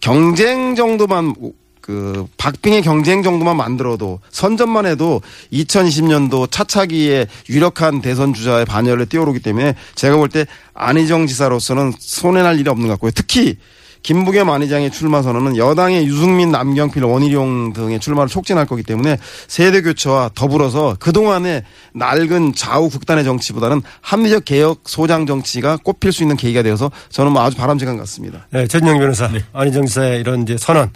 경쟁 0.00 0.74
정도만 0.74 1.34
그 1.82 2.26
박빙의 2.38 2.80
경쟁 2.82 3.22
정도만 3.22 3.56
만들어도 3.56 4.20
선전만 4.30 4.86
해도 4.86 5.20
2020년도 5.52 6.50
차차기에 6.50 7.26
유력한 7.50 8.00
대선 8.00 8.32
주자의 8.32 8.64
반열에 8.64 9.04
뛰어오르기 9.04 9.40
때문에 9.40 9.74
제가 9.94 10.16
볼 10.16 10.28
때 10.32 10.46
안희정 10.72 11.26
지사로서는 11.26 11.92
손해날 11.98 12.58
일이 12.58 12.70
없는 12.70 12.86
것 12.86 12.94
같고요. 12.94 13.10
특히 13.14 13.58
김부겸 14.02 14.50
안희장의 14.50 14.90
출마 14.90 15.22
선언은 15.22 15.56
여당의 15.56 16.06
유승민, 16.06 16.50
남경필, 16.50 17.04
원희룡 17.04 17.72
등의 17.72 18.00
출마를 18.00 18.28
촉진할 18.28 18.66
거기 18.66 18.82
때문에 18.82 19.18
세대 19.46 19.80
교체와 19.82 20.30
더불어서 20.34 20.96
그동안의 20.98 21.62
낡은 21.94 22.54
좌우 22.54 22.88
극단의 22.90 23.24
정치보다는 23.24 23.82
합리적 24.00 24.44
개혁 24.44 24.80
소장 24.86 25.26
정치가 25.26 25.76
꼽힐 25.76 26.12
수 26.12 26.22
있는 26.22 26.36
계기가 26.36 26.62
되어서 26.62 26.90
저는 27.10 27.32
뭐 27.32 27.42
아주 27.42 27.56
바람직한 27.56 27.96
것 27.96 28.02
같습니다. 28.02 28.46
네, 28.50 28.66
전영 28.66 28.98
변호사. 28.98 29.30
안희정 29.52 29.86
지사의 29.86 30.20
이런 30.20 30.42
이제 30.42 30.56
선언. 30.56 30.90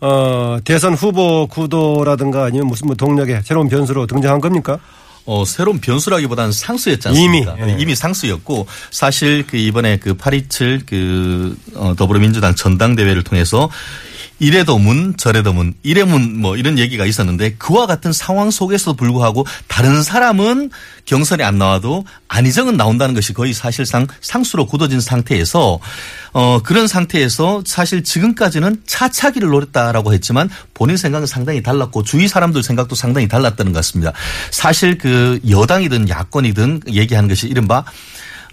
어, 0.00 0.58
대선 0.64 0.94
후보 0.94 1.46
구도라든가 1.48 2.44
아니면 2.44 2.68
무슨 2.68 2.86
뭐 2.86 2.96
동력의 2.96 3.42
새로운 3.44 3.68
변수로 3.68 4.06
등장한 4.06 4.40
겁니까? 4.40 4.78
어, 5.26 5.44
새로운 5.44 5.78
변수라기보다는 5.80 6.52
상수였지 6.52 7.08
않습니까? 7.08 7.56
이미, 7.58 7.70
예. 7.72 7.76
이미 7.78 7.94
상수였고 7.94 8.66
사실 8.90 9.46
그 9.46 9.58
이번에 9.58 9.98
그 9.98 10.14
827 10.14 10.86
그 10.86 11.56
어, 11.74 11.94
더불어민주당 11.94 12.54
전당대회를 12.54 13.24
통해서 13.24 13.68
이래도 14.38 14.78
문 14.78 15.16
저래도 15.16 15.52
문 15.52 15.74
이래 15.82 16.04
문뭐 16.04 16.56
이런 16.56 16.78
얘기가 16.78 17.04
있었는데 17.04 17.54
그와 17.54 17.86
같은 17.86 18.12
상황 18.12 18.50
속에서도 18.50 18.94
불구하고 18.94 19.46
다른 19.66 20.02
사람은 20.02 20.70
경선에 21.04 21.42
안 21.42 21.58
나와도 21.58 22.04
안희정은 22.28 22.76
나온다는 22.76 23.14
것이 23.14 23.32
거의 23.32 23.52
사실상 23.52 24.06
상수로 24.20 24.66
굳어진 24.66 25.00
상태에서 25.00 25.80
어 26.32 26.60
그런 26.62 26.86
상태에서 26.86 27.62
사실 27.66 28.04
지금까지는 28.04 28.82
차차기를 28.86 29.48
노렸다라고 29.48 30.12
했지만 30.12 30.48
본인 30.74 30.96
생각은 30.96 31.26
상당히 31.26 31.62
달랐고 31.62 32.02
주위 32.04 32.28
사람들 32.28 32.62
생각도 32.62 32.94
상당히 32.94 33.26
달랐다는 33.28 33.72
것 33.72 33.78
같습니다. 33.78 34.12
사실 34.50 34.98
그 34.98 35.40
여당이든 35.48 36.08
야권이든 36.08 36.82
얘기하는 36.92 37.28
것이 37.28 37.48
이른바 37.48 37.84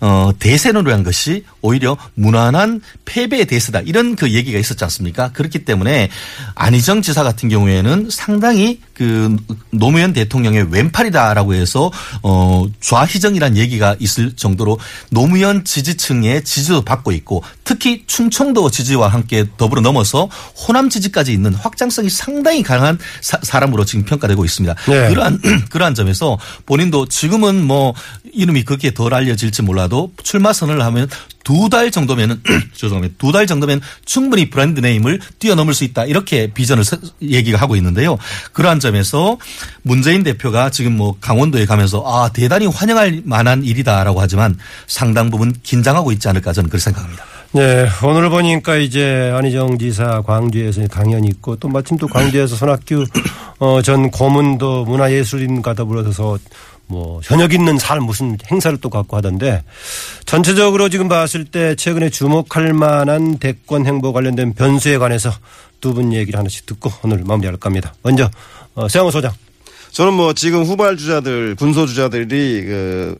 어, 0.01 0.31
대세론을 0.37 0.91
한 0.91 1.03
것이 1.03 1.43
오히려 1.61 1.97
무난한 2.15 2.81
패배의 3.05 3.45
대세다. 3.45 3.81
이런 3.81 4.15
그 4.15 4.31
얘기가 4.31 4.59
있었지 4.59 4.83
않습니까? 4.83 5.31
그렇기 5.31 5.65
때문에 5.65 6.09
안희정 6.55 7.01
지사 7.01 7.23
같은 7.23 7.49
경우에는 7.49 8.09
상당히 8.09 8.81
그 8.93 9.35
노무현 9.71 10.13
대통령의 10.13 10.67
왼팔이다라고 10.71 11.53
해서 11.53 11.91
어, 12.23 12.65
좌희정이란 12.79 13.57
얘기가 13.57 13.95
있을 13.99 14.35
정도로 14.35 14.79
노무현 15.09 15.63
지지층의 15.63 16.43
지지도 16.43 16.81
받고 16.81 17.11
있고 17.11 17.43
특히 17.65 18.03
충청도 18.07 18.69
지지와 18.71 19.07
함께 19.09 19.43
더불어 19.57 19.81
넘어서 19.81 20.29
호남 20.55 20.89
지지까지 20.89 21.33
있는 21.33 21.53
확장성이 21.53 22.09
상당히 22.09 22.63
강한 22.63 22.97
사, 23.21 23.59
람으로 23.59 23.83
지금 23.83 24.05
평가되고 24.05 24.45
있습니다. 24.45 24.75
네. 24.87 25.09
그러한 25.09 25.41
그러한 25.69 25.95
점에서 25.95 26.37
본인도 26.65 27.07
지금은 27.07 27.65
뭐 27.65 27.93
이름이 28.31 28.63
그렇게 28.63 28.93
덜 28.93 29.13
알려질지 29.13 29.63
몰라도 29.63 30.11
출마 30.23 30.53
선언을 30.53 30.83
하면 30.85 31.09
두 31.43 31.69
달 31.69 31.91
정도면은 31.91 32.41
죄송합니다. 32.75 33.15
두 33.17 33.31
달 33.31 33.45
정도면 33.47 33.81
충분히 34.05 34.49
브랜드 34.49 34.79
네임을 34.79 35.19
뛰어넘을 35.39 35.73
수 35.73 35.83
있다. 35.83 36.05
이렇게 36.05 36.51
비전을 36.53 36.83
서- 36.83 36.97
얘기가 37.21 37.57
하고 37.59 37.75
있는데요. 37.75 38.17
그러한 38.53 38.79
점에서 38.79 39.37
문재인 39.81 40.23
대표가 40.23 40.69
지금 40.69 40.95
뭐 40.97 41.15
강원도에 41.19 41.65
가면서 41.65 42.03
아, 42.05 42.29
대단히 42.31 42.65
환영할 42.67 43.21
만한 43.25 43.63
일이다라고 43.63 44.21
하지만 44.21 44.57
상당 44.87 45.29
부분 45.31 45.53
긴장하고 45.63 46.11
있지 46.11 46.27
않을까 46.27 46.53
저는 46.53 46.69
그렇게 46.69 46.83
생각합니다. 46.83 47.23
네, 47.55 47.87
오늘 48.03 48.29
보니까 48.29 48.75
이제 48.75 49.31
안희정 49.33 49.77
지사 49.77 50.21
광주에서 50.23 50.85
강연이 50.89 51.29
있고 51.29 51.55
또 51.55 51.69
마침 51.69 51.97
또 51.97 52.05
광주에서 52.05 52.53
손학규 52.53 53.05
어, 53.59 53.81
전 53.81 54.11
고문도 54.11 54.83
문화예술인과 54.83 55.73
더불어서 55.73 56.37
뭐 56.87 57.21
현역 57.23 57.53
있는 57.53 57.77
살 57.77 58.01
무슨 58.01 58.37
행사를 58.51 58.77
또 58.81 58.89
갖고 58.89 59.15
하던데 59.15 59.63
전체적으로 60.25 60.89
지금 60.89 61.07
봤을 61.07 61.45
때 61.45 61.75
최근에 61.75 62.09
주목할 62.09 62.73
만한 62.73 63.37
대권 63.37 63.85
행보 63.85 64.11
관련된 64.11 64.53
변수에 64.53 64.97
관해서 64.97 65.31
두 65.79 65.93
분 65.93 66.11
얘기를 66.11 66.37
하나씩 66.37 66.65
듣고 66.65 66.91
오늘 67.03 67.23
마무리할까 67.23 67.69
합니다. 67.69 67.93
먼저 68.03 68.29
어, 68.73 68.89
세영호 68.89 69.11
소장. 69.11 69.31
저는 69.91 70.11
뭐 70.11 70.33
지금 70.33 70.63
후발 70.63 70.97
주자들 70.97 71.55
군소 71.55 71.85
주자들이 71.85 72.65
그 72.65 73.17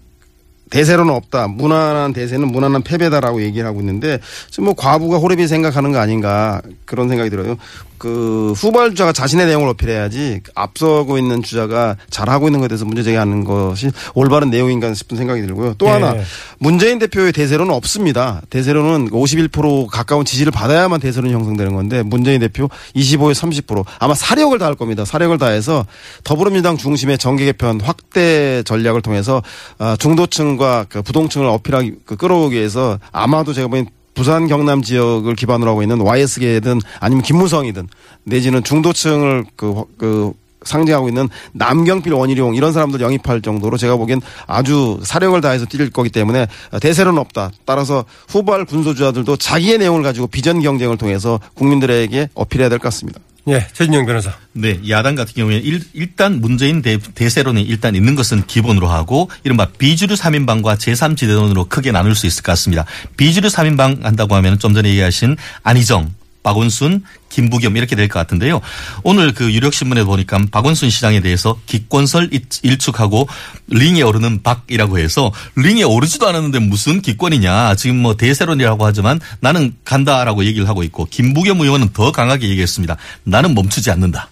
대세로는 0.69 1.13
없다. 1.13 1.47
무난한 1.47 2.13
대세는 2.13 2.47
무난한 2.47 2.81
패배다라고 2.81 3.41
얘기를 3.41 3.67
하고 3.67 3.79
있는데 3.79 4.19
지금 4.49 4.65
뭐 4.65 4.73
과부가 4.73 5.17
호reb이 5.17 5.47
생각하는 5.47 5.91
거 5.91 5.99
아닌가 5.99 6.61
그런 6.85 7.07
생각이 7.07 7.29
들어요. 7.29 7.57
그 7.97 8.53
후발 8.55 8.91
주자가 8.91 9.11
자신의 9.13 9.45
내용을 9.47 9.69
어필해야지 9.69 10.41
앞서고 10.53 11.17
있는 11.17 11.41
주자가 11.43 11.95
잘하고 12.09 12.47
있는 12.47 12.59
것에 12.59 12.69
대해서 12.69 12.85
문제 12.85 13.03
제기하는 13.03 13.43
것이 13.43 13.91
올바른 14.13 14.49
내용인가 14.49 14.93
싶은 14.93 15.17
생각이 15.17 15.41
들고요. 15.41 15.75
또 15.77 15.85
네. 15.85 15.91
하나 15.91 16.15
문재인 16.59 16.99
대표의 16.99 17.31
대세로는 17.33 17.73
없습니다. 17.73 18.41
대세로는 18.49 19.09
51% 19.09 19.87
가까운 19.87 20.25
지지를 20.25 20.51
받아야만 20.51 20.99
대세론이 20.99 21.33
형성되는 21.33 21.73
건데 21.73 22.03
문재인 22.03 22.39
대표 22.39 22.69
25에 22.95 23.33
30% 23.33 23.83
아마 23.99 24.13
사력을 24.13 24.57
다할 24.57 24.75
겁니다. 24.75 25.05
사력을 25.05 25.37
다해서 25.37 25.85
더불어민주당 26.23 26.77
중심의 26.77 27.17
정계 27.17 27.45
개편 27.45 27.79
확대 27.81 28.63
전략을 28.63 29.01
통해서 29.01 29.41
아, 29.77 29.95
중도층과 29.97 30.85
그 30.89 31.01
부동층을 31.01 31.47
어필하기 31.47 31.93
그 32.05 32.15
끌어오기 32.15 32.55
위해서 32.55 32.99
아마도 33.11 33.53
제가 33.53 33.67
보기엔 33.67 33.87
부산 34.15 34.47
경남 34.47 34.81
지역을 34.81 35.35
기반으로 35.35 35.69
하고 35.69 35.83
있는 35.83 36.01
YS계든 36.01 36.79
아니면 36.99 37.21
김무성이든 37.21 37.87
내지는 38.23 38.63
중도층을 38.63 39.45
그, 39.55 39.83
그 39.97 40.31
상징하고 40.63 41.07
있는 41.09 41.29
남경필 41.53 42.11
원희룡 42.11 42.55
이런 42.55 42.73
사람들 42.73 42.99
영입할 43.01 43.41
정도로 43.41 43.77
제가 43.77 43.97
보기엔 43.97 44.19
아주 44.47 44.99
사력을 45.03 45.39
다해서 45.39 45.65
뛸 45.65 45.91
거기 45.91 46.09
때문에 46.09 46.47
대세는 46.81 47.19
없다. 47.19 47.51
따라서 47.65 48.03
후발 48.29 48.65
군소주자들도 48.65 49.37
자기의 49.37 49.77
내용을 49.77 50.01
가지고 50.01 50.25
비전 50.25 50.61
경쟁을 50.61 50.97
통해서 50.97 51.39
국민들에게 51.53 52.29
어필해야 52.33 52.69
될 52.69 52.79
것 52.79 52.85
같습니다. 52.85 53.19
예, 53.47 53.67
최진영 53.73 54.05
변호사. 54.05 54.33
네, 54.53 54.79
야당 54.89 55.13
같은 55.13 55.33
경우에 55.35 55.57
일, 55.57 55.81
일단 55.93 56.41
문재인 56.41 56.81
대, 56.81 56.97
대세론이 56.97 57.61
일단 57.61 57.95
있는 57.95 58.15
것은 58.15 58.47
기본으로 58.47 58.87
하고 58.87 59.29
이른바 59.43 59.67
비주류 59.67 60.15
3인방과 60.15 60.77
제3지대론으로 60.77 61.69
크게 61.69 61.91
나눌 61.91 62.15
수 62.15 62.25
있을 62.25 62.41
것 62.41 62.53
같습니다. 62.53 62.85
비주류 63.17 63.49
3인방 63.49 64.01
한다고 64.01 64.35
하면 64.35 64.57
좀 64.57 64.73
전에 64.73 64.89
얘기하신 64.89 65.37
안희정, 65.61 66.11
박원순, 66.45 67.01
김부겸 67.29 67.75
이렇게 67.75 67.95
될 67.95 68.07
것 68.07 68.19
같은데요. 68.19 68.61
오늘 69.03 69.33
그 69.33 69.51
유력신문에 69.51 70.03
보니까 70.03 70.37
박원순 70.51 70.91
시장에 70.91 71.19
대해서 71.21 71.59
기권설 71.65 72.29
일- 72.31 72.45
일축하고 72.61 73.27
링에 73.67 74.03
오르는 74.03 74.43
박이라고 74.43 74.99
해서 74.99 75.31
링에 75.55 75.81
오르지도 75.83 76.27
않았는데 76.27 76.59
무슨 76.59 77.01
기권이냐. 77.01 77.75
지금 77.75 77.97
뭐 77.97 78.15
대세론이라고 78.15 78.85
하지만 78.85 79.19
나는 79.39 79.75
간다라고 79.83 80.45
얘기를 80.45 80.69
하고 80.69 80.83
있고 80.83 81.05
김부겸 81.09 81.61
의원은 81.61 81.89
더 81.93 82.11
강하게 82.11 82.47
얘기했습니다. 82.49 82.95
나는 83.23 83.55
멈추지 83.55 83.89
않는다. 83.89 84.29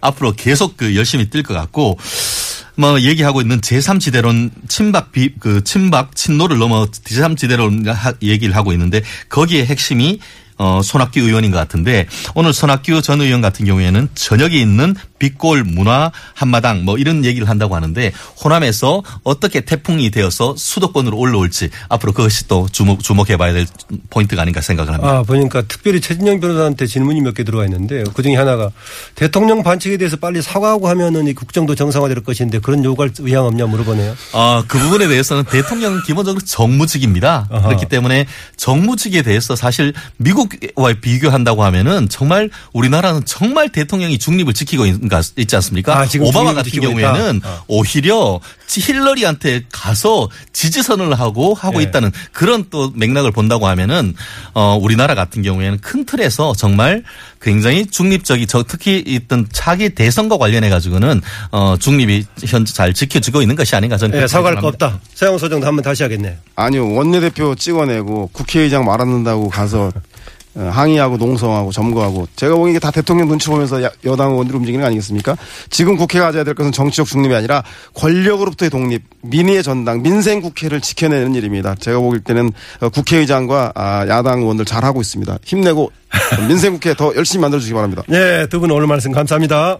앞으로 0.00 0.32
계속 0.32 0.76
그 0.76 0.94
열심히 0.94 1.28
뛸 1.30 1.42
것 1.42 1.52
같고 1.52 1.98
뭐 2.76 3.00
얘기하고 3.00 3.40
있는 3.40 3.60
제3지대론 3.60 4.50
친박 4.68 5.10
비, 5.10 5.32
그 5.40 5.64
친박 5.64 6.14
친노를 6.14 6.58
넘어 6.58 6.86
제3지대론 6.86 7.86
하- 7.88 8.12
얘기를 8.22 8.54
하고 8.54 8.72
있는데 8.72 9.02
거기에 9.30 9.64
핵심이 9.66 10.20
어, 10.58 10.80
손학규 10.82 11.20
의원인 11.20 11.50
것 11.50 11.58
같은데 11.58 12.06
오늘 12.34 12.52
손학규 12.52 13.02
전 13.02 13.20
의원 13.20 13.40
같은 13.40 13.64
경우에는 13.66 14.08
저녁에 14.14 14.56
있는 14.56 14.94
빛골 15.18 15.64
문화 15.64 16.10
한마당 16.34 16.84
뭐 16.84 16.98
이런 16.98 17.24
얘기를 17.24 17.48
한다고 17.48 17.74
하는데 17.76 18.12
호남에서 18.42 19.02
어떻게 19.22 19.60
태풍이 19.62 20.10
되어서 20.10 20.54
수도권으로 20.56 21.16
올라올지 21.16 21.70
앞으로 21.88 22.12
그것이 22.12 22.48
또 22.48 22.68
주목, 22.70 23.02
주목해봐야 23.02 23.52
될 23.52 23.66
포인트가 24.10 24.42
아닌가 24.42 24.60
생각을 24.60 24.92
합니다. 24.92 25.18
아, 25.18 25.22
보니까 25.22 25.62
특별히 25.62 26.00
최진영 26.00 26.40
변호사한테 26.40 26.86
질문이 26.86 27.20
몇 27.20 27.36
개 27.36 27.44
들어와 27.44 27.64
있는데 27.66 28.02
그 28.14 28.22
중에 28.22 28.34
하나가 28.34 28.70
대통령 29.14 29.62
반칙에 29.62 29.98
대해서 29.98 30.16
빨리 30.16 30.40
사과하고 30.40 30.88
하면은 30.88 31.26
이 31.26 31.34
국정도 31.34 31.74
정상화될 31.74 32.22
것인데 32.24 32.60
그런 32.60 32.82
요구할 32.82 33.10
의향 33.18 33.44
없냐 33.44 33.66
물어보네요. 33.66 34.16
아, 34.32 34.64
그 34.66 34.78
부분에 34.78 35.06
대해서는 35.06 35.44
대통령은 35.44 36.02
기본적으로 36.04 36.42
정무직입니다. 36.42 37.48
아하. 37.50 37.68
그렇기 37.68 37.86
때문에 37.86 38.26
정무직에 38.56 39.20
대해서 39.22 39.54
사실 39.54 39.92
미국 40.16 40.45
과 40.76 40.94
비교한다고 41.00 41.64
하면은 41.64 42.08
정말 42.08 42.50
우리나라는 42.72 43.22
정말 43.24 43.68
대통령이 43.70 44.18
중립을 44.18 44.54
지키고 44.54 44.86
있는 44.86 45.08
가- 45.08 45.22
있지 45.36 45.56
않습니까? 45.56 45.98
아, 45.98 46.06
지금 46.06 46.26
오바마 46.26 46.54
같은 46.54 46.80
경우에는. 46.80 47.40
어. 47.44 47.64
오히려 47.68 48.40
힐러리한테 48.68 49.62
가서 49.72 50.28
지지선을 50.52 51.14
하고 51.18 51.54
하고 51.54 51.80
예. 51.80 51.84
있다는 51.84 52.12
그런 52.32 52.66
또 52.70 52.92
맥락을 52.94 53.30
본다고 53.32 53.66
하면은 53.68 54.14
어 54.54 54.78
우리나라 54.80 55.14
같은 55.14 55.42
경우에는 55.42 55.78
큰 55.80 56.04
틀에서 56.04 56.52
정말 56.56 57.02
굉장히 57.40 57.86
중립적이 57.86 58.46
저 58.46 58.62
특히 58.64 59.02
있던 59.06 59.46
차기 59.52 59.90
대선과 59.90 60.36
관련해 60.38 60.68
가지고는 60.68 61.20
어 61.52 61.76
중립이 61.78 62.24
현재 62.44 62.72
잘 62.72 62.92
지켜지고 62.92 63.40
있는 63.42 63.56
것이 63.56 63.74
아닌가 63.76 63.96
저는 63.96 64.20
예, 64.22 64.26
사과할 64.26 64.56
거. 64.56 64.68
없다. 64.68 65.00
세영 65.14 65.38
소장도 65.38 65.66
한번 65.66 65.82
다시 65.82 66.02
하겠네요. 66.02 66.34
아니요 66.56 66.92
원내대표 66.92 67.54
찍어내고 67.54 68.30
국회의장 68.32 68.84
말았는다고 68.84 69.48
가서 69.48 69.84
어, 69.86 69.92
항의하고 70.56 71.16
농성하고 71.18 71.70
점거하고 71.72 72.26
제가 72.36 72.54
보기엔 72.54 72.70
이게 72.70 72.78
다 72.78 72.90
대통령 72.90 73.28
눈치 73.28 73.48
보면서 73.48 73.82
야- 73.82 73.90
여당 74.04 74.32
의원들이 74.32 74.56
움직이는 74.56 74.80
거 74.82 74.86
아니겠습니까? 74.86 75.36
지금 75.70 75.96
국회가 75.96 76.26
가져야 76.26 76.44
될 76.44 76.54
것은 76.54 76.72
정치적 76.72 77.06
중립이 77.06 77.34
아니라 77.34 77.62
권력으로부터의 77.94 78.70
독립, 78.70 79.02
민의의 79.22 79.62
전당, 79.62 80.02
민생 80.02 80.40
국회를 80.40 80.80
지켜내는 80.80 81.34
일입니다. 81.34 81.74
제가 81.74 81.98
보길 81.98 82.20
때는 82.24 82.52
어, 82.80 82.88
국회의장과 82.88 83.72
아, 83.74 84.06
야당 84.08 84.40
의원들 84.40 84.64
잘하고 84.64 85.00
있습니다. 85.00 85.38
힘내고 85.44 85.92
민생 86.48 86.72
국회 86.74 86.94
더 86.94 87.14
열심히 87.16 87.42
만들어 87.42 87.58
주시기 87.60 87.74
바랍니다. 87.74 88.02
네, 88.08 88.46
두 88.48 88.58
분 88.60 88.70
오늘 88.70 88.86
말씀 88.86 89.12
감사합니다. 89.12 89.78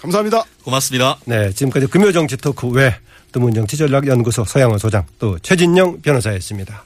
감사합니다. 0.00 0.44
고맙습니다. 0.64 1.16
네, 1.24 1.50
지금까지 1.52 1.86
금요정치 1.86 2.36
토크 2.38 2.66
외 2.68 2.94
드문정치전략연구소 3.32 4.44
서양호 4.44 4.78
소장 4.78 5.04
또 5.18 5.38
최진영 5.40 6.00
변호사였습니다. 6.02 6.84